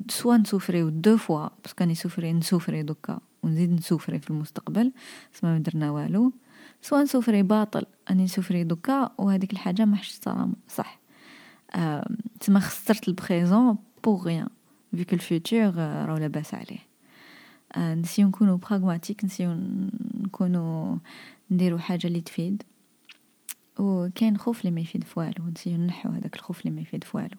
soit 0.09 0.37
نسوفريو 0.37 0.89
deux 0.89 1.17
fois 1.17 1.49
parce 1.63 1.77
que 1.77 1.85
راني 1.85 1.95
سوفري 1.95 2.33
نسوفري 2.33 2.83
دوكا 2.83 3.21
ونزيد 3.43 3.73
نسوفري 3.73 4.19
في 4.19 4.31
المستقبل 4.31 4.93
سما 5.33 5.53
ما 5.53 5.59
درنا 5.59 5.91
والو. 5.91 6.33
soit 6.83 7.03
نسوفري 7.03 7.43
باطل 7.43 7.87
أني 8.11 8.25
نسوفري 8.25 8.65
دوكا 8.65 9.11
وهذيك 9.19 9.53
الحاجة 9.53 9.85
ما 9.85 9.97
حش 9.97 10.21
صح. 10.69 11.01
آه 11.75 12.09
تسمى 12.41 12.61
خسرت 12.61 13.09
ال 13.09 13.18
présent 13.18 13.79
pour 14.05 14.25
rien 14.25 14.49
vu 14.97 15.04
que 15.04 15.15
ال 15.15 15.25
futur 15.25 15.75
راهو 15.75 16.17
لاباس 16.17 16.55
عليه. 16.55 16.79
آه 17.77 17.95
نسيو 17.95 18.29
نكونو 18.29 18.57
pragmatiques 18.57 19.25
نسيو 19.25 19.57
نكونو 20.15 20.99
نديرو 21.51 21.79
حاجة 21.79 22.07
اللي 22.07 22.21
تفيد. 22.21 22.63
وكاين 23.79 24.37
خوف 24.37 24.61
اللي 24.61 24.71
ما 24.71 24.81
يفيد 24.81 25.05
فوالو 25.05 25.49
نسيو 25.49 25.77
نحو 25.77 26.09
هذاك 26.09 26.37
الخوف 26.37 26.61
اللي 26.61 26.71
ما 26.71 26.81
يفيد 26.81 27.05
فوالو 27.05 27.37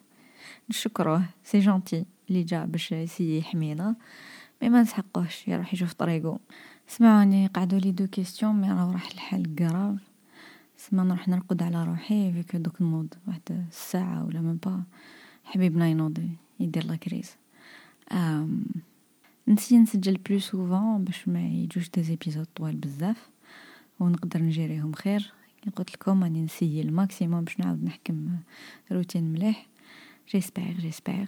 نشكروه. 0.70 1.24
c'est 1.44 1.60
gentil 1.60 2.04
اللي 2.28 2.42
جا 2.42 2.64
باش 2.64 2.92
يسي 2.92 3.38
يحمينا 3.38 3.96
mais 4.62 4.68
ما 4.68 4.82
نسحقوش 4.82 5.48
يروح 5.48 5.74
يشوف 5.74 5.92
طريقو. 5.92 6.38
سمعوني 6.88 7.46
قعدوا 7.46 7.78
les 7.78 7.90
deux 7.90 8.06
questions 8.06 8.54
mais 8.54 8.72
راه 8.72 8.92
راح 8.92 9.10
الحال 9.10 9.54
grave 9.54 9.98
سما 10.76 11.04
نروح 11.04 11.28
نرقد 11.28 11.62
على 11.62 11.84
روحي 11.84 12.32
vu 12.32 12.42
que 12.42 12.56
دوك 12.56 12.82
نوض 12.82 13.14
واحد 13.26 13.66
الساعة 13.68 14.26
ولا 14.26 14.40
من 14.40 14.56
با 14.56 14.82
حبيبنا 15.44 15.88
ينوض 15.88 16.28
يدير 16.60 16.86
la 16.86 16.96
crise. 16.96 17.30
نسي 19.48 19.78
نسجل 19.78 20.16
plus 20.16 20.38
souvent 20.38 21.04
باش 21.04 21.28
ما 21.28 21.48
يجوش 21.48 21.90
des 21.90 22.02
épisodes 22.02 22.46
طوال 22.54 22.76
بزاف. 22.76 23.28
ونقدر 24.00 24.42
نجيريهم 24.42 24.92
خير. 24.92 25.32
قلت 25.76 25.94
لكم 25.94 26.22
راني 26.24 26.42
نسيي 26.42 26.80
ال 26.80 26.88
maximum 26.88 27.44
باش 27.44 27.60
نعاود 27.60 27.84
نحكم 27.84 28.36
روتين 28.92 29.32
مليح. 29.32 29.66
j'espère 30.32 30.72
j'espère 30.78 31.26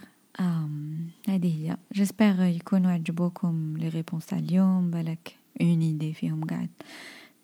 هذه 1.27 1.55
هي. 1.55 1.77
j'espère 1.93 2.41
يكونوا 2.41 2.91
عجبوكم 2.91 3.77
les 3.77 3.89
réponses 3.89 4.25
تاع 4.25 4.39
اليوم. 4.39 4.91
بالك 4.91 5.35
une 5.61 5.81
idée 5.81 6.13
فيهم 6.13 6.45
قاعد 6.45 6.69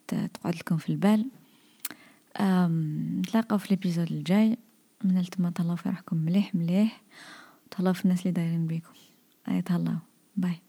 تقعد 0.08 0.56
لكم 0.56 0.78
في 0.78 0.90
البال. 0.90 1.26
نتلاقاو 3.20 3.58
في 3.58 3.72
ال 3.72 3.77
épisode 3.77 4.12
الجاي. 4.12 4.58
من 5.04 5.18
التما 5.18 5.50
تهلاو 5.50 5.76
في 5.76 5.90
روحكم 5.90 6.18
مليح 6.18 6.56
مليح. 6.56 7.02
تهلاو 7.72 7.94
في 7.94 8.06
الناس 8.06 8.22
اللي 8.22 8.32
دايرين 8.32 8.68
بيكم. 8.68 8.94
اي 9.48 9.62
تهلاو. 9.62 9.98
bye 10.38 10.62